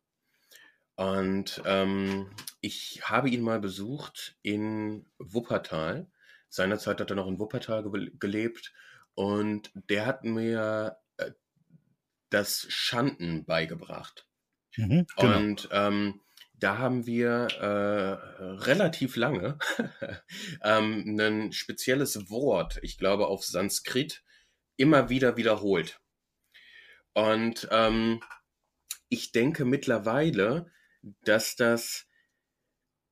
Und 0.96 1.62
ähm, 1.64 2.30
ich 2.60 3.02
habe 3.04 3.28
ihn 3.28 3.42
mal 3.42 3.60
besucht 3.60 4.36
in 4.42 5.06
Wuppertal. 5.18 6.10
Seinerzeit 6.48 7.00
hat 7.00 7.10
er 7.10 7.16
noch 7.16 7.26
in 7.26 7.38
Wuppertal 7.38 7.82
ge 7.90 8.12
gelebt 8.18 8.72
und 9.14 9.72
der 9.74 10.06
hat 10.06 10.24
mir 10.24 10.98
äh, 11.16 11.32
das 12.30 12.66
Schanden 12.68 13.44
beigebracht. 13.44 14.28
Mhm, 14.76 15.06
genau. 15.16 15.36
Und 15.36 15.68
ähm, 15.72 16.20
da 16.54 16.78
haben 16.78 17.06
wir 17.06 17.48
äh, 17.60 18.44
relativ 18.64 19.16
lange 19.16 19.58
ähm, 20.62 21.18
ein 21.18 21.52
spezielles 21.52 22.30
Wort, 22.30 22.78
ich 22.82 22.98
glaube 22.98 23.26
auf 23.26 23.44
Sanskrit, 23.44 24.22
immer 24.76 25.08
wieder 25.08 25.36
wiederholt. 25.36 26.00
Und 27.12 27.68
ähm, 27.70 28.22
ich 29.08 29.32
denke 29.32 29.64
mittlerweile, 29.64 30.70
dass 31.24 31.56
das 31.56 32.06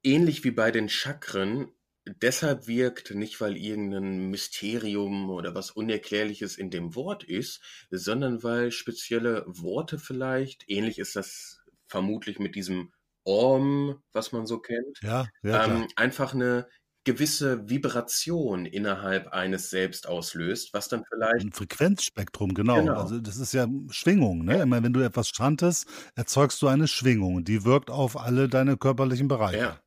ähnlich 0.03 0.45
wie 0.45 0.51
bei 0.51 0.71
den 0.71 0.89
Chakren 0.89 1.73
deshalb 2.05 2.67
wirkt, 2.67 3.15
nicht 3.15 3.41
weil 3.41 3.57
irgendein 3.57 4.31
Mysterium 4.31 5.31
oder 5.31 5.55
was 5.55 5.71
Unerklärliches 5.71 6.57
in 6.57 6.71
dem 6.71 6.95
Wort 6.95 7.25
ist, 7.25 7.61
sondern 7.91 8.43
weil 8.43 8.73
spezielle 8.73 9.45
Worte 9.47 9.99
vielleicht, 9.99 10.65
ähnlich 10.69 10.99
ist 10.99 11.15
das 11.15 11.61
vermutlich 11.87 12.39
mit 12.39 12.57
diesem 12.57 12.93
Om, 13.25 14.03
was 14.13 14.33
man 14.33 14.47
so 14.47 14.59
kennt, 14.59 15.01
ja, 15.03 15.29
ja, 15.43 15.65
ähm, 15.65 15.87
einfach 15.95 16.35
eine 16.35 16.67
gewisse 17.05 17.69
Vibration 17.69 18.67
innerhalb 18.67 19.29
eines 19.29 19.71
selbst 19.71 20.09
auslöst, 20.09 20.73
was 20.73 20.89
dann 20.89 21.05
vielleicht. 21.09 21.45
Ein 21.45 21.53
Frequenzspektrum, 21.53 22.55
genau. 22.55 22.77
genau. 22.77 23.01
Also 23.01 23.21
das 23.21 23.39
ist 23.39 23.53
ja 23.53 23.67
Schwingung, 23.91 24.45
ne? 24.45 24.59
Ja. 24.59 24.67
Meine, 24.67 24.85
wenn 24.85 24.93
du 24.93 25.01
etwas 25.01 25.31
chantest, 25.31 25.87
erzeugst 26.15 26.63
du 26.63 26.69
eine 26.69 26.87
Schwingung, 26.87 27.45
die 27.45 27.65
wirkt 27.65 27.91
auf 27.91 28.17
alle 28.17 28.49
deine 28.49 28.77
körperlichen 28.77 29.29
Bereiche. 29.29 29.59
Ja, 29.59 29.81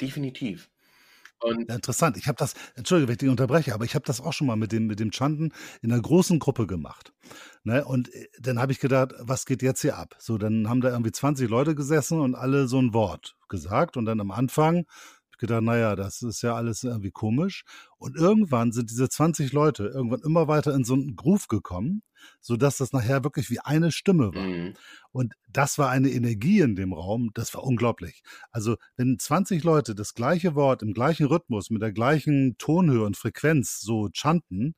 definitiv. 0.00 0.70
Und 1.42 1.70
interessant. 1.70 2.18
Ich 2.18 2.28
habe 2.28 2.36
das, 2.36 2.54
entschuldige, 2.74 3.08
wenn 3.08 3.14
ich 3.14 3.18
dich 3.18 3.28
unterbreche, 3.30 3.72
aber 3.72 3.86
ich 3.86 3.94
habe 3.94 4.04
das 4.04 4.20
auch 4.20 4.32
schon 4.32 4.46
mal 4.46 4.56
mit 4.56 4.72
dem, 4.72 4.86
mit 4.86 5.00
dem 5.00 5.10
Chanten 5.10 5.52
in 5.80 5.90
einer 5.90 6.02
großen 6.02 6.38
Gruppe 6.38 6.66
gemacht. 6.66 7.14
Ne? 7.64 7.84
Und 7.84 8.12
äh, 8.14 8.28
dann 8.38 8.58
habe 8.58 8.72
ich 8.72 8.78
gedacht, 8.78 9.12
was 9.18 9.46
geht 9.46 9.62
jetzt 9.62 9.80
hier 9.80 9.96
ab? 9.96 10.14
So, 10.18 10.36
dann 10.36 10.68
haben 10.68 10.82
da 10.82 10.90
irgendwie 10.90 11.12
20 11.12 11.48
Leute 11.48 11.74
gesessen 11.74 12.20
und 12.20 12.34
alle 12.34 12.68
so 12.68 12.78
ein 12.78 12.92
Wort 12.92 13.36
gesagt. 13.48 13.96
Und 13.96 14.04
dann 14.04 14.20
am 14.20 14.30
Anfang 14.30 14.84
gedacht, 15.40 15.62
naja, 15.62 15.96
das 15.96 16.22
ist 16.22 16.42
ja 16.42 16.54
alles 16.54 16.84
irgendwie 16.84 17.10
komisch. 17.10 17.64
Und 17.96 18.16
irgendwann 18.16 18.72
sind 18.72 18.90
diese 18.90 19.08
20 19.08 19.52
Leute 19.52 19.86
irgendwann 19.86 20.22
immer 20.22 20.46
weiter 20.48 20.74
in 20.74 20.84
so 20.84 20.94
einen 20.94 21.16
Groove 21.16 21.48
gekommen, 21.48 22.02
sodass 22.40 22.76
das 22.76 22.92
nachher 22.92 23.24
wirklich 23.24 23.50
wie 23.50 23.60
eine 23.60 23.90
Stimme 23.92 24.34
war. 24.34 24.46
Mhm. 24.46 24.74
Und 25.12 25.34
das 25.48 25.78
war 25.78 25.90
eine 25.90 26.10
Energie 26.10 26.60
in 26.60 26.76
dem 26.76 26.92
Raum, 26.92 27.30
das 27.34 27.52
war 27.54 27.64
unglaublich. 27.64 28.22
Also, 28.52 28.76
wenn 28.96 29.18
20 29.18 29.64
Leute 29.64 29.94
das 29.94 30.14
gleiche 30.14 30.54
Wort 30.54 30.82
im 30.82 30.92
gleichen 30.92 31.26
Rhythmus, 31.26 31.70
mit 31.70 31.82
der 31.82 31.92
gleichen 31.92 32.56
Tonhöhe 32.58 33.04
und 33.04 33.16
Frequenz 33.16 33.80
so 33.80 34.08
chanten, 34.12 34.74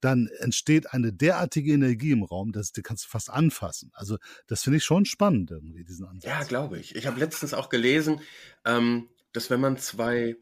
dann 0.00 0.28
entsteht 0.38 0.92
eine 0.92 1.12
derartige 1.12 1.72
Energie 1.72 2.12
im 2.12 2.22
Raum, 2.22 2.52
dass 2.52 2.72
du 2.72 2.82
kannst 2.82 3.06
fast 3.06 3.30
anfassen. 3.30 3.90
Also 3.92 4.16
das 4.46 4.62
finde 4.62 4.78
ich 4.78 4.84
schon 4.84 5.04
spannend 5.04 5.50
irgendwie, 5.50 5.84
diesen 5.84 6.06
Ansatz. 6.06 6.30
Ja, 6.30 6.42
glaube 6.42 6.78
ich. 6.78 6.96
Ich 6.96 7.06
habe 7.06 7.20
letztens 7.20 7.54
auch 7.54 7.68
gelesen, 7.68 8.20
ähm, 8.64 9.08
dass 9.32 9.50
wenn 9.50 9.60
man 9.60 9.76
zwei, 9.78 10.36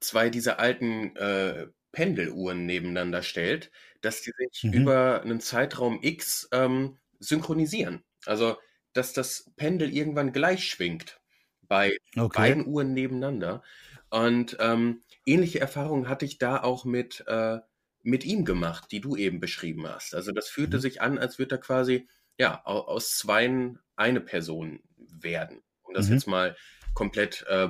zwei 0.00 0.30
dieser 0.30 0.58
alten 0.58 1.16
äh, 1.16 1.66
Pendeluhren 1.92 2.66
nebeneinander 2.66 3.22
stellt, 3.22 3.70
dass 4.00 4.22
die 4.22 4.32
sich 4.36 4.64
mhm. 4.64 4.72
über 4.72 5.22
einen 5.22 5.40
Zeitraum 5.40 6.00
X 6.02 6.48
ähm, 6.52 6.98
synchronisieren. 7.20 8.02
Also, 8.26 8.56
dass 8.92 9.12
das 9.12 9.50
Pendel 9.56 9.92
irgendwann 9.92 10.32
gleich 10.32 10.68
schwingt 10.68 11.20
bei 11.62 11.96
okay. 12.16 12.40
beiden 12.40 12.66
Uhren 12.66 12.92
nebeneinander. 12.92 13.62
Und 14.10 14.56
ähm, 14.60 15.02
ähnliche 15.24 15.60
Erfahrungen 15.60 16.08
hatte 16.08 16.24
ich 16.24 16.38
da 16.38 16.62
auch 16.62 16.84
mit, 16.84 17.24
äh, 17.26 17.58
mit 18.02 18.24
ihm 18.24 18.44
gemacht, 18.44 18.88
die 18.90 19.00
du 19.00 19.16
eben 19.16 19.40
beschrieben 19.40 19.86
hast. 19.86 20.14
Also 20.14 20.32
das 20.32 20.48
fühlte 20.48 20.78
mhm. 20.78 20.80
sich 20.82 21.00
an, 21.00 21.18
als 21.18 21.38
würde 21.38 21.54
er 21.54 21.60
quasi 21.60 22.08
ja 22.38 22.62
aus 22.64 23.16
zweien 23.16 23.78
eine 23.96 24.20
Person 24.20 24.82
werden. 24.96 25.62
Um 25.82 25.94
das 25.94 26.08
mhm. 26.08 26.14
jetzt 26.14 26.26
mal 26.26 26.56
komplett 26.94 27.44
äh, 27.48 27.68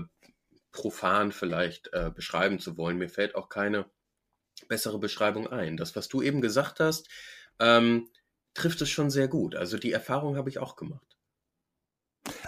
profan 0.72 1.32
vielleicht 1.32 1.92
äh, 1.92 2.10
beschreiben 2.14 2.58
zu 2.58 2.76
wollen. 2.76 2.98
Mir 2.98 3.08
fällt 3.08 3.34
auch 3.34 3.48
keine 3.48 3.86
bessere 4.68 4.98
Beschreibung 4.98 5.46
ein. 5.46 5.76
Das, 5.76 5.94
was 5.96 6.08
du 6.08 6.22
eben 6.22 6.40
gesagt 6.40 6.80
hast, 6.80 7.08
ähm, 7.58 8.08
trifft 8.54 8.80
es 8.80 8.90
schon 8.90 9.10
sehr 9.10 9.28
gut. 9.28 9.54
Also 9.54 9.78
die 9.78 9.92
Erfahrung 9.92 10.36
habe 10.36 10.48
ich 10.48 10.58
auch 10.58 10.76
gemacht. 10.76 11.06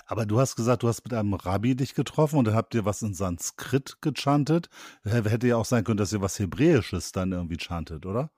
Aber 0.07 0.25
du 0.27 0.39
hast 0.39 0.57
gesagt, 0.57 0.83
du 0.83 0.89
hast 0.89 1.05
mit 1.05 1.13
einem 1.13 1.35
Rabbi 1.35 1.75
dich 1.75 1.95
getroffen 1.95 2.39
und 2.39 2.47
dann 2.47 2.55
habt 2.55 2.75
ihr 2.75 2.85
was 2.85 3.03
in 3.03 3.15
Sanskrit 3.15 3.97
gechantet. 4.01 4.69
Hätte 5.03 5.49
ja 5.49 5.57
auch 5.57 5.65
sein 5.65 5.85
können, 5.85 5.97
dass 5.97 6.13
ihr 6.13 6.21
was 6.21 6.39
Hebräisches 6.39 7.13
dann 7.13 7.33
irgendwie 7.33 7.59
chantet, 7.59 8.07
oder? 8.07 8.31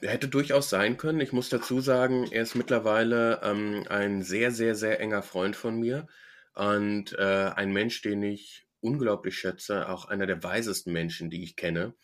Hätte 0.00 0.28
durchaus 0.28 0.70
sein 0.70 0.96
können. 0.96 1.20
Ich 1.20 1.32
muss 1.32 1.48
dazu 1.48 1.80
sagen, 1.80 2.26
er 2.30 2.42
ist 2.42 2.54
mittlerweile 2.54 3.40
ähm, 3.42 3.84
ein 3.88 4.22
sehr, 4.22 4.50
sehr, 4.50 4.74
sehr 4.74 5.00
enger 5.00 5.22
Freund 5.22 5.56
von 5.56 5.78
mir 5.78 6.06
und 6.54 7.12
äh, 7.18 7.50
ein 7.54 7.72
Mensch, 7.72 8.00
den 8.02 8.22
ich 8.22 8.66
unglaublich 8.84 9.38
schätze, 9.38 9.88
auch 9.88 10.04
einer 10.04 10.26
der 10.26 10.42
weisesten 10.42 10.92
Menschen, 10.92 11.30
die 11.30 11.42
ich 11.42 11.56
kenne. 11.56 11.94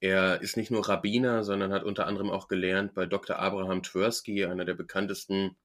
Er 0.00 0.40
ist 0.40 0.56
nicht 0.56 0.70
nur 0.70 0.88
Rabbiner, 0.88 1.42
sondern 1.42 1.72
hat 1.72 1.82
unter 1.82 2.06
anderem 2.06 2.30
auch 2.30 2.46
gelernt 2.46 2.94
bei 2.94 3.04
Dr. 3.04 3.38
Abraham 3.38 3.82
Tversky, 3.82 4.44
einer 4.44 4.64
der 4.64 4.74
bekanntesten 4.74 5.56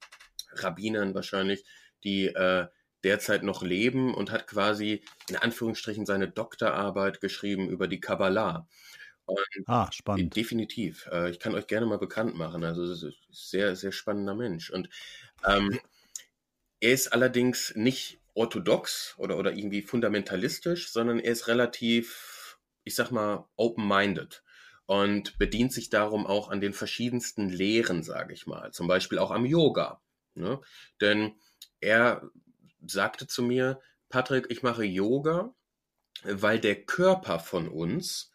Rabbinern 0.52 1.14
wahrscheinlich, 1.14 1.64
die 2.04 2.26
äh, 2.26 2.68
derzeit 3.04 3.44
noch 3.44 3.62
leben 3.62 4.14
und 4.16 4.32
hat 4.32 4.48
quasi 4.48 5.04
in 5.30 5.36
Anführungsstrichen 5.36 6.06
seine 6.06 6.30
Doktorarbeit 6.30 7.22
geschrieben 7.22 7.70
über 7.70 7.88
die 7.88 8.00
Kabbalah. 8.00 8.68
Und 9.26 9.40
ah, 9.68 9.90
spannend. 9.92 10.36
Definitiv. 10.36 11.08
Äh, 11.12 11.30
ich 11.30 11.40
kann 11.40 11.54
euch 11.54 11.68
gerne 11.68 11.86
mal 11.86 12.00
bekannt 12.00 12.36
machen. 12.36 12.64
Also 12.64 13.12
sehr, 13.30 13.76
sehr 13.76 13.92
spannender 13.92 14.36
Mensch. 14.36 14.72
Und 14.72 14.90
ähm, 15.46 15.80
er 16.80 16.92
ist 16.92 17.14
allerdings 17.14 17.74
nicht 17.76 18.20
orthodox 18.34 19.16
oder, 19.18 19.38
oder 19.38 19.54
irgendwie 19.54 19.82
fundamentalistisch, 19.82 20.92
sondern 20.92 21.20
er 21.20 21.32
ist 21.32 21.48
relativ, 21.48 22.60
ich 22.84 22.96
sag 22.96 23.12
mal, 23.12 23.48
open-minded 23.56 24.44
und 24.86 25.38
bedient 25.38 25.72
sich 25.72 25.90
darum 25.90 26.26
auch 26.26 26.50
an 26.50 26.62
den 26.62 26.74
verschiedensten 26.74 27.50
Lehren, 27.50 28.04
sage 28.04 28.34
ich 28.34 28.48
mal. 28.48 28.72
Zum 28.72 28.88
Beispiel 28.88 29.20
auch 29.20 29.32
am 29.32 29.46
Yoga. 29.46 30.02
Ne? 30.36 30.60
Denn 31.00 31.36
er 31.80 32.30
sagte 32.86 33.28
zu 33.28 33.44
mir, 33.44 33.80
Patrick, 34.10 34.48
ich 34.50 34.64
mache 34.64 34.84
Yoga, 34.84 35.54
weil 36.24 36.60
der 36.60 36.84
Körper 36.84 37.40
von 37.40 37.68
uns 37.68 38.32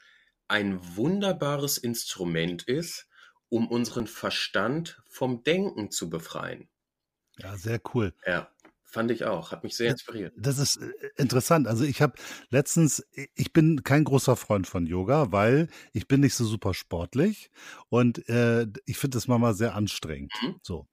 ein 0.49 0.80
wunderbares 0.96 1.78
Instrument 1.78 2.62
ist, 2.62 3.09
um 3.51 3.68
unseren 3.68 4.07
Verstand 4.07 5.03
vom 5.09 5.44
Denken 5.44 5.90
zu 5.90 6.11
befreien. 6.11 6.68
Ja, 7.38 7.57
sehr 7.57 7.80
cool. 7.94 8.12
Ja. 8.26 8.51
Fand 8.91 9.11
ich 9.11 9.24
auch, 9.24 9.53
hat 9.53 9.64
mich 9.64 9.76
sehr 9.76 9.91
inspiriert. 9.91 10.32
Das 10.39 10.59
ist 10.59 10.76
äh, 10.78 10.91
interessant. 11.16 11.68
Also 11.68 11.84
ich 11.84 12.01
habe 12.01 12.14
letztens, 12.49 13.07
ich 13.34 13.53
bin 13.53 13.82
kein 13.84 14.03
großer 14.03 14.34
Freund 14.34 14.66
von 14.66 14.86
Yoga, 14.86 15.30
weil 15.30 15.68
ich 15.93 16.09
bin 16.09 16.20
nicht 16.22 16.34
so 16.34 16.47
super 16.47 16.72
sportlich 16.72 17.51
und 17.91 18.26
äh, 18.30 18.66
ich 18.86 18.97
finde 18.97 19.16
das 19.16 19.28
manchmal 19.28 19.53
sehr 19.53 19.74
anstrengend. 19.74 20.32
Mhm. 20.43 20.55
So. 20.62 20.86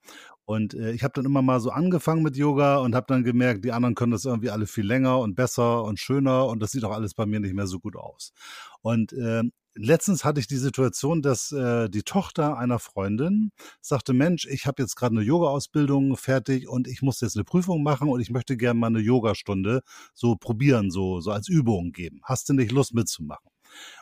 Und 0.44 0.74
äh, 0.74 0.92
ich 0.92 1.04
habe 1.04 1.12
dann 1.14 1.24
immer 1.24 1.40
mal 1.40 1.58
so 1.58 1.70
angefangen 1.70 2.22
mit 2.22 2.36
Yoga 2.36 2.76
und 2.78 2.94
habe 2.94 3.06
dann 3.08 3.24
gemerkt, 3.24 3.64
die 3.64 3.72
anderen 3.72 3.94
können 3.94 4.12
das 4.12 4.26
irgendwie 4.26 4.50
alle 4.50 4.66
viel 4.66 4.86
länger 4.86 5.18
und 5.18 5.34
besser 5.34 5.82
und 5.82 5.98
schöner 5.98 6.46
und 6.48 6.60
das 6.60 6.72
sieht 6.72 6.84
auch 6.84 6.92
alles 6.92 7.14
bei 7.14 7.24
mir 7.24 7.40
nicht 7.40 7.54
mehr 7.54 7.66
so 7.66 7.80
gut 7.80 7.96
aus. 7.96 8.34
Und 8.82 9.14
äh, 9.14 9.42
letztens 9.76 10.24
hatte 10.24 10.40
ich 10.40 10.46
die 10.46 10.56
Situation, 10.56 11.22
dass 11.22 11.52
äh, 11.52 11.88
die 11.88 12.02
Tochter 12.02 12.58
einer 12.58 12.78
Freundin 12.78 13.50
sagte, 13.80 14.12
Mensch, 14.12 14.46
ich 14.46 14.66
habe 14.66 14.82
jetzt 14.82 14.96
gerade 14.96 15.16
eine 15.16 15.24
Yoga-Ausbildung 15.24 16.16
fertig 16.16 16.68
und 16.68 16.88
ich 16.88 17.02
muss 17.02 17.20
jetzt 17.20 17.36
eine 17.36 17.44
Prüfung 17.44 17.82
machen 17.82 18.08
und 18.08 18.20
ich 18.20 18.30
möchte 18.30 18.56
gerne 18.56 18.78
mal 18.80 18.88
eine 18.88 19.00
Yogastunde 19.00 19.82
so 20.14 20.36
probieren, 20.36 20.90
so, 20.90 21.20
so 21.20 21.30
als 21.30 21.48
Übung 21.48 21.92
geben. 21.92 22.20
Hast 22.24 22.48
du 22.48 22.54
nicht 22.54 22.72
Lust 22.72 22.94
mitzumachen? 22.94 23.50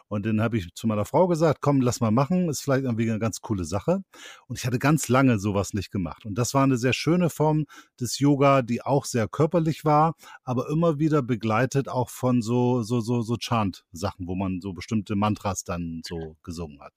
Und 0.08 0.26
dann 0.26 0.40
habe 0.40 0.58
ich 0.58 0.74
zu 0.74 0.86
meiner 0.86 1.04
Frau 1.04 1.26
gesagt, 1.26 1.60
komm, 1.60 1.80
lass 1.80 2.00
mal 2.00 2.10
machen, 2.10 2.48
ist 2.48 2.60
vielleicht 2.60 2.84
irgendwie 2.84 3.10
eine 3.10 3.18
ganz 3.18 3.40
coole 3.40 3.64
Sache. 3.64 4.02
Und 4.46 4.58
ich 4.58 4.66
hatte 4.66 4.78
ganz 4.78 5.08
lange 5.08 5.38
sowas 5.38 5.74
nicht 5.74 5.90
gemacht. 5.90 6.24
Und 6.26 6.36
das 6.36 6.54
war 6.54 6.62
eine 6.62 6.76
sehr 6.76 6.92
schöne 6.92 7.30
Form 7.30 7.64
des 8.00 8.18
Yoga, 8.18 8.62
die 8.62 8.82
auch 8.82 9.04
sehr 9.04 9.28
körperlich 9.28 9.84
war, 9.84 10.14
aber 10.44 10.68
immer 10.68 10.98
wieder 10.98 11.22
begleitet 11.22 11.88
auch 11.88 12.10
von 12.10 12.42
so, 12.42 12.82
so, 12.82 13.00
so, 13.00 13.22
so 13.22 13.36
Chant-Sachen, 13.36 14.26
wo 14.28 14.34
man 14.34 14.60
so 14.60 14.72
bestimmte 14.72 15.16
Mantras 15.16 15.64
dann 15.64 16.02
so 16.06 16.36
gesungen 16.42 16.80
hat. 16.80 16.94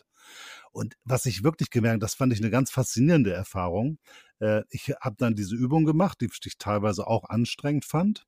Und 0.71 0.95
was 1.03 1.25
ich 1.25 1.43
wirklich 1.43 1.69
gemerkt, 1.69 2.03
das 2.03 2.13
fand 2.13 2.33
ich 2.33 2.39
eine 2.39 2.51
ganz 2.51 2.69
faszinierende 2.71 3.33
Erfahrung. 3.33 3.97
Äh, 4.39 4.63
ich 4.69 4.93
habe 5.01 5.15
dann 5.17 5.35
diese 5.35 5.55
Übung 5.55 5.85
gemacht, 5.85 6.21
die 6.21 6.29
ich 6.43 6.57
teilweise 6.57 7.07
auch 7.07 7.29
anstrengend 7.29 7.85
fand. 7.85 8.25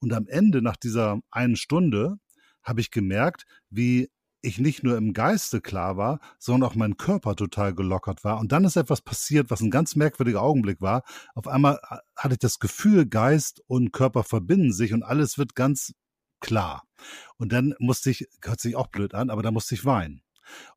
Und 0.00 0.12
am 0.12 0.26
Ende, 0.26 0.62
nach 0.62 0.76
dieser 0.76 1.20
einen 1.30 1.56
Stunde, 1.56 2.18
habe 2.62 2.80
ich 2.80 2.90
gemerkt, 2.90 3.44
wie 3.70 4.10
ich 4.42 4.58
nicht 4.58 4.82
nur 4.82 4.96
im 4.96 5.12
Geiste 5.12 5.60
klar 5.60 5.96
war, 5.96 6.20
sondern 6.38 6.68
auch 6.68 6.74
mein 6.74 6.96
Körper 6.96 7.36
total 7.36 7.74
gelockert 7.74 8.24
war. 8.24 8.38
Und 8.40 8.52
dann 8.52 8.64
ist 8.64 8.76
etwas 8.76 9.00
passiert, 9.00 9.50
was 9.50 9.60
ein 9.60 9.70
ganz 9.70 9.96
merkwürdiger 9.96 10.42
Augenblick 10.42 10.80
war. 10.80 11.04
Auf 11.34 11.46
einmal 11.46 11.80
äh, 11.90 11.96
hatte 12.16 12.34
ich 12.34 12.40
das 12.40 12.58
Gefühl, 12.58 13.06
Geist 13.06 13.62
und 13.66 13.92
Körper 13.92 14.24
verbinden 14.24 14.72
sich 14.72 14.92
und 14.92 15.02
alles 15.02 15.38
wird 15.38 15.54
ganz 15.54 15.94
klar. 16.40 16.82
Und 17.36 17.52
dann 17.52 17.74
musste 17.78 18.10
ich, 18.10 18.28
hört 18.44 18.60
sich 18.60 18.76
auch 18.76 18.88
blöd 18.88 19.14
an, 19.14 19.30
aber 19.30 19.42
da 19.42 19.50
musste 19.50 19.74
ich 19.74 19.84
weinen. 19.84 20.22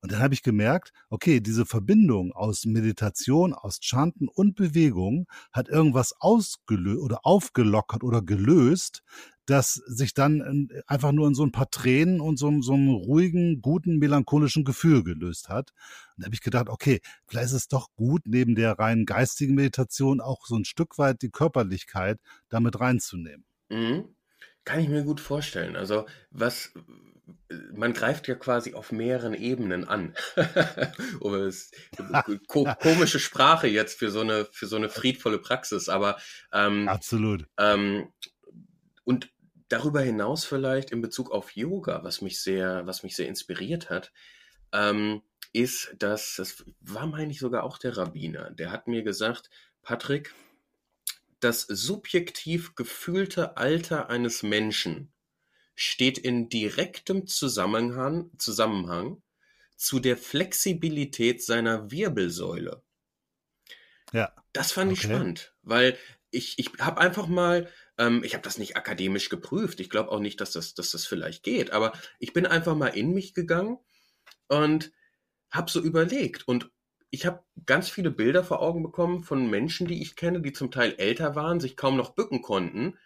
Und 0.01 0.11
dann 0.11 0.19
habe 0.19 0.33
ich 0.33 0.43
gemerkt, 0.43 0.93
okay, 1.09 1.39
diese 1.39 1.65
Verbindung 1.65 2.31
aus 2.31 2.65
Meditation, 2.65 3.53
aus 3.53 3.79
Chanten 3.81 4.27
und 4.27 4.55
Bewegung 4.55 5.25
hat 5.51 5.67
irgendwas 5.67 6.13
ausgelöst 6.19 7.01
oder 7.01 7.19
aufgelockert 7.23 8.03
oder 8.03 8.21
gelöst, 8.21 9.03
das 9.45 9.73
sich 9.73 10.13
dann 10.13 10.69
einfach 10.87 11.11
nur 11.11 11.27
in 11.27 11.35
so 11.35 11.43
ein 11.43 11.51
paar 11.51 11.69
Tränen 11.69 12.19
und 12.19 12.37
so, 12.37 12.51
so 12.61 12.73
einem 12.73 12.89
ruhigen, 12.89 13.61
guten, 13.61 13.97
melancholischen 13.97 14.63
Gefühl 14.63 15.03
gelöst 15.03 15.49
hat. 15.49 15.71
Und 16.15 16.23
da 16.23 16.25
habe 16.25 16.35
ich 16.35 16.41
gedacht, 16.41 16.69
okay, 16.69 16.99
vielleicht 17.27 17.47
ist 17.47 17.53
es 17.53 17.67
doch 17.67 17.89
gut, 17.95 18.23
neben 18.25 18.55
der 18.55 18.79
rein 18.79 19.05
geistigen 19.05 19.55
Meditation 19.55 20.21
auch 20.21 20.45
so 20.45 20.55
ein 20.55 20.65
Stück 20.65 20.97
weit 20.97 21.21
die 21.21 21.29
Körperlichkeit 21.29 22.19
damit 22.49 22.79
reinzunehmen. 22.79 23.45
Mhm. 23.69 24.15
Kann 24.63 24.79
ich 24.79 24.89
mir 24.89 25.03
gut 25.03 25.19
vorstellen. 25.19 25.75
Also 25.75 26.05
was 26.31 26.73
man 27.73 27.93
greift 27.93 28.27
ja 28.27 28.35
quasi 28.35 28.73
auf 28.73 28.91
mehreren 28.91 29.33
Ebenen 29.33 29.87
an. 29.87 30.15
Ko 32.47 32.67
komische 32.79 33.19
Sprache 33.19 33.67
jetzt 33.67 33.99
für 33.99 34.11
so 34.11 34.21
eine 34.21 34.45
für 34.51 34.67
so 34.67 34.75
eine 34.75 34.89
friedvolle 34.89 35.39
Praxis, 35.39 35.89
aber 35.89 36.17
ähm, 36.51 36.87
absolut. 36.87 37.45
Ähm, 37.57 38.11
und 39.03 39.29
darüber 39.75 40.01
hinaus 40.01 40.45
vielleicht 40.45 40.91
in 40.91 41.01
Bezug 41.01 41.31
auf 41.31 41.51
Yoga, 41.51 42.03
was 42.03 42.21
mich 42.21 42.41
sehr 42.41 42.87
was 42.87 43.03
mich 43.03 43.15
sehr 43.15 43.27
inspiriert 43.27 43.89
hat, 43.89 44.13
ähm, 44.71 45.21
ist, 45.51 45.95
dass 45.99 46.35
das 46.37 46.63
war 46.79 47.07
meine 47.07 47.31
ich 47.31 47.39
sogar 47.39 47.63
auch 47.63 47.77
der 47.77 47.97
Rabbiner. 47.97 48.51
Der 48.51 48.71
hat 48.71 48.87
mir 48.87 49.03
gesagt, 49.03 49.49
Patrick, 49.81 50.33
das 51.41 51.61
subjektiv 51.63 52.75
gefühlte 52.75 53.57
Alter 53.57 54.09
eines 54.09 54.43
Menschen 54.43 55.11
steht 55.75 56.17
in 56.17 56.47
direktem 56.47 57.27
Zusammenhang, 57.27 58.31
Zusammenhang 58.37 59.21
zu 59.75 59.99
der 59.99 60.15
Flexibilität 60.15 61.43
seiner 61.43 61.91
Wirbelsäule. 61.91 62.81
Ja. 64.13 64.33
Das 64.53 64.71
fand 64.71 64.89
okay. 64.89 65.01
ich 65.01 65.03
spannend, 65.03 65.53
weil 65.63 65.97
ich, 66.31 66.57
ich 66.59 66.71
habe 66.79 67.01
einfach 67.01 67.27
mal, 67.27 67.69
ähm, 67.97 68.23
ich 68.23 68.33
habe 68.33 68.43
das 68.43 68.57
nicht 68.57 68.75
akademisch 68.77 69.29
geprüft, 69.29 69.79
ich 69.79 69.89
glaube 69.89 70.11
auch 70.11 70.19
nicht, 70.19 70.41
dass 70.41 70.51
das, 70.51 70.73
dass 70.73 70.91
das 70.91 71.05
vielleicht 71.05 71.43
geht, 71.43 71.71
aber 71.71 71.93
ich 72.19 72.33
bin 72.33 72.45
einfach 72.45 72.75
mal 72.75 72.87
in 72.87 73.13
mich 73.13 73.33
gegangen 73.33 73.77
und 74.47 74.91
habe 75.51 75.71
so 75.71 75.81
überlegt 75.81 76.47
und 76.47 76.71
ich 77.09 77.25
habe 77.25 77.43
ganz 77.65 77.89
viele 77.89 78.11
Bilder 78.11 78.43
vor 78.43 78.61
Augen 78.61 78.83
bekommen 78.83 79.23
von 79.23 79.49
Menschen, 79.49 79.87
die 79.87 80.01
ich 80.01 80.15
kenne, 80.15 80.41
die 80.41 80.51
zum 80.51 80.71
Teil 80.71 80.95
älter 80.97 81.35
waren, 81.35 81.59
sich 81.59 81.77
kaum 81.77 81.95
noch 81.95 82.11
bücken 82.11 82.41
konnten 82.41 82.97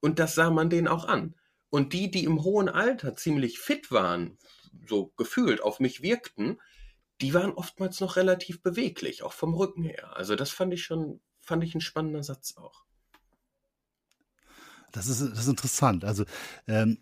und 0.00 0.18
das 0.18 0.34
sah 0.34 0.50
man 0.50 0.70
denen 0.70 0.88
auch 0.88 1.06
an. 1.06 1.34
Und 1.70 1.92
die, 1.92 2.10
die 2.10 2.24
im 2.24 2.44
hohen 2.44 2.68
Alter 2.68 3.16
ziemlich 3.16 3.58
fit 3.58 3.90
waren, 3.90 4.38
so 4.86 5.12
gefühlt 5.16 5.62
auf 5.62 5.80
mich 5.80 6.02
wirkten, 6.02 6.60
die 7.20 7.34
waren 7.34 7.52
oftmals 7.52 8.00
noch 8.00 8.16
relativ 8.16 8.62
beweglich, 8.62 9.22
auch 9.22 9.32
vom 9.32 9.54
Rücken 9.54 9.82
her. 9.82 10.16
Also 10.16 10.36
das 10.36 10.50
fand 10.50 10.74
ich 10.74 10.84
schon, 10.84 11.20
fand 11.40 11.64
ich 11.64 11.74
ein 11.74 11.80
spannender 11.80 12.22
Satz 12.22 12.56
auch. 12.56 12.83
Das 14.94 15.08
ist, 15.08 15.20
das 15.20 15.40
ist 15.40 15.48
interessant. 15.48 16.04
Also 16.04 16.24
ähm, 16.68 16.98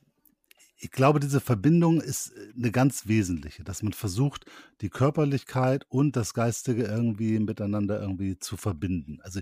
ich 0.78 0.90
glaube, 0.90 1.20
diese 1.20 1.40
Verbindung 1.40 2.00
ist 2.00 2.32
äh, 2.32 2.52
eine 2.56 2.72
ganz 2.72 3.06
wesentliche, 3.06 3.62
dass 3.62 3.82
man 3.82 3.92
versucht, 3.92 4.46
die 4.80 4.88
Körperlichkeit 4.88 5.84
und 5.88 6.16
das 6.16 6.34
Geistige 6.34 6.84
irgendwie 6.84 7.38
miteinander 7.38 8.00
irgendwie 8.00 8.38
zu 8.38 8.56
verbinden. 8.56 9.20
Also 9.22 9.40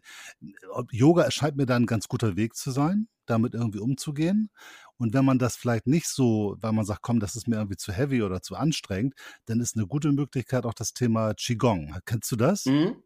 Yoga 0.90 1.22
erscheint 1.22 1.56
mir 1.56 1.66
da 1.66 1.76
ein 1.76 1.86
ganz 1.86 2.08
guter 2.08 2.36
Weg 2.36 2.56
zu 2.56 2.72
sein, 2.72 3.08
damit 3.24 3.54
irgendwie 3.54 3.78
umzugehen. 3.78 4.50
Und 4.98 5.14
wenn 5.14 5.24
man 5.24 5.38
das 5.38 5.56
vielleicht 5.56 5.86
nicht 5.86 6.08
so, 6.08 6.56
weil 6.60 6.72
man 6.72 6.84
sagt, 6.84 7.02
komm, 7.02 7.20
das 7.20 7.36
ist 7.36 7.48
mir 7.48 7.56
irgendwie 7.56 7.78
zu 7.78 7.92
heavy 7.92 8.22
oder 8.22 8.42
zu 8.42 8.56
anstrengend, 8.56 9.14
dann 9.46 9.60
ist 9.60 9.76
eine 9.76 9.86
gute 9.86 10.12
Möglichkeit 10.12 10.66
auch 10.66 10.74
das 10.74 10.92
Thema 10.92 11.32
Qigong. 11.34 11.96
Kennst 12.04 12.30
du 12.32 12.36
das? 12.36 12.66
Mhm. 12.66 13.02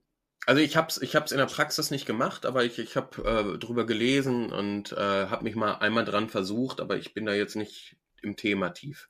Also 0.46 0.60
ich 0.60 0.76
habe 0.76 0.88
es 0.88 1.00
ich 1.00 1.16
hab's 1.16 1.32
in 1.32 1.38
der 1.38 1.46
Praxis 1.46 1.90
nicht 1.90 2.06
gemacht, 2.06 2.44
aber 2.44 2.64
ich, 2.64 2.78
ich 2.78 2.96
habe 2.96 3.54
äh, 3.54 3.58
drüber 3.58 3.86
gelesen 3.86 4.52
und 4.52 4.92
äh, 4.92 4.96
habe 4.96 5.44
mich 5.44 5.54
mal 5.54 5.74
einmal 5.76 6.04
dran 6.04 6.28
versucht, 6.28 6.80
aber 6.80 6.96
ich 6.96 7.14
bin 7.14 7.24
da 7.24 7.32
jetzt 7.32 7.56
nicht 7.56 7.96
im 8.22 8.36
Thema 8.36 8.70
tief. 8.70 9.08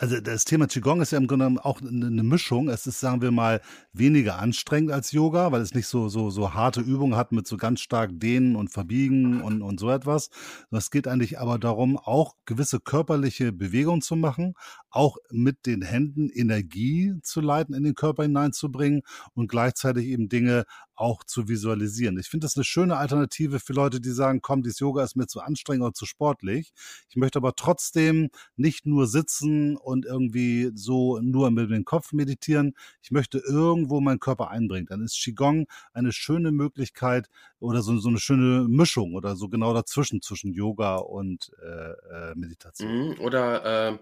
Also 0.00 0.20
das 0.20 0.44
Thema 0.44 0.68
Qigong 0.68 1.00
ist 1.00 1.10
ja 1.10 1.18
im 1.18 1.26
Grunde 1.26 1.46
genommen 1.46 1.58
auch 1.58 1.80
eine 1.80 2.22
Mischung. 2.22 2.68
Es 2.68 2.86
ist, 2.86 3.00
sagen 3.00 3.20
wir 3.20 3.32
mal, 3.32 3.60
weniger 3.92 4.38
anstrengend 4.38 4.92
als 4.92 5.10
Yoga, 5.10 5.50
weil 5.50 5.60
es 5.60 5.74
nicht 5.74 5.88
so, 5.88 6.08
so, 6.08 6.30
so 6.30 6.54
harte 6.54 6.80
Übungen 6.80 7.16
hat 7.16 7.32
mit 7.32 7.48
so 7.48 7.56
ganz 7.56 7.80
stark 7.80 8.12
Dehnen 8.14 8.54
und 8.54 8.68
Verbiegen 8.68 9.42
und, 9.42 9.60
und 9.60 9.80
so 9.80 9.90
etwas. 9.90 10.30
Es 10.70 10.92
geht 10.92 11.08
eigentlich 11.08 11.40
aber 11.40 11.58
darum, 11.58 11.98
auch 11.98 12.36
gewisse 12.44 12.78
körperliche 12.78 13.50
Bewegungen 13.50 14.00
zu 14.00 14.14
machen, 14.14 14.54
auch 14.88 15.16
mit 15.30 15.66
den 15.66 15.82
Händen 15.82 16.30
Energie 16.30 17.14
zu 17.22 17.40
leiten, 17.40 17.74
in 17.74 17.82
den 17.82 17.96
Körper 17.96 18.22
hineinzubringen 18.22 19.02
und 19.34 19.48
gleichzeitig 19.48 20.06
eben 20.06 20.28
Dinge 20.28 20.64
auch 20.94 21.22
zu 21.24 21.48
visualisieren. 21.48 22.18
Ich 22.18 22.28
finde 22.28 22.44
das 22.44 22.56
eine 22.56 22.64
schöne 22.64 22.96
Alternative 22.96 23.60
für 23.60 23.72
Leute, 23.72 24.00
die 24.00 24.10
sagen, 24.10 24.40
komm, 24.42 24.62
dieses 24.62 24.80
Yoga 24.80 25.04
ist 25.04 25.16
mir 25.16 25.26
zu 25.26 25.40
anstrengend 25.40 25.84
oder 25.84 25.94
zu 25.94 26.06
sportlich. 26.06 26.72
Ich 27.08 27.16
möchte 27.16 27.38
aber 27.38 27.54
trotzdem 27.54 28.30
nicht 28.56 28.84
nur 28.84 29.06
sitzen 29.06 29.76
und 29.88 30.04
irgendwie 30.04 30.70
so 30.74 31.18
nur 31.20 31.50
mit 31.50 31.70
dem 31.70 31.84
Kopf 31.84 32.12
meditieren. 32.12 32.74
Ich 33.02 33.10
möchte 33.10 33.38
irgendwo 33.38 34.00
meinen 34.00 34.20
Körper 34.20 34.50
einbringen. 34.50 34.86
Dann 34.86 35.02
ist 35.02 35.18
Qigong 35.22 35.66
eine 35.92 36.12
schöne 36.12 36.52
Möglichkeit 36.52 37.28
oder 37.58 37.80
so, 37.82 37.96
so 37.98 38.10
eine 38.10 38.18
schöne 38.18 38.68
Mischung 38.68 39.14
oder 39.14 39.34
so 39.34 39.48
genau 39.48 39.72
dazwischen, 39.72 40.20
zwischen 40.20 40.52
Yoga 40.52 40.96
und 40.96 41.50
äh, 41.62 42.30
äh 42.30 42.34
Meditation. 42.34 43.08
Mhm, 43.08 43.20
oder 43.20 43.92
äh, 43.92 43.98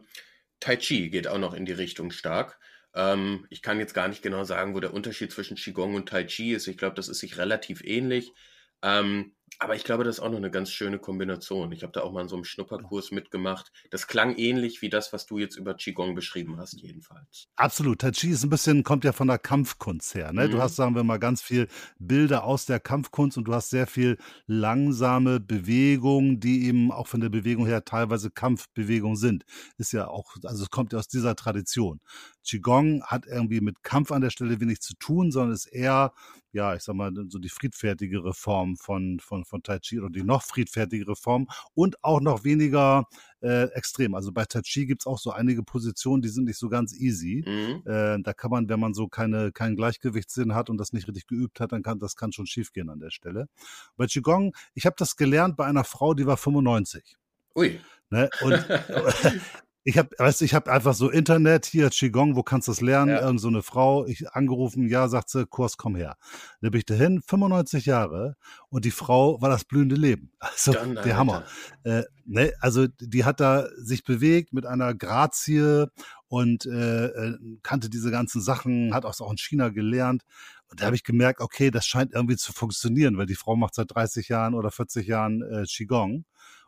Tai 0.59 0.77
Chi 0.77 1.09
geht 1.09 1.29
auch 1.29 1.39
noch 1.39 1.55
in 1.55 1.65
die 1.65 1.73
Richtung 1.73 2.11
stark. 2.11 2.59
Ähm, 2.95 3.47
ich 3.51 3.63
kann 3.63 3.79
jetzt 3.79 3.95
gar 3.95 4.09
nicht 4.09 4.23
genau 4.23 4.43
sagen, 4.45 4.75
wo 4.75 4.81
der 4.81 4.93
Unterschied 4.93 5.31
zwischen 5.31 5.57
Qigong 5.57 5.95
und 5.95 6.09
Tai 6.09 6.25
Chi 6.25 6.53
ist. 6.53 6.67
Ich 6.67 6.79
glaube, 6.79 6.97
das 6.97 7.09
ist 7.09 7.21
sich 7.21 7.39
relativ 7.39 7.85
ähnlich. 7.85 8.33
Ähm, 8.87 9.33
aber 9.59 9.75
ich 9.75 9.85
glaube, 9.85 10.05
das 10.05 10.17
ist 10.17 10.23
auch 10.23 10.29
noch 10.29 10.37
eine 10.37 10.51
ganz 10.51 10.71
schöne 10.71 10.99
Kombination. 10.99 11.73
Ich 11.73 11.83
habe 11.83 11.93
da 11.93 12.03
auch 12.03 12.13
mal 12.13 12.21
in 12.21 12.29
so 12.29 12.37
einem 12.37 12.45
Schnupperkurs 12.45 13.11
mitgemacht. 13.11 13.73
Das 13.91 14.07
klang 14.07 14.37
ähnlich 14.37 14.83
wie 14.83 14.91
das, 14.91 15.15
was 15.15 15.25
du 15.25 15.39
jetzt 15.39 15.57
über 15.57 15.73
Qigong 15.75 16.15
beschrieben 16.15 16.59
hast, 16.59 16.75
jedenfalls. 16.83 17.49
Absolut. 17.57 18.01
Tai 18.01 18.11
Chi 18.11 18.29
ist 18.29 18.45
ein 18.45 18.51
bisschen, 18.51 18.85
kommt 18.85 19.05
ja 19.05 19.13
von 19.13 19.29
der 19.29 19.39
Kampfkunst 19.39 20.15
her. 20.15 20.31
Ne? 20.33 20.47
Mhm. 20.47 20.53
Du 20.53 20.59
hast, 20.61 20.77
sagen 20.77 20.95
wir 20.95 21.05
mal, 21.05 21.19
ganz 21.19 21.41
viel 21.41 21.69
Bilder 21.99 22.45
aus 22.45 22.67
der 22.67 22.81
Kampfkunst 22.81 23.39
und 23.39 23.45
du 23.45 23.55
hast 23.55 23.71
sehr 23.71 23.87
viel 23.87 24.19
langsame 24.47 25.41
Bewegungen, 25.41 26.39
die 26.39 26.67
eben 26.67 26.93
auch 26.93 27.07
von 27.07 27.21
der 27.21 27.31
Bewegung 27.31 27.65
her 27.65 27.83
teilweise 27.85 28.31
Kampfbewegungen 28.31 29.17
sind. 29.17 29.47
Ist 29.79 29.93
ja 29.93 30.09
auch, 30.09 30.37
also 30.45 30.65
es 30.65 30.71
kommt 30.71 30.93
ja 30.93 30.99
aus 30.99 31.09
dieser 31.09 31.35
Tradition. 31.35 32.01
Qigong 32.47 33.03
hat 33.05 33.27
irgendwie 33.27 33.63
mit 33.63 33.83
Kampf 33.83 34.13
an 34.13 34.21
der 34.21 34.31
Stelle 34.31 34.61
wenig 34.61 34.81
zu 34.81 34.95
tun, 34.97 35.33
sondern 35.33 35.55
ist 35.55 35.67
eher 35.67 36.13
ja, 36.57 36.75
ich 36.75 36.83
sag 36.83 36.95
mal, 36.95 37.13
so 37.29 37.39
die 37.39 37.51
friedfertigere 37.51 38.33
Form 38.33 38.77
von, 38.77 39.21
von, 39.21 39.45
von 39.45 39.63
Tai 39.63 39.79
Chi 39.79 40.01
oder 40.01 40.09
die 40.09 40.23
noch 40.23 40.43
friedfertigere 40.43 41.15
Form 41.15 41.47
und 41.75 42.03
auch 42.03 42.21
noch 42.21 42.45
weniger 42.45 43.05
äh, 43.43 43.65
extrem. 43.75 44.15
Also 44.15 44.33
bei 44.33 44.47
Tai 44.47 44.63
Chi 44.63 44.87
gibt's 44.87 45.07
auch 45.07 45.19
so 45.19 45.31
einige 45.31 45.63
Positionen, 45.63 46.23
die 46.23 46.31
sind 46.31 46.45
nicht 46.45 46.59
so 46.59 46.71
ganz 46.71 46.95
easy. 46.95 47.45
Mhm. 47.47 47.83
Äh, 47.91 48.23
da 48.23 48.33
kann 48.33 48.51
man, 48.51 48.69
wenn 48.71 48.81
man 48.81 48.95
so 48.95 49.07
keine, 49.07 49.53
keinen 49.53 49.77
Gleichgewichtssinn 49.77 50.55
hat 50.55 50.71
und 50.71 50.79
das 50.79 50.95
nicht 50.95 51.07
richtig 51.07 51.27
geübt 51.27 51.61
hat, 51.61 51.73
dann 51.73 51.83
kann 51.83 51.99
das 51.99 52.17
kann 52.17 52.33
schon 52.33 52.47
schiefgehen 52.47 52.89
an 52.89 53.01
der 53.01 53.11
Stelle. 53.11 53.49
Bei 53.97 54.07
Qigong, 54.07 54.57
ich 54.73 54.87
habe 54.87 54.97
das 54.99 55.17
gelernt 55.17 55.57
bei 55.57 55.67
einer 55.67 55.85
Frau, 55.85 56.15
die 56.15 56.27
war 56.27 56.39
95. 56.39 57.17
Ui. 57.55 57.79
Ne? 58.09 58.31
Und 58.41 58.55
ich 59.89 59.99
habe, 59.99 60.11
weißt 60.19 60.41
du, 60.41 60.45
ich 60.45 60.53
habe 60.53 60.73
einfach 60.73 60.95
so 60.95 61.09
Internet 61.11 61.65
hier 61.65 61.91
Qigong, 61.91 62.35
wo 62.35 62.43
kannst 62.43 62.67
du 62.67 62.73
das 62.73 62.81
lernen? 62.81 63.13
Ja. 63.13 63.21
Irgend 63.21 63.41
so 63.41 63.47
eine 63.47 63.63
Frau, 63.63 64.05
ich 64.05 64.29
angerufen, 64.33 64.89
ja, 64.89 65.07
sagt 65.07 65.31
sie, 65.31 65.47
Kurs, 65.47 65.77
komm 65.77 65.95
her. 65.95 66.17
Da 66.61 66.71
bin 66.71 66.79
ich 66.79 66.87
dahin, 66.87 67.23
95 67.23 67.87
Jahre 67.87 68.35
und 68.69 68.85
die 68.85 68.91
Frau 68.91 69.41
war 69.41 69.49
das 69.49 69.65
blühende 69.65 69.95
Leben. 69.95 70.33
Also 70.41 70.73
Dann, 70.73 70.97
der 70.97 71.17
Hammer. 71.17 71.45
Äh, 71.85 72.03
ne, 72.25 72.53
also 72.61 72.89
die 72.99 73.25
hat 73.25 73.39
da 73.39 73.69
sich 73.77 74.03
bewegt 74.03 74.53
mit 74.53 74.67
einer 74.67 74.93
Grazie 74.93 75.87
und 76.27 76.67
äh, 76.67 77.07
äh, 77.07 77.39
kannte 77.63 77.89
diese 77.89 78.11
ganzen 78.11 78.41
Sachen, 78.41 78.93
hat 78.93 79.05
auch 79.05 79.31
in 79.31 79.39
China 79.39 79.69
gelernt. 79.69 80.23
Und 80.69 80.81
da 80.81 80.87
habe 80.87 80.97
ich 80.97 81.05
gemerkt, 81.05 81.41
okay, 81.41 81.71
das 81.71 81.87
scheint 81.87 82.13
irgendwie 82.13 82.37
zu 82.37 82.53
funktionieren, 82.53 83.19
weil 83.19 83.27
die 83.27 83.37
Frau 83.37 83.55
macht 83.55 83.77
seit 83.77 83.95
30 83.95 84.29
Jahren 84.29 84.55
oder 84.55 84.73
40 84.73 85.07
Jahren 85.07 85.43
äh, 85.43 85.65
Qigong. 85.65 86.25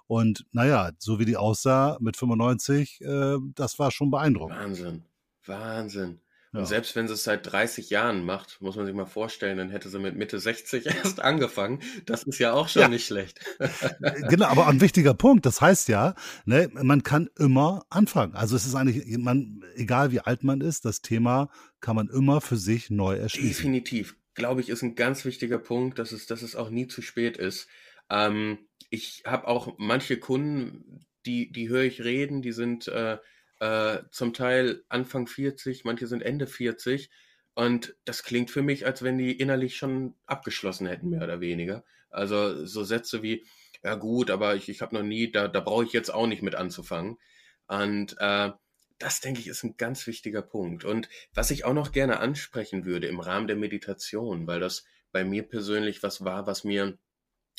Und 0.09 0.47
naja, 0.53 0.91
so 0.99 1.21
wie 1.21 1.27
die 1.27 1.37
aussah 1.37 1.99
mit 2.01 2.17
95, 2.17 3.03
äh, 3.03 3.37
das 3.55 3.79
war 3.79 3.91
schon 3.91 4.11
beeindruckend. 4.11 4.59
Wahnsinn, 4.59 5.05
Wahnsinn. 5.45 6.21
Und 6.53 6.61
ja. 6.61 6.67
selbst 6.67 6.97
wenn 6.97 7.07
sie 7.07 7.13
es 7.13 7.25
seit 7.25 7.53
30 7.53 7.91
Jahren 7.91 8.25
macht, 8.25 8.63
muss 8.63 8.75
man 8.75 8.87
sich 8.87 8.95
mal 8.95 9.05
vorstellen, 9.05 9.59
dann 9.59 9.69
hätte 9.69 9.91
sie 9.91 9.99
mit 9.99 10.17
Mitte 10.17 10.41
60 10.41 10.87
erst 11.05 11.21
angefangen. 11.21 11.81
Das 12.07 12.23
ist 12.23 12.39
ja 12.39 12.55
auch 12.55 12.69
schon 12.69 12.83
ja. 12.83 12.89
nicht 12.89 13.07
schlecht. 13.07 13.39
Äh, 13.59 14.23
genau, 14.31 14.47
aber 14.47 14.67
ein 14.67 14.81
wichtiger 14.81 15.13
Punkt. 15.13 15.45
Das 15.45 15.61
heißt 15.61 15.89
ja, 15.89 16.15
ne, 16.47 16.71
man 16.73 17.03
kann 17.03 17.29
immer 17.39 17.85
anfangen. 17.91 18.35
Also 18.35 18.57
es 18.57 18.65
ist 18.65 18.75
eigentlich, 18.75 19.19
man, 19.19 19.63
egal 19.75 20.11
wie 20.11 20.21
alt 20.21 20.43
man 20.43 20.63
ist, 20.63 20.87
das 20.87 21.03
Thema 21.03 21.51
kann 21.81 21.97
man 21.97 22.09
immer 22.09 22.41
für 22.41 22.57
sich 22.57 22.89
neu 22.89 23.17
erschließen. 23.17 23.49
Definitiv, 23.49 24.17
glaube 24.35 24.63
ich, 24.63 24.71
ist 24.71 24.83
ein 24.83 24.95
ganz 24.95 25.27
wichtiger 25.27 25.59
Punkt, 25.59 25.99
dass 25.99 26.13
es, 26.13 26.27
dass 26.27 26.41
es 26.41 26.57
auch 26.57 26.71
nie 26.71 26.87
zu 26.87 27.03
spät 27.03 27.37
ist. 27.37 27.69
Ähm, 28.09 28.59
ich 28.91 29.22
habe 29.26 29.47
auch 29.47 29.74
manche 29.78 30.18
Kunden, 30.18 31.07
die, 31.26 31.51
die 31.53 31.68
höre 31.68 31.82
ich 31.82 32.03
reden, 32.03 32.43
die 32.43 32.53
sind 32.53 32.89
äh, 32.89 33.18
äh, 33.61 34.03
zum 34.11 34.32
Teil 34.32 34.84
Anfang 34.89 35.26
40, 35.26 35.84
manche 35.84 36.07
sind 36.07 36.22
Ende 36.22 36.47
40. 36.47 37.11
Und 37.55 37.97
das 38.05 38.22
klingt 38.22 38.51
für 38.51 38.62
mich, 38.62 38.86
als 38.86 39.03
wenn 39.03 39.18
die 39.18 39.32
innerlich 39.32 39.76
schon 39.76 40.14
abgeschlossen 40.26 40.86
hätten, 40.86 41.11
mehr 41.11 41.24
oder 41.24 41.41
weniger. 41.41 41.84
Also 42.09 42.64
so 42.64 42.84
Sätze 42.84 43.22
wie, 43.22 43.45
ja 43.82 43.97
gut, 43.97 44.30
aber 44.30 44.55
ich, 44.55 44.68
ich 44.68 44.80
habe 44.80 44.95
noch 44.95 45.03
nie, 45.03 45.30
da, 45.30 45.49
da 45.49 45.61
brauche 45.61 45.84
ich 45.84 45.93
jetzt 45.93 46.11
auch 46.11 46.26
nicht 46.26 46.43
mit 46.43 46.55
anzufangen. 46.55 47.18
Und 47.66 48.16
äh, 48.20 48.53
das, 48.99 49.20
denke 49.20 49.41
ich, 49.41 49.49
ist 49.49 49.64
ein 49.64 49.76
ganz 49.76 50.07
wichtiger 50.07 50.43
Punkt. 50.43 50.84
Und 50.84 51.09
was 51.34 51.51
ich 51.51 51.64
auch 51.64 51.74
noch 51.74 51.93
gerne 51.93 52.20
ansprechen 52.20 52.84
würde 52.84 53.09
im 53.09 53.20
Rahmen 53.20 53.47
der 53.47 53.57
Meditation, 53.57 54.47
weil 54.47 54.61
das 54.61 54.84
bei 55.12 55.24
mir 55.24 55.43
persönlich 55.43 56.03
was 56.03 56.24
war, 56.24 56.47
was 56.47 56.64
mir 56.64 56.99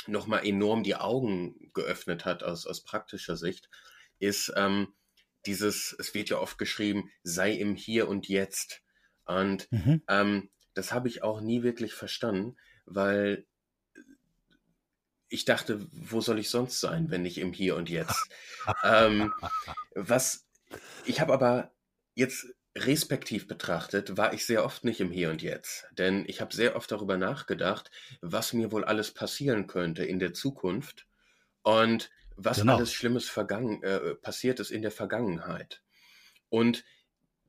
nochmal 0.08 0.46
enorm 0.46 0.84
die 0.84 0.96
Augen 0.96 1.72
geöffnet 1.74 2.26
hat 2.26 2.44
aus, 2.44 2.66
aus 2.66 2.84
praktischer 2.84 3.36
Sicht, 3.38 3.70
ist 4.20 4.52
ähm, 4.56 4.94
dieses, 5.46 5.96
es 5.98 6.14
wird 6.14 6.30
ja 6.30 6.40
oft 6.40 6.58
geschrieben, 6.58 7.12
sei 7.24 7.54
im 7.54 7.76
Hier 7.76 8.08
und 8.08 8.28
Jetzt. 8.28 8.82
Und 9.26 9.72
mhm. 9.72 10.02
ähm, 10.08 10.50
das 10.74 10.92
habe 10.92 11.08
ich 11.08 11.24
auch 11.24 11.42
nie 11.42 11.64
wirklich 11.64 11.94
verstanden, 11.94 12.58
weil 12.86 13.46
ich 15.30 15.46
dachte, 15.46 15.88
wo 15.92 16.22
soll 16.22 16.40
ich 16.40 16.50
sonst 16.50 16.80
sein, 16.80 17.12
wenn 17.12 17.22
nicht 17.22 17.38
im 17.38 17.54
Hier 17.54 17.76
und 17.76 17.90
Jetzt? 17.90 18.30
ähm, 18.84 19.34
was, 19.96 20.48
ich 21.06 21.22
habe 21.22 21.34
aber 21.34 21.72
jetzt 22.16 22.48
respektiv 22.86 23.48
betrachtet 23.48 24.18
war 24.18 24.34
ich 24.34 24.46
sehr 24.46 24.66
oft 24.66 24.84
nicht 24.84 25.00
im 25.00 25.12
Hier 25.12 25.30
und 25.30 25.42
Jetzt, 25.42 25.88
denn 25.98 26.26
ich 26.28 26.42
habe 26.42 26.54
sehr 26.54 26.76
oft 26.76 26.92
darüber 26.92 27.18
nachgedacht, 27.18 27.92
was 28.22 28.54
mir 28.54 28.72
wohl 28.72 28.84
alles 28.84 29.12
passieren 29.12 29.68
könnte 29.68 30.04
in 30.06 30.20
der 30.20 30.34
Zukunft 30.34 31.08
und 31.64 32.10
was 32.36 32.60
genau. 32.60 32.78
alles 32.78 32.94
Schlimmes 32.94 33.28
vergangen, 33.28 33.84
äh, 33.84 34.16
passiert 34.16 34.60
ist 34.60 34.72
in 34.72 34.82
der 34.82 34.92
Vergangenheit. 34.92 35.82
Und 36.50 36.86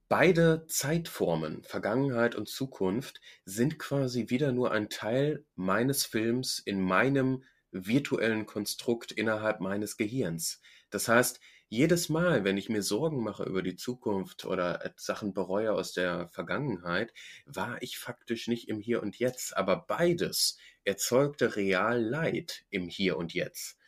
beide 0.09 0.67
Zeitformen, 0.67 1.63
Vergangenheit 1.63 2.35
und 2.35 2.49
Zukunft, 2.49 3.21
sind 3.45 3.79
quasi 3.79 4.29
wieder 4.29 4.53
nur 4.53 4.73
ein 4.73 4.89
Teil 4.91 5.45
meines 5.55 6.05
Films 6.05 6.59
in 6.59 6.81
meinem 6.81 7.45
virtuellen 7.71 8.47
Konstrukt 8.47 9.13
innerhalb 9.13 9.61
meines 9.61 9.97
Gehirns. 9.97 10.61
Das 10.91 11.07
heißt, 11.07 11.41
jedes 11.71 12.09
Mal, 12.09 12.45
wenn 12.45 12.59
ich 12.59 12.69
mir 12.69 12.83
Sorgen 12.83 13.23
mache 13.23 13.45
über 13.45 13.63
die 13.63 13.77
Zukunft 13.77 14.45
oder 14.45 14.93
Sachen 14.97 15.33
bereue 15.33 15.73
aus 15.73 15.93
der 15.93 16.29
Vergangenheit, 16.29 17.15
war 17.47 17.81
ich 17.81 17.97
faktisch 17.97 18.49
nicht 18.49 18.69
im 18.69 18.81
Hier 18.81 19.03
und 19.03 19.19
Jetzt. 19.19 19.57
Aber 19.57 19.87
beides 19.87 20.59
erzeugte 20.85 21.57
real 21.57 22.03
Leid 22.03 22.65
im 22.71 22.89
Hier 22.89 23.17
und 23.17 23.35
Jetzt. 23.35 23.80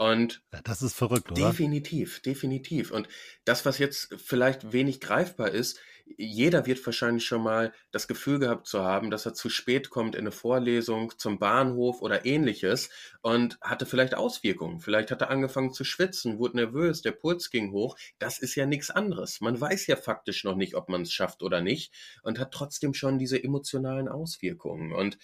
Und 0.00 0.42
das 0.64 0.80
ist 0.80 0.94
verrückt, 0.96 1.30
oder? 1.30 1.50
Definitiv, 1.50 2.22
definitiv. 2.22 2.90
Und 2.90 3.06
das, 3.44 3.66
was 3.66 3.76
jetzt 3.76 4.14
vielleicht 4.16 4.72
wenig 4.72 4.98
greifbar 4.98 5.50
ist, 5.50 5.78
jeder 6.16 6.64
wird 6.64 6.84
wahrscheinlich 6.86 7.26
schon 7.26 7.42
mal 7.42 7.74
das 7.90 8.08
Gefühl 8.08 8.38
gehabt 8.38 8.66
zu 8.66 8.82
haben, 8.82 9.10
dass 9.10 9.26
er 9.26 9.34
zu 9.34 9.50
spät 9.50 9.90
kommt 9.90 10.14
in 10.14 10.22
eine 10.22 10.32
Vorlesung, 10.32 11.12
zum 11.18 11.38
Bahnhof 11.38 12.00
oder 12.00 12.24
ähnliches 12.24 12.88
und 13.20 13.58
hatte 13.60 13.84
vielleicht 13.84 14.14
Auswirkungen. 14.14 14.80
Vielleicht 14.80 15.10
hat 15.10 15.20
er 15.20 15.28
angefangen 15.28 15.74
zu 15.74 15.84
schwitzen, 15.84 16.38
wurde 16.38 16.56
nervös, 16.56 17.02
der 17.02 17.12
Puls 17.12 17.50
ging 17.50 17.70
hoch. 17.70 17.98
Das 18.18 18.38
ist 18.38 18.54
ja 18.54 18.64
nichts 18.64 18.88
anderes. 18.88 19.42
Man 19.42 19.60
weiß 19.60 19.86
ja 19.86 19.96
faktisch 19.96 20.44
noch 20.44 20.56
nicht, 20.56 20.76
ob 20.76 20.88
man 20.88 21.02
es 21.02 21.12
schafft 21.12 21.42
oder 21.42 21.60
nicht 21.60 21.92
und 22.22 22.38
hat 22.38 22.52
trotzdem 22.52 22.94
schon 22.94 23.18
diese 23.18 23.44
emotionalen 23.44 24.08
Auswirkungen. 24.08 24.94
Und 24.94 25.18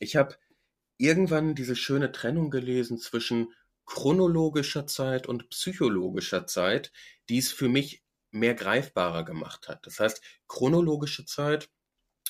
ich 0.00 0.16
habe 0.16 0.36
irgendwann 0.98 1.54
diese 1.54 1.76
schöne 1.76 2.12
Trennung 2.12 2.50
gelesen 2.50 2.98
zwischen 2.98 3.48
chronologischer 3.86 4.86
Zeit 4.86 5.26
und 5.26 5.50
psychologischer 5.50 6.46
Zeit, 6.46 6.92
die 7.28 7.38
es 7.38 7.52
für 7.52 7.68
mich 7.68 8.02
mehr 8.30 8.54
greifbarer 8.54 9.24
gemacht 9.24 9.68
hat. 9.68 9.86
Das 9.86 10.00
heißt, 10.00 10.22
chronologische 10.48 11.24
Zeit 11.26 11.68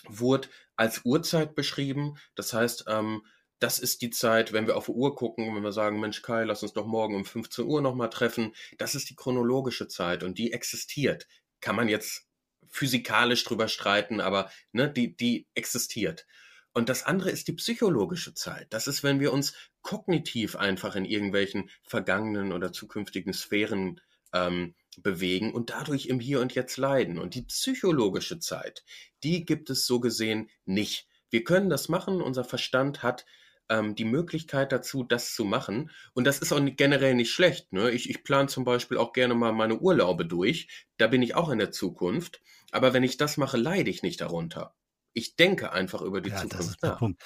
wurde 0.09 0.49
als 0.77 1.05
Uhrzeit 1.05 1.55
beschrieben. 1.55 2.19
Das 2.35 2.53
heißt, 2.53 2.85
ähm, 2.89 3.23
das 3.61 3.79
ist 3.79 4.03
die 4.03 4.11
Zeit, 4.11 4.53
wenn 4.53 4.67
wir 4.67 4.77
auf 4.77 4.87
die 4.87 4.93
Uhr 4.93 5.15
gucken, 5.15 5.55
wenn 5.55 5.63
wir 5.63 5.73
sagen, 5.73 6.01
Mensch 6.01 6.23
Kai, 6.23 6.43
lass 6.45 6.65
uns 6.65 6.73
doch 6.73 6.87
morgen 6.87 7.15
um 7.15 7.25
15 7.25 7.65
Uhr 7.65 7.81
nochmal 7.81 8.11
treffen. 8.11 8.55
Das 8.79 8.97
ist 8.97 9.09
die 9.09 9.15
chronologische 9.15 9.87
Zeit 9.87 10.25
und 10.25 10.39
die 10.39 10.53
existiert. 10.53 11.29
Kann 11.61 11.77
man 11.77 11.89
jetzt 11.89 12.27
physikalisch 12.69 13.45
drüber 13.45 13.69
streiten, 13.69 14.21
aber 14.21 14.51
ne, 14.73 14.91
die, 14.91 15.17
die 15.17 15.47
existiert. 15.55 16.27
Und 16.73 16.89
das 16.89 17.05
andere 17.05 17.31
ist 17.31 17.47
die 17.49 17.53
psychologische 17.53 18.35
Zeit. 18.35 18.67
Das 18.71 18.87
ist, 18.89 19.05
wenn 19.05 19.21
wir 19.21 19.33
uns 19.33 19.55
kognitiv 19.83 20.57
einfach 20.57 20.97
in 20.97 21.05
irgendwelchen 21.05 21.71
vergangenen 21.83 22.53
oder 22.53 22.73
zukünftigen 22.73 23.33
Sphären 23.33 24.01
ähm, 24.33 24.75
bewegen 24.99 25.53
und 25.53 25.71
dadurch 25.71 26.07
im 26.07 26.21
Hier 26.21 26.41
und 26.41 26.55
Jetzt 26.55 26.77
leiden. 26.77 27.19
Und 27.19 27.35
die 27.35 27.43
psychologische 27.43 28.39
Zeit, 28.39 28.85
die 29.23 29.45
gibt 29.45 29.71
es 29.71 29.87
so 29.87 30.01
gesehen 30.01 30.51
nicht. 30.65 31.09
Wir 31.31 31.45
können 31.45 31.71
das 31.71 31.89
machen, 31.89 32.21
unser 32.21 32.45
Verstand 32.45 33.03
hat 33.03 33.25
ähm, 33.69 33.95
die 33.95 34.05
Möglichkeit 34.05 34.71
dazu, 34.71 35.03
das 35.03 35.35
zu 35.35 35.45
machen. 35.45 35.91
Und 36.13 36.25
das 36.25 36.39
ist 36.41 36.53
auch 36.53 36.61
generell 36.77 37.15
nicht 37.15 37.33
schlecht. 37.33 37.73
Ne? 37.73 37.91
Ich, 37.91 38.11
ich 38.11 38.23
plane 38.23 38.49
zum 38.49 38.65
Beispiel 38.65 38.99
auch 38.99 39.13
gerne 39.13 39.35
mal 39.35 39.53
meine 39.53 39.79
Urlaube 39.79 40.27
durch. 40.27 40.87
Da 40.99 41.07
bin 41.07 41.23
ich 41.23 41.35
auch 41.35 41.49
in 41.49 41.59
der 41.59 41.71
Zukunft. 41.71 42.43
Aber 42.71 42.93
wenn 42.93 43.03
ich 43.03 43.17
das 43.17 43.37
mache, 43.37 43.57
leide 43.57 43.91
ich 43.91 44.03
nicht 44.03 44.21
darunter. 44.21 44.75
Ich 45.15 45.37
denke 45.37 45.73
einfach 45.73 46.03
über 46.03 46.21
die 46.21 46.31
ja, 46.31 46.43
Zukunft 46.43 46.83
nach. 46.83 46.99
Punkt. 46.99 47.23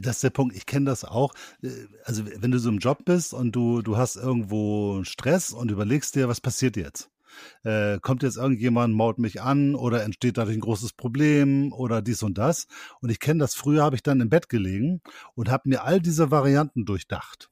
Das 0.00 0.16
ist 0.16 0.24
der 0.24 0.30
Punkt. 0.30 0.56
Ich 0.56 0.66
kenne 0.66 0.86
das 0.86 1.04
auch. 1.04 1.34
Äh, 1.62 1.70
also 2.04 2.24
wenn 2.26 2.50
du 2.50 2.58
so 2.58 2.68
im 2.68 2.78
Job 2.78 3.04
bist 3.04 3.34
und 3.34 3.52
du, 3.52 3.82
du 3.82 3.96
hast 3.96 4.16
irgendwo 4.16 5.04
Stress 5.04 5.52
und 5.52 5.70
überlegst 5.70 6.14
dir, 6.14 6.28
was 6.28 6.40
passiert 6.40 6.76
jetzt? 6.76 7.10
Äh, 7.64 7.98
kommt 8.00 8.22
jetzt 8.22 8.36
irgendjemand, 8.36 8.94
maut 8.94 9.18
mich 9.18 9.42
an 9.42 9.74
oder 9.74 10.02
entsteht 10.04 10.38
dadurch 10.38 10.56
ein 10.56 10.60
großes 10.60 10.94
Problem 10.94 11.72
oder 11.72 12.02
dies 12.02 12.22
und 12.22 12.38
das. 12.38 12.66
Und 13.00 13.10
ich 13.10 13.20
kenne 13.20 13.40
das, 13.40 13.54
früher 13.54 13.82
habe 13.82 13.96
ich 13.96 14.02
dann 14.02 14.20
im 14.20 14.28
Bett 14.28 14.48
gelegen 14.48 15.02
und 15.34 15.50
habe 15.50 15.68
mir 15.68 15.84
all 15.84 16.00
diese 16.00 16.30
Varianten 16.30 16.84
durchdacht, 16.84 17.50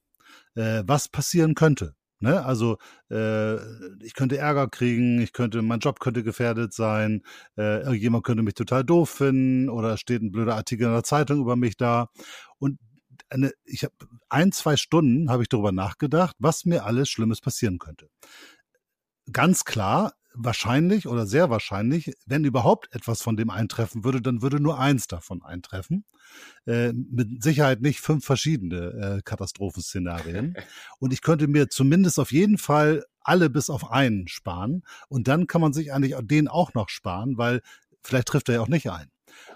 äh, 0.55 0.83
was 0.85 1.07
passieren 1.07 1.55
könnte. 1.55 1.95
Ne? 2.19 2.45
Also 2.45 2.77
äh, 3.11 3.55
ich 4.03 4.13
könnte 4.13 4.37
Ärger 4.37 4.67
kriegen, 4.67 5.21
ich 5.21 5.33
könnte, 5.33 5.61
mein 5.61 5.79
Job 5.79 5.99
könnte 5.99 6.23
gefährdet 6.23 6.73
sein, 6.73 7.23
äh, 7.57 7.81
irgendjemand 7.81 8.23
könnte 8.23 8.43
mich 8.43 8.53
total 8.53 8.83
doof 8.83 9.09
finden 9.09 9.69
oder 9.69 9.97
steht 9.97 10.21
ein 10.21 10.31
blöder 10.31 10.55
Artikel 10.55 10.85
in 10.87 10.93
der 10.93 11.03
Zeitung 11.03 11.41
über 11.41 11.55
mich 11.55 11.77
da. 11.77 12.09
Und 12.57 12.79
eine, 13.29 13.51
ich 13.65 13.83
habe 13.83 13.93
ein, 14.29 14.51
zwei 14.51 14.77
Stunden 14.77 15.29
habe 15.29 15.43
ich 15.43 15.49
darüber 15.49 15.71
nachgedacht, 15.71 16.35
was 16.39 16.65
mir 16.65 16.85
alles 16.85 17.09
Schlimmes 17.09 17.41
passieren 17.41 17.79
könnte. 17.79 18.09
Ganz 19.31 19.65
klar, 19.65 20.13
wahrscheinlich 20.37 21.07
oder 21.07 21.25
sehr 21.25 21.49
wahrscheinlich, 21.49 22.13
wenn 22.25 22.43
überhaupt 22.43 22.93
etwas 22.93 23.21
von 23.21 23.37
dem 23.37 23.49
eintreffen 23.49 24.03
würde, 24.03 24.21
dann 24.21 24.41
würde 24.41 24.59
nur 24.59 24.79
eins 24.79 25.07
davon 25.07 25.43
eintreffen. 25.43 26.05
Äh, 26.65 26.93
mit 26.93 27.43
Sicherheit 27.43 27.81
nicht 27.81 27.99
fünf 27.99 28.25
verschiedene 28.25 29.17
äh, 29.17 29.21
Katastrophenszenarien. 29.23 30.55
Und 30.99 31.13
ich 31.13 31.21
könnte 31.21 31.47
mir 31.47 31.69
zumindest 31.69 32.19
auf 32.19 32.31
jeden 32.31 32.57
Fall 32.57 33.05
alle 33.19 33.49
bis 33.49 33.69
auf 33.69 33.91
einen 33.91 34.27
sparen. 34.27 34.83
Und 35.07 35.27
dann 35.27 35.47
kann 35.47 35.61
man 35.61 35.73
sich 35.73 35.93
eigentlich 35.93 36.15
den 36.21 36.47
auch 36.47 36.73
noch 36.73 36.89
sparen, 36.89 37.37
weil 37.37 37.61
vielleicht 38.03 38.27
trifft 38.27 38.49
er 38.49 38.55
ja 38.55 38.61
auch 38.61 38.67
nicht 38.67 38.89
ein. 38.89 39.07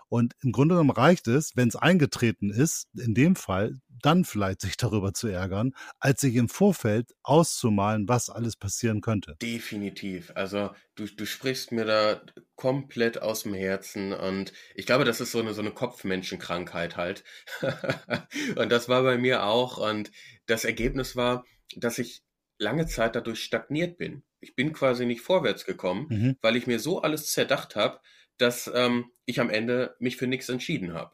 Und 0.10 0.34
im 0.41 0.51
Grunde 0.51 0.76
genommen 0.76 0.89
reicht 0.89 1.28
es, 1.28 1.55
wenn 1.55 1.70
es 1.70 1.76
eingetreten 1.76 2.49
ist, 2.49 2.88
in 2.95 3.14
dem 3.14 3.36
Fall, 3.36 3.80
dann 4.01 4.26
vielleicht 4.26 4.62
sich 4.62 4.78
darüber 4.78 5.14
zu 5.14 5.28
ärgern, 5.28 5.74
als 5.99 6.22
sich 6.22 6.36
im 6.36 6.49
Vorfeld 6.49 7.14
auszumalen, 7.24 8.07
was 8.07 8.30
alles 8.30 8.55
passieren 8.55 9.01
könnte. 9.01 9.36
Definitiv. 9.41 10.32
Also 10.36 10.72
du, 10.95 11.05
du 11.05 11.26
sprichst 11.26 11.72
mir 11.72 11.86
da 11.86 12.22
komplett 12.55 13.22
aus 13.22 13.43
dem 13.43 13.53
Herzen 13.53 14.14
und 14.14 14.51
ich 14.76 14.86
glaube, 14.86 15.05
das 15.05 15.22
ist 15.22 15.32
so 15.32 15.39
eine, 15.39 15.53
so 15.53 15.62
eine 15.62 15.72
Kopfmenschenkrankheit 15.72 16.97
halt. 16.97 17.24
und 18.55 18.72
das 18.72 18.89
war 18.89 19.03
bei 19.03 19.18
mir 19.18 19.43
auch 19.43 19.78
und 19.78 20.12
das 20.47 20.66
Ergebnis 20.66 21.16
war, 21.16 21.45
dass 21.76 21.99
ich 21.99 22.24
lange 22.57 22.88
Zeit 22.88 23.16
dadurch 23.16 23.43
stagniert 23.43 23.97
bin. 23.97 24.24
Ich 24.41 24.55
bin 24.55 24.74
quasi 24.74 25.05
nicht 25.05 25.22
vorwärts 25.22 25.66
gekommen, 25.66 26.07
mhm. 26.10 26.38
weil 26.41 26.55
ich 26.55 26.68
mir 26.68 26.80
so 26.80 27.01
alles 27.01 27.32
zerdacht 27.32 27.76
habe, 27.76 27.99
dass 28.39 28.69
ähm, 28.73 29.11
ich 29.25 29.39
am 29.39 29.49
Ende 29.49 29.95
mich 29.99 30.17
für 30.17 30.27
nichts 30.27 30.49
entschieden 30.49 30.93
habe. 30.93 31.11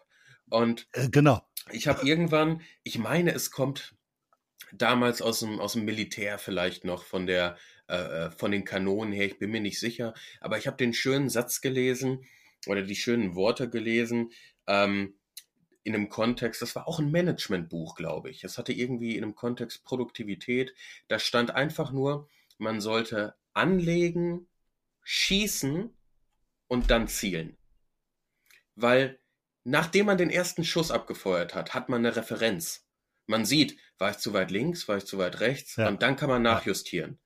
Und 0.50 0.88
äh, 0.94 1.10
genau. 1.10 1.42
ich 1.72 1.88
habe 1.88 2.08
irgendwann, 2.08 2.62
ich 2.84 2.98
meine, 2.98 3.34
es 3.34 3.52
kommt 3.52 3.96
damals 4.72 5.22
aus 5.22 5.40
dem, 5.40 5.60
aus 5.60 5.74
dem 5.74 5.86
Militär 5.86 6.38
vielleicht 6.38 6.86
noch 6.86 7.04
von 7.04 7.28
der 7.28 7.58
äh, 7.90 7.96
äh 7.96 8.32
von 8.32 8.52
den 8.52 8.64
Kanonen 8.64 9.14
her, 9.14 9.26
ich 9.26 9.40
bin 9.40 9.52
mir 9.52 9.62
nicht 9.62 9.80
sicher, 9.80 10.14
aber 10.40 10.58
ich 10.58 10.68
habe 10.68 10.78
den 10.78 10.94
schönen 10.94 11.30
Satz 11.30 11.62
gelesen 11.62 12.26
oder 12.68 12.82
die 12.84 12.96
schönen 12.96 13.36
Worte 13.36 13.70
gelesen 13.70 14.32
ähm, 14.68 15.16
in 15.84 15.94
einem 15.94 16.10
Kontext, 16.10 16.64
das 16.64 16.76
war 16.76 16.88
auch 16.88 17.00
ein 17.00 17.12
Managementbuch, 17.12 17.96
glaube 17.96 18.32
ich. 18.32 18.44
Es 18.44 18.58
hatte 18.58 18.74
irgendwie 18.74 19.16
in 19.16 19.24
einem 19.24 19.36
Kontext 19.36 19.84
Produktivität, 19.84 20.74
da 21.08 21.20
stand 21.20 21.52
einfach 21.52 21.92
nur, 21.92 22.28
man 22.58 22.82
sollte 22.82 23.36
anlegen, 23.54 24.48
schießen 25.04 25.95
und 26.76 26.92
dann 26.92 27.08
zielen. 27.08 27.58
Weil 28.76 29.20
nachdem 29.64 30.08
man 30.08 30.18
den 30.18 30.30
ersten 30.30 30.66
Schuss 30.66 30.92
abgefeuert 30.92 31.56
hat, 31.56 31.74
hat 31.74 31.88
man 31.88 32.06
eine 32.06 32.16
Referenz. 32.16 32.86
Man 33.28 33.46
sieht, 33.46 33.80
war 33.98 34.12
ich 34.12 34.18
zu 34.18 34.34
weit 34.34 34.52
links, 34.52 34.88
war 34.88 34.98
ich 34.98 35.06
zu 35.06 35.18
weit 35.18 35.40
rechts 35.40 35.78
ja. 35.78 35.88
und 35.88 36.02
dann 36.02 36.18
kann 36.18 36.30
man 36.30 36.42
nachjustieren. 36.42 37.18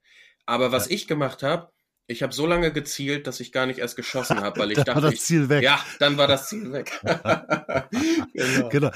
Aber 0.45 0.71
was 0.71 0.87
ja. 0.87 0.95
ich 0.95 1.07
gemacht 1.07 1.41
habe, 1.41 1.71
ich 2.05 2.23
habe 2.23 2.33
so 2.33 2.45
lange 2.45 2.71
gezielt, 2.71 3.27
dass 3.27 3.39
ich 3.39 3.51
gar 3.51 3.65
nicht 3.65 3.79
erst 3.79 3.95
geschossen 3.95 4.39
habe, 4.41 4.59
weil 4.59 4.71
ich 4.71 4.77
dachte, 4.77 5.01
war 5.01 5.11
das 5.11 5.21
Ziel 5.21 5.49
weg. 5.49 5.63
ja, 5.63 5.83
dann 5.97 6.17
war 6.17 6.27
das 6.27 6.47
Ziel 6.47 6.71
weg. 6.71 6.99
genau. 8.33 8.69
genau. 8.69 8.91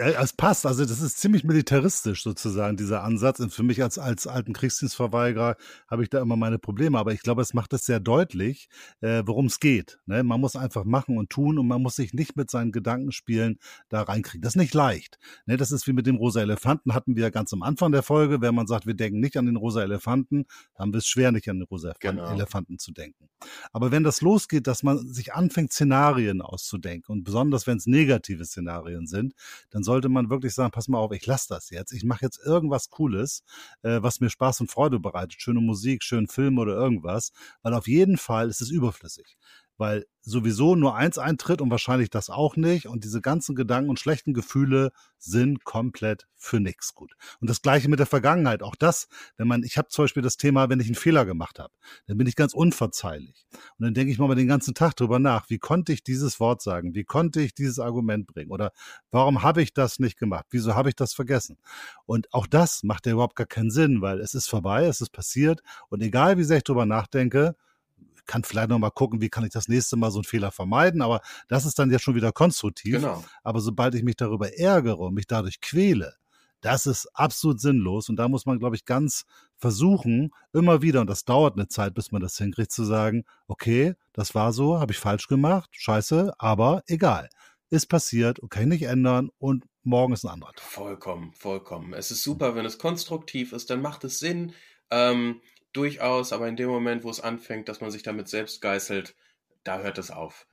Es 0.00 0.32
passt, 0.32 0.64
also 0.64 0.84
das 0.84 1.00
ist 1.00 1.18
ziemlich 1.18 1.42
militaristisch 1.42 2.22
sozusagen, 2.22 2.76
dieser 2.76 3.02
Ansatz. 3.02 3.40
Und 3.40 3.52
für 3.52 3.64
mich 3.64 3.82
als, 3.82 3.98
als 3.98 4.28
alten 4.28 4.52
Kriegsdienstverweigerer 4.52 5.56
habe 5.90 6.02
ich 6.04 6.08
da 6.08 6.20
immer 6.20 6.36
meine 6.36 6.60
Probleme. 6.60 6.98
Aber 6.98 7.12
ich 7.12 7.20
glaube, 7.20 7.42
es 7.42 7.52
macht 7.52 7.72
es 7.72 7.84
sehr 7.84 7.98
deutlich, 7.98 8.68
äh, 9.00 9.24
worum 9.26 9.46
es 9.46 9.58
geht. 9.58 9.98
Ne? 10.06 10.22
Man 10.22 10.40
muss 10.40 10.54
einfach 10.54 10.84
machen 10.84 11.18
und 11.18 11.30
tun 11.30 11.58
und 11.58 11.66
man 11.66 11.82
muss 11.82 11.96
sich 11.96 12.14
nicht 12.14 12.36
mit 12.36 12.48
seinen 12.48 12.70
Gedankenspielen 12.70 13.58
da 13.88 14.02
reinkriegen. 14.02 14.40
Das 14.40 14.52
ist 14.52 14.60
nicht 14.60 14.72
leicht. 14.72 15.18
Ne? 15.46 15.56
Das 15.56 15.72
ist 15.72 15.88
wie 15.88 15.92
mit 15.92 16.06
dem 16.06 16.14
rosa 16.14 16.42
Elefanten, 16.42 16.94
hatten 16.94 17.16
wir 17.16 17.24
ja 17.24 17.30
ganz 17.30 17.52
am 17.52 17.62
Anfang 17.62 17.90
der 17.90 18.04
Folge. 18.04 18.40
Wenn 18.40 18.54
man 18.54 18.68
sagt, 18.68 18.86
wir 18.86 18.94
denken 18.94 19.18
nicht 19.18 19.36
an 19.36 19.46
den 19.46 19.56
rosa 19.56 19.82
Elefanten, 19.82 20.44
haben 20.76 20.92
wir 20.92 20.98
es 20.98 21.08
schwer, 21.08 21.32
nicht 21.32 21.48
an 21.48 21.58
den 21.58 21.66
rosa 21.66 21.92
genau. 21.98 22.30
Elefanten 22.32 22.78
zu 22.78 22.92
denken. 22.92 23.28
Aber 23.72 23.90
wenn 23.90 24.04
das 24.04 24.20
losgeht, 24.20 24.68
dass 24.68 24.84
man 24.84 24.98
sich 25.12 25.34
anfängt, 25.34 25.72
Szenarien 25.72 26.40
auszudenken 26.40 27.12
und 27.12 27.24
besonders 27.24 27.66
wenn 27.66 27.78
es 27.78 27.86
negative 27.86 28.44
Szenarien 28.44 29.08
sind, 29.08 29.34
dann 29.70 29.82
sollte 29.88 30.10
man 30.10 30.28
wirklich 30.28 30.52
sagen, 30.54 30.70
pass 30.70 30.86
mal 30.88 30.98
auf, 30.98 31.12
ich 31.12 31.24
lasse 31.24 31.46
das 31.48 31.70
jetzt. 31.70 31.92
Ich 31.92 32.04
mache 32.04 32.24
jetzt 32.26 32.38
irgendwas 32.44 32.90
Cooles, 32.90 33.42
äh, 33.82 34.02
was 34.02 34.20
mir 34.20 34.28
Spaß 34.28 34.60
und 34.60 34.70
Freude 34.70 35.00
bereitet. 35.00 35.40
Schöne 35.40 35.60
Musik, 35.60 36.04
schönen 36.04 36.28
Film 36.28 36.58
oder 36.58 36.74
irgendwas. 36.74 37.32
Weil 37.62 37.72
auf 37.72 37.88
jeden 37.88 38.18
Fall 38.18 38.50
ist 38.50 38.60
es 38.60 38.70
überflüssig 38.70 39.38
weil 39.78 40.04
sowieso 40.20 40.74
nur 40.74 40.94
eins 40.94 41.18
eintritt 41.18 41.60
und 41.60 41.70
wahrscheinlich 41.70 42.10
das 42.10 42.28
auch 42.28 42.56
nicht. 42.56 42.86
Und 42.86 43.04
diese 43.04 43.20
ganzen 43.20 43.54
Gedanken 43.54 43.90
und 43.90 43.98
schlechten 43.98 44.34
Gefühle 44.34 44.90
sind 45.18 45.64
komplett 45.64 46.26
für 46.36 46.60
nichts 46.60 46.94
gut. 46.94 47.14
Und 47.40 47.48
das 47.48 47.62
gleiche 47.62 47.88
mit 47.88 47.98
der 47.98 48.06
Vergangenheit. 48.06 48.62
Auch 48.62 48.76
das, 48.76 49.08
wenn 49.36 49.48
man, 49.48 49.62
ich 49.62 49.78
habe 49.78 49.88
zum 49.88 50.04
Beispiel 50.04 50.22
das 50.22 50.36
Thema, 50.36 50.68
wenn 50.68 50.80
ich 50.80 50.86
einen 50.86 50.94
Fehler 50.94 51.24
gemacht 51.24 51.58
habe, 51.58 51.72
dann 52.06 52.18
bin 52.18 52.26
ich 52.26 52.36
ganz 52.36 52.52
unverzeihlich. 52.52 53.46
Und 53.78 53.84
dann 53.84 53.94
denke 53.94 54.12
ich 54.12 54.18
mal 54.18 54.34
den 54.34 54.48
ganzen 54.48 54.74
Tag 54.74 54.94
drüber 54.96 55.18
nach, 55.18 55.48
wie 55.48 55.58
konnte 55.58 55.92
ich 55.92 56.02
dieses 56.02 56.38
Wort 56.40 56.60
sagen? 56.60 56.94
Wie 56.94 57.04
konnte 57.04 57.40
ich 57.40 57.54
dieses 57.54 57.78
Argument 57.78 58.26
bringen? 58.26 58.50
Oder 58.50 58.72
warum 59.10 59.42
habe 59.42 59.62
ich 59.62 59.72
das 59.72 59.98
nicht 59.98 60.18
gemacht? 60.18 60.46
Wieso 60.50 60.74
habe 60.74 60.90
ich 60.90 60.96
das 60.96 61.14
vergessen? 61.14 61.56
Und 62.04 62.32
auch 62.34 62.46
das 62.46 62.82
macht 62.82 63.06
ja 63.06 63.12
überhaupt 63.12 63.36
gar 63.36 63.46
keinen 63.46 63.70
Sinn, 63.70 64.02
weil 64.02 64.20
es 64.20 64.34
ist 64.34 64.48
vorbei, 64.48 64.86
es 64.86 65.00
ist 65.00 65.10
passiert. 65.10 65.62
Und 65.88 66.02
egal 66.02 66.36
wie 66.36 66.44
sehr 66.44 66.58
ich 66.58 66.64
drüber 66.64 66.86
nachdenke, 66.86 67.56
kann 68.28 68.44
vielleicht 68.44 68.68
noch 68.68 68.78
mal 68.78 68.90
gucken, 68.90 69.20
wie 69.20 69.28
kann 69.28 69.42
ich 69.42 69.50
das 69.50 69.66
nächste 69.66 69.96
Mal 69.96 70.12
so 70.12 70.18
einen 70.18 70.24
Fehler 70.24 70.52
vermeiden, 70.52 71.02
aber 71.02 71.20
das 71.48 71.66
ist 71.66 71.80
dann 71.80 71.90
ja 71.90 71.98
schon 71.98 72.14
wieder 72.14 72.30
konstruktiv. 72.30 72.94
Genau. 72.94 73.24
Aber 73.42 73.58
sobald 73.60 73.96
ich 73.96 74.04
mich 74.04 74.14
darüber 74.14 74.56
ärgere 74.56 75.00
und 75.00 75.14
mich 75.14 75.26
dadurch 75.26 75.60
quäle, 75.60 76.14
Das 76.60 76.86
ist 76.86 77.08
absolut 77.14 77.60
sinnlos 77.60 78.08
und 78.08 78.16
da 78.16 78.28
muss 78.28 78.44
man, 78.44 78.58
glaube 78.58 78.74
ich, 78.74 78.84
ganz 78.84 79.24
versuchen, 79.56 80.30
immer 80.52 80.82
wieder, 80.82 81.00
und 81.00 81.08
das 81.08 81.24
dauert 81.24 81.56
eine 81.56 81.68
Zeit, 81.68 81.94
bis 81.94 82.10
man 82.10 82.20
das 82.20 82.36
hinkriegt, 82.36 82.72
zu 82.72 82.84
sagen, 82.84 83.24
okay, 83.46 83.94
das 84.12 84.34
war 84.34 84.52
so, 84.52 84.80
habe 84.80 84.92
ich 84.92 84.98
falsch 84.98 85.28
gemacht, 85.28 85.70
scheiße, 85.72 86.32
aber 86.38 86.82
egal. 86.86 87.28
Ist 87.70 87.86
passiert 87.86 88.38
und 88.40 88.48
kann 88.48 88.62
ich 88.64 88.68
nicht 88.68 88.82
ändern 88.84 89.30
und 89.38 89.66
morgen 89.84 90.14
ist 90.14 90.24
ein 90.24 90.30
anderer 90.32 90.54
Tag. 90.54 90.66
Vollkommen, 90.66 91.32
vollkommen. 91.32 91.92
Es 91.92 92.10
ist 92.10 92.22
super, 92.22 92.54
wenn 92.56 92.64
es 92.64 92.78
konstruktiv 92.78 93.52
ist, 93.52 93.70
dann 93.70 93.82
macht 93.82 94.04
es 94.04 94.18
Sinn. 94.18 94.52
Ähm, 94.90 95.40
durchaus, 95.72 96.32
aber 96.32 96.48
in 96.48 96.56
dem 96.56 96.68
Moment, 96.68 97.04
wo 97.04 97.10
es 97.10 97.20
anfängt, 97.20 97.68
dass 97.68 97.80
man 97.80 97.90
sich 97.90 98.02
damit 98.02 98.28
selbst 98.28 98.60
geißelt, 98.60 99.14
da 99.64 99.80
hört 99.80 99.98
es 99.98 100.10
auf. 100.10 100.46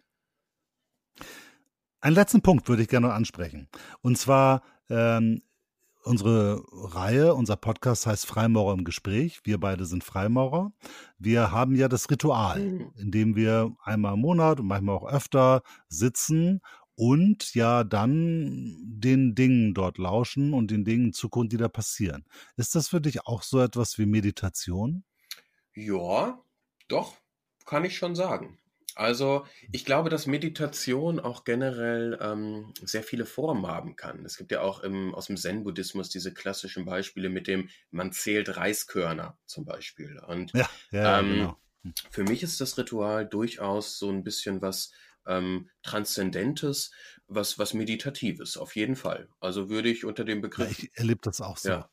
Einen 2.02 2.16
letzten 2.16 2.42
Punkt 2.42 2.68
würde 2.70 2.84
ich 2.84 2.90
gerne 2.90 3.08
noch 3.08 3.14
ansprechen. 3.14 3.68
Und 4.02 4.18
zwar 4.18 4.62
ähm, 4.90 5.42
unsere 6.04 6.64
Reihe, 6.72 7.34
unser 7.34 7.56
Podcast 7.56 8.06
heißt 8.06 8.28
Freimaurer 8.28 8.74
im 8.74 8.84
Gespräch. 8.84 9.42
Wir 9.44 9.60
beide 9.60 9.86
sind 9.86 10.04
Freimaurer. 10.04 10.72
Wir 11.18 11.52
haben 11.52 11.76
ja 11.76 11.88
das 11.88 12.10
Ritual, 12.12 12.60
mhm. 12.60 12.92
in 12.98 13.12
dem 13.12 13.36
wir 13.36 13.76
einmal 13.84 14.14
im 14.14 14.22
Monat 14.22 14.60
und 14.60 14.68
manchmal 14.68 14.96
auch 14.96 15.08
öfter 15.08 15.64
sitzen 15.88 16.62
und 16.96 17.54
ja 17.56 17.84
dann 17.84 18.78
den 18.86 19.36
Dingen 19.36 19.74
dort 19.74 19.98
lauschen 19.98 20.54
und 20.54 20.72
den 20.72 20.86
Dingen 20.86 21.14
Zukunft, 21.14 21.52
die 21.52 21.58
da 21.58 21.68
passieren. 21.68 22.26
Ist 22.58 22.76
das 22.76 22.90
für 22.90 23.02
dich 23.02 23.26
auch 23.26 23.44
so 23.44 23.60
etwas 23.60 23.98
wie 23.98 24.06
Meditation? 24.06 25.04
Ja, 25.74 26.42
doch, 26.88 27.16
kann 27.66 27.86
ich 27.86 27.98
schon 27.98 28.16
sagen. 28.16 28.58
Also 28.96 29.46
ich 29.74 29.84
glaube, 29.84 30.10
dass 30.10 30.26
Meditation 30.26 31.20
auch 31.20 31.44
generell 31.44 32.18
ähm, 32.22 32.74
sehr 32.82 33.04
viele 33.04 33.26
Formen 33.26 33.68
haben 33.68 33.98
kann. 33.98 34.24
Es 34.26 34.38
gibt 34.38 34.54
ja 34.54 34.62
auch 34.62 34.80
im, 34.80 35.14
aus 35.14 35.28
dem 35.28 35.36
Zen-Buddhismus 35.36 36.10
diese 36.10 36.34
klassischen 36.34 36.86
Beispiele 36.86 37.28
mit 37.28 37.48
dem, 37.48 37.70
man 37.92 38.14
zählt 38.14 38.56
Reiskörner 38.56 39.38
zum 39.46 39.66
Beispiel. 39.66 40.18
Und 40.20 40.54
ja, 40.54 40.70
ja, 40.92 41.20
ähm, 41.20 41.34
genau. 41.34 41.58
Hm. 41.82 41.94
für 42.10 42.24
mich 42.24 42.42
ist 42.42 42.62
das 42.62 42.78
Ritual 42.78 43.28
durchaus 43.28 44.00
so 44.00 44.10
ein 44.10 44.24
bisschen 44.24 44.62
was 44.62 44.92
ähm, 45.28 45.70
Transzendentes, 45.84 46.92
was, 47.28 47.58
was 47.58 47.74
Meditatives, 47.74 48.58
auf 48.58 48.76
jeden 48.76 48.96
Fall. 48.96 49.30
Also 49.40 49.70
würde 49.70 49.90
ich 49.90 50.06
unter 50.06 50.24
dem 50.24 50.42
Begriff. 50.42 50.80
Ja, 50.80 50.86
ich 50.86 50.98
erlebe 50.98 51.22
das 51.24 51.42
auch 51.42 51.58
so. 51.58 51.70
Ja. 51.70 51.90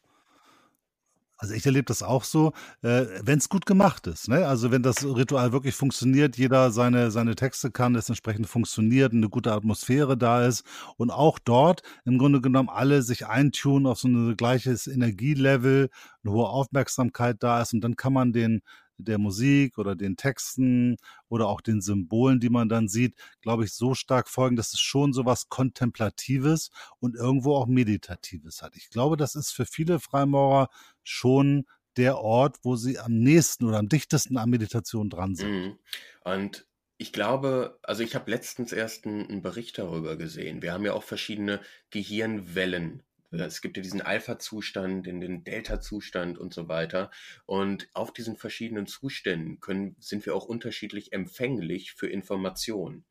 Also 1.42 1.54
ich 1.54 1.66
erlebe 1.66 1.86
das 1.86 2.04
auch 2.04 2.22
so, 2.22 2.52
äh, 2.82 3.04
wenn 3.24 3.38
es 3.38 3.48
gut 3.48 3.66
gemacht 3.66 4.06
ist. 4.06 4.28
Ne? 4.28 4.46
Also 4.46 4.70
wenn 4.70 4.84
das 4.84 5.04
Ritual 5.04 5.50
wirklich 5.50 5.74
funktioniert, 5.74 6.36
jeder 6.36 6.70
seine, 6.70 7.10
seine 7.10 7.34
Texte 7.34 7.72
kann, 7.72 7.96
es 7.96 8.08
entsprechend 8.08 8.46
funktioniert, 8.46 9.12
eine 9.12 9.28
gute 9.28 9.50
Atmosphäre 9.50 10.16
da 10.16 10.46
ist 10.46 10.62
und 10.98 11.10
auch 11.10 11.40
dort 11.40 11.82
im 12.04 12.18
Grunde 12.18 12.40
genommen 12.40 12.68
alle 12.68 13.02
sich 13.02 13.26
eintun 13.26 13.88
auf 13.88 13.98
so 13.98 14.06
ein 14.06 14.36
gleiches 14.36 14.86
Energielevel, 14.86 15.90
eine 16.22 16.32
hohe 16.32 16.48
Aufmerksamkeit 16.48 17.42
da 17.42 17.60
ist 17.60 17.74
und 17.74 17.80
dann 17.80 17.96
kann 17.96 18.12
man 18.12 18.32
den 18.32 18.62
der 19.02 19.18
Musik 19.18 19.78
oder 19.78 19.94
den 19.94 20.16
Texten 20.16 20.96
oder 21.28 21.48
auch 21.48 21.60
den 21.60 21.80
Symbolen, 21.80 22.40
die 22.40 22.50
man 22.50 22.68
dann 22.68 22.88
sieht, 22.88 23.14
glaube 23.40 23.64
ich, 23.64 23.72
so 23.72 23.94
stark 23.94 24.28
folgen, 24.28 24.56
dass 24.56 24.72
es 24.72 24.80
schon 24.80 25.12
so 25.12 25.24
was 25.24 25.48
Kontemplatives 25.48 26.70
und 26.98 27.16
irgendwo 27.16 27.56
auch 27.56 27.66
Meditatives 27.66 28.62
hat. 28.62 28.76
Ich 28.76 28.90
glaube, 28.90 29.16
das 29.16 29.34
ist 29.34 29.50
für 29.50 29.66
viele 29.66 30.00
Freimaurer 30.00 30.68
schon 31.02 31.64
der 31.96 32.18
Ort, 32.18 32.56
wo 32.62 32.76
sie 32.76 32.98
am 32.98 33.18
nächsten 33.18 33.66
oder 33.66 33.78
am 33.78 33.88
dichtesten 33.88 34.36
an 34.36 34.50
Meditation 34.50 35.10
dran 35.10 35.34
sind. 35.34 35.50
Mhm. 35.50 35.78
Und 36.24 36.66
ich 36.98 37.12
glaube, 37.12 37.78
also 37.82 38.02
ich 38.02 38.14
habe 38.14 38.30
letztens 38.30 38.72
erst 38.72 39.06
einen, 39.06 39.42
Bericht 39.42 39.78
darüber 39.78 40.16
gesehen. 40.16 40.62
Wir 40.62 40.72
haben 40.72 40.84
ja 40.84 40.92
auch 40.92 41.02
verschiedene 41.02 41.60
Gehirnwellen 41.90 43.02
es 43.32 43.62
gibt 43.62 43.76
ja 43.76 43.82
diesen 43.82 44.02
Alpha-Zustand, 44.02 45.06
den 45.06 45.44
Delta-Zustand 45.44 46.38
und 46.38 46.52
so 46.52 46.68
weiter. 46.68 47.10
Und 47.46 47.88
auf 47.94 48.12
diesen 48.12 48.36
verschiedenen 48.36 48.86
Zuständen 48.86 49.60
können, 49.60 49.96
sind 49.98 50.26
wir 50.26 50.34
auch 50.34 50.44
unterschiedlich 50.44 51.12
empfänglich 51.12 51.92
für 51.92 52.08
Informationen. 52.08 53.04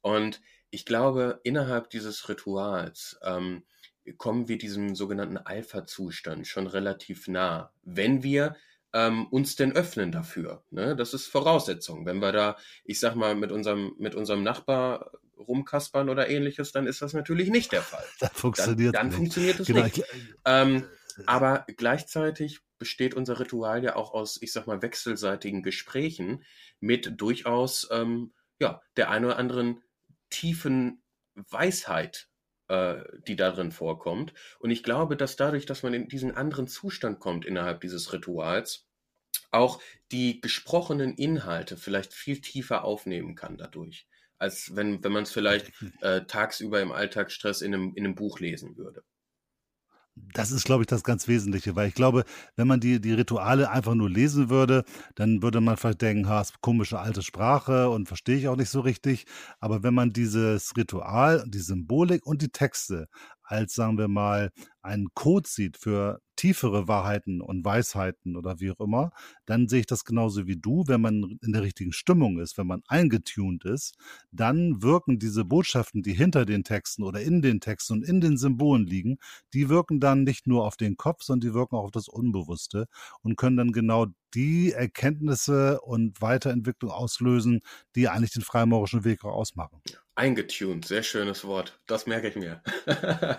Und 0.00 0.40
ich 0.70 0.86
glaube, 0.86 1.40
innerhalb 1.42 1.90
dieses 1.90 2.28
Rituals 2.28 3.18
ähm, 3.22 3.64
kommen 4.16 4.48
wir 4.48 4.56
diesem 4.56 4.94
sogenannten 4.94 5.36
Alpha-Zustand 5.36 6.46
schon 6.46 6.66
relativ 6.66 7.28
nah, 7.28 7.72
wenn 7.82 8.22
wir 8.22 8.56
ähm, 8.92 9.26
uns 9.26 9.56
denn 9.56 9.72
öffnen 9.72 10.12
dafür. 10.12 10.64
Ne? 10.70 10.96
Das 10.96 11.14
ist 11.14 11.26
Voraussetzung. 11.26 12.06
Wenn 12.06 12.20
wir 12.20 12.32
da, 12.32 12.56
ich 12.84 13.00
sag 13.00 13.14
mal, 13.14 13.34
mit 13.34 13.52
unserem, 13.52 13.94
mit 13.98 14.14
unserem 14.14 14.42
Nachbar 14.42 15.12
rumkaspern 15.38 16.08
oder 16.08 16.28
ähnliches, 16.28 16.72
dann 16.72 16.86
ist 16.86 17.02
das 17.02 17.12
natürlich 17.12 17.50
nicht 17.50 17.72
der 17.72 17.82
Fall. 17.82 18.04
Dann 18.20 18.30
funktioniert, 18.30 18.94
dann, 18.94 19.08
dann 19.08 19.16
funktioniert 19.16 19.60
es 19.60 19.66
genau. 19.66 19.84
nicht. 19.84 20.02
Ähm, 20.44 20.84
aber 21.26 21.64
gleichzeitig 21.76 22.60
besteht 22.78 23.14
unser 23.14 23.40
Ritual 23.40 23.84
ja 23.84 23.96
auch 23.96 24.12
aus, 24.12 24.38
ich 24.40 24.52
sag 24.52 24.66
mal, 24.66 24.82
wechselseitigen 24.82 25.62
Gesprächen 25.62 26.44
mit 26.80 27.20
durchaus 27.20 27.88
ähm, 27.90 28.32
ja, 28.58 28.82
der 28.96 29.10
ein 29.10 29.24
oder 29.24 29.38
anderen 29.38 29.82
tiefen 30.30 31.02
Weisheit, 31.34 32.28
äh, 32.28 32.29
die 33.26 33.36
darin 33.36 33.72
vorkommt. 33.72 34.32
Und 34.58 34.70
ich 34.70 34.82
glaube, 34.82 35.16
dass 35.16 35.36
dadurch, 35.36 35.66
dass 35.66 35.82
man 35.82 35.94
in 35.94 36.08
diesen 36.08 36.36
anderen 36.36 36.68
Zustand 36.68 37.18
kommt 37.18 37.44
innerhalb 37.44 37.80
dieses 37.80 38.12
Rituals, 38.12 38.86
auch 39.50 39.80
die 40.12 40.40
gesprochenen 40.40 41.14
Inhalte 41.14 41.76
vielleicht 41.76 42.12
viel 42.12 42.40
tiefer 42.40 42.84
aufnehmen 42.84 43.34
kann 43.34 43.56
dadurch 43.56 44.06
als 44.40 44.74
wenn, 44.74 45.04
wenn 45.04 45.12
man 45.12 45.22
es 45.24 45.32
vielleicht 45.32 45.70
äh, 46.00 46.24
tagsüber 46.24 46.80
im 46.80 46.90
Alltagsstress 46.90 47.60
in 47.60 47.74
einem, 47.74 47.92
in 47.94 48.04
einem 48.04 48.14
Buch 48.16 48.40
lesen 48.40 48.76
würde. 48.76 49.04
Das 50.16 50.50
ist, 50.50 50.64
glaube 50.64 50.82
ich, 50.82 50.86
das 50.86 51.02
ganz 51.04 51.28
Wesentliche, 51.28 51.76
weil 51.76 51.88
ich 51.88 51.94
glaube, 51.94 52.24
wenn 52.56 52.66
man 52.66 52.80
die, 52.80 53.00
die 53.00 53.12
Rituale 53.12 53.70
einfach 53.70 53.94
nur 53.94 54.10
lesen 54.10 54.50
würde, 54.50 54.84
dann 55.14 55.42
würde 55.42 55.60
man 55.60 55.76
vielleicht 55.76 56.02
denken, 56.02 56.28
ha, 56.28 56.40
ist 56.40 56.60
komische 56.60 56.98
alte 56.98 57.22
Sprache 57.22 57.88
und 57.90 58.06
verstehe 58.06 58.36
ich 58.36 58.48
auch 58.48 58.56
nicht 58.56 58.70
so 58.70 58.80
richtig. 58.80 59.24
Aber 59.60 59.82
wenn 59.82 59.94
man 59.94 60.12
dieses 60.12 60.76
Ritual, 60.76 61.44
die 61.46 61.58
Symbolik 61.58 62.26
und 62.26 62.42
die 62.42 62.50
Texte 62.50 63.08
als, 63.42 63.74
sagen 63.74 63.98
wir 63.98 64.08
mal, 64.08 64.50
einen 64.82 65.08
Code 65.14 65.48
sieht 65.48 65.76
für 65.78 66.20
tiefere 66.40 66.88
Wahrheiten 66.88 67.42
und 67.42 67.66
Weisheiten 67.66 68.34
oder 68.34 68.60
wie 68.60 68.70
auch 68.70 68.80
immer, 68.80 69.10
dann 69.44 69.68
sehe 69.68 69.80
ich 69.80 69.86
das 69.86 70.06
genauso 70.06 70.46
wie 70.46 70.56
du. 70.56 70.84
Wenn 70.86 71.02
man 71.02 71.38
in 71.42 71.52
der 71.52 71.60
richtigen 71.60 71.92
Stimmung 71.92 72.38
ist, 72.38 72.56
wenn 72.56 72.66
man 72.66 72.82
eingetunt 72.88 73.66
ist, 73.66 73.94
dann 74.32 74.82
wirken 74.82 75.18
diese 75.18 75.44
Botschaften, 75.44 76.02
die 76.02 76.14
hinter 76.14 76.46
den 76.46 76.64
Texten 76.64 77.02
oder 77.02 77.20
in 77.20 77.42
den 77.42 77.60
Texten 77.60 77.92
und 77.92 78.04
in 78.04 78.22
den 78.22 78.38
Symbolen 78.38 78.86
liegen, 78.86 79.18
die 79.52 79.68
wirken 79.68 80.00
dann 80.00 80.22
nicht 80.24 80.46
nur 80.46 80.64
auf 80.64 80.78
den 80.78 80.96
Kopf, 80.96 81.24
sondern 81.24 81.50
die 81.50 81.54
wirken 81.54 81.76
auch 81.76 81.84
auf 81.84 81.90
das 81.90 82.08
Unbewusste 82.08 82.86
und 83.20 83.36
können 83.36 83.58
dann 83.58 83.72
genau 83.72 84.06
die 84.32 84.72
Erkenntnisse 84.72 85.78
und 85.82 86.22
Weiterentwicklung 86.22 86.90
auslösen, 86.90 87.60
die 87.96 88.08
eigentlich 88.08 88.32
den 88.32 88.42
freimaurischen 88.42 89.04
Weg 89.04 89.24
auch 89.24 89.34
ausmachen. 89.34 89.82
Eingetuned, 90.16 90.84
sehr 90.84 91.02
schönes 91.02 91.44
Wort. 91.44 91.80
Das 91.86 92.06
merke 92.06 92.28
ich 92.28 92.36
mir. 92.36 92.62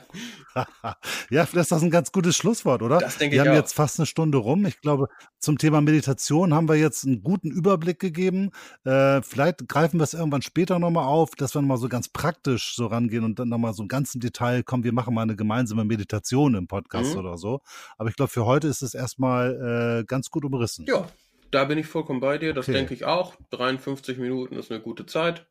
ja, 1.29 1.45
vielleicht 1.45 1.55
ist 1.55 1.71
das 1.71 1.83
ein 1.83 1.91
ganz 1.91 2.11
gutes 2.11 2.35
Schlusswort, 2.35 2.81
oder? 2.81 2.97
Das 2.99 3.17
denke 3.17 3.35
wir 3.35 3.41
ich 3.41 3.47
haben 3.47 3.53
auch. 3.55 3.61
jetzt 3.61 3.73
fast 3.73 3.99
eine 3.99 4.05
Stunde 4.05 4.39
rum. 4.39 4.65
Ich 4.65 4.81
glaube, 4.81 5.07
zum 5.37 5.57
Thema 5.57 5.81
Meditation 5.81 6.53
haben 6.53 6.67
wir 6.67 6.75
jetzt 6.75 7.05
einen 7.05 7.23
guten 7.23 7.51
Überblick 7.51 7.99
gegeben. 7.99 8.51
Äh, 8.83 9.21
vielleicht 9.21 9.67
greifen 9.67 9.99
wir 9.99 10.05
es 10.05 10.13
irgendwann 10.13 10.41
später 10.41 10.79
nochmal 10.79 11.05
auf, 11.05 11.35
dass 11.35 11.53
wir 11.53 11.61
nochmal 11.61 11.77
so 11.77 11.89
ganz 11.89 12.09
praktisch 12.09 12.73
so 12.75 12.87
rangehen 12.87 13.25
und 13.25 13.37
dann 13.37 13.49
nochmal 13.49 13.73
so 13.73 13.85
ganz 13.85 14.15
im 14.15 14.21
Detail 14.21 14.63
kommen, 14.63 14.83
wir 14.83 14.93
machen 14.93 15.13
mal 15.13 15.23
eine 15.23 15.35
gemeinsame 15.35 15.85
Meditation 15.85 16.55
im 16.55 16.67
Podcast 16.67 17.13
mhm. 17.13 17.19
oder 17.19 17.37
so. 17.37 17.61
Aber 17.97 18.09
ich 18.09 18.15
glaube, 18.15 18.31
für 18.31 18.45
heute 18.45 18.67
ist 18.67 18.81
es 18.81 18.93
erstmal 18.93 19.99
äh, 20.01 20.05
ganz 20.05 20.29
gut 20.31 20.45
umrissen. 20.45 20.85
Ja, 20.87 21.07
da 21.51 21.65
bin 21.65 21.77
ich 21.77 21.85
vollkommen 21.85 22.21
bei 22.21 22.37
dir. 22.37 22.53
Das 22.53 22.67
okay. 22.67 22.77
denke 22.77 22.93
ich 22.93 23.03
auch. 23.05 23.35
53 23.51 24.17
Minuten 24.17 24.55
ist 24.55 24.71
eine 24.71 24.81
gute 24.81 25.05
Zeit. 25.05 25.45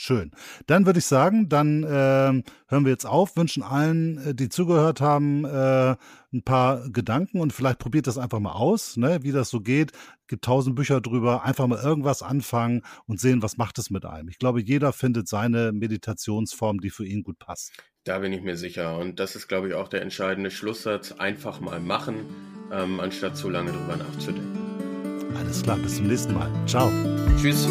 Schön. 0.00 0.30
Dann 0.66 0.86
würde 0.86 1.00
ich 1.00 1.06
sagen, 1.06 1.48
dann 1.48 1.82
äh, 1.82 1.88
hören 1.88 2.84
wir 2.84 2.90
jetzt 2.90 3.04
auf, 3.04 3.36
wünschen 3.36 3.64
allen, 3.64 4.18
äh, 4.18 4.34
die 4.34 4.48
zugehört 4.48 5.00
haben, 5.00 5.44
äh, 5.44 5.96
ein 6.32 6.42
paar 6.44 6.88
Gedanken 6.88 7.40
und 7.40 7.52
vielleicht 7.52 7.80
probiert 7.80 8.06
das 8.06 8.16
einfach 8.16 8.38
mal 8.38 8.52
aus, 8.52 8.96
ne, 8.96 9.18
wie 9.22 9.32
das 9.32 9.50
so 9.50 9.60
geht. 9.60 9.90
Gibt 10.28 10.44
tausend 10.44 10.76
Bücher 10.76 11.00
drüber, 11.00 11.44
einfach 11.44 11.66
mal 11.66 11.82
irgendwas 11.82 12.22
anfangen 12.22 12.82
und 13.06 13.18
sehen, 13.18 13.42
was 13.42 13.56
macht 13.56 13.76
es 13.78 13.90
mit 13.90 14.04
einem. 14.04 14.28
Ich 14.28 14.38
glaube, 14.38 14.62
jeder 14.62 14.92
findet 14.92 15.26
seine 15.26 15.72
Meditationsform, 15.72 16.80
die 16.80 16.90
für 16.90 17.04
ihn 17.04 17.24
gut 17.24 17.40
passt. 17.40 17.72
Da 18.04 18.20
bin 18.20 18.32
ich 18.32 18.42
mir 18.42 18.56
sicher. 18.56 18.96
Und 18.98 19.18
das 19.18 19.34
ist, 19.34 19.48
glaube 19.48 19.68
ich, 19.68 19.74
auch 19.74 19.88
der 19.88 20.02
entscheidende 20.02 20.52
Schlusssatz. 20.52 21.12
Einfach 21.12 21.60
mal 21.60 21.80
machen, 21.80 22.14
ähm, 22.70 23.00
anstatt 23.00 23.36
zu 23.36 23.50
lange 23.50 23.72
drüber 23.72 23.96
nachzudenken. 23.96 24.58
Alles 25.36 25.62
klar, 25.62 25.76
bis 25.78 25.96
zum 25.96 26.06
nächsten 26.06 26.34
Mal. 26.34 26.50
Ciao. 26.66 26.88
Tschüss. 27.40 27.68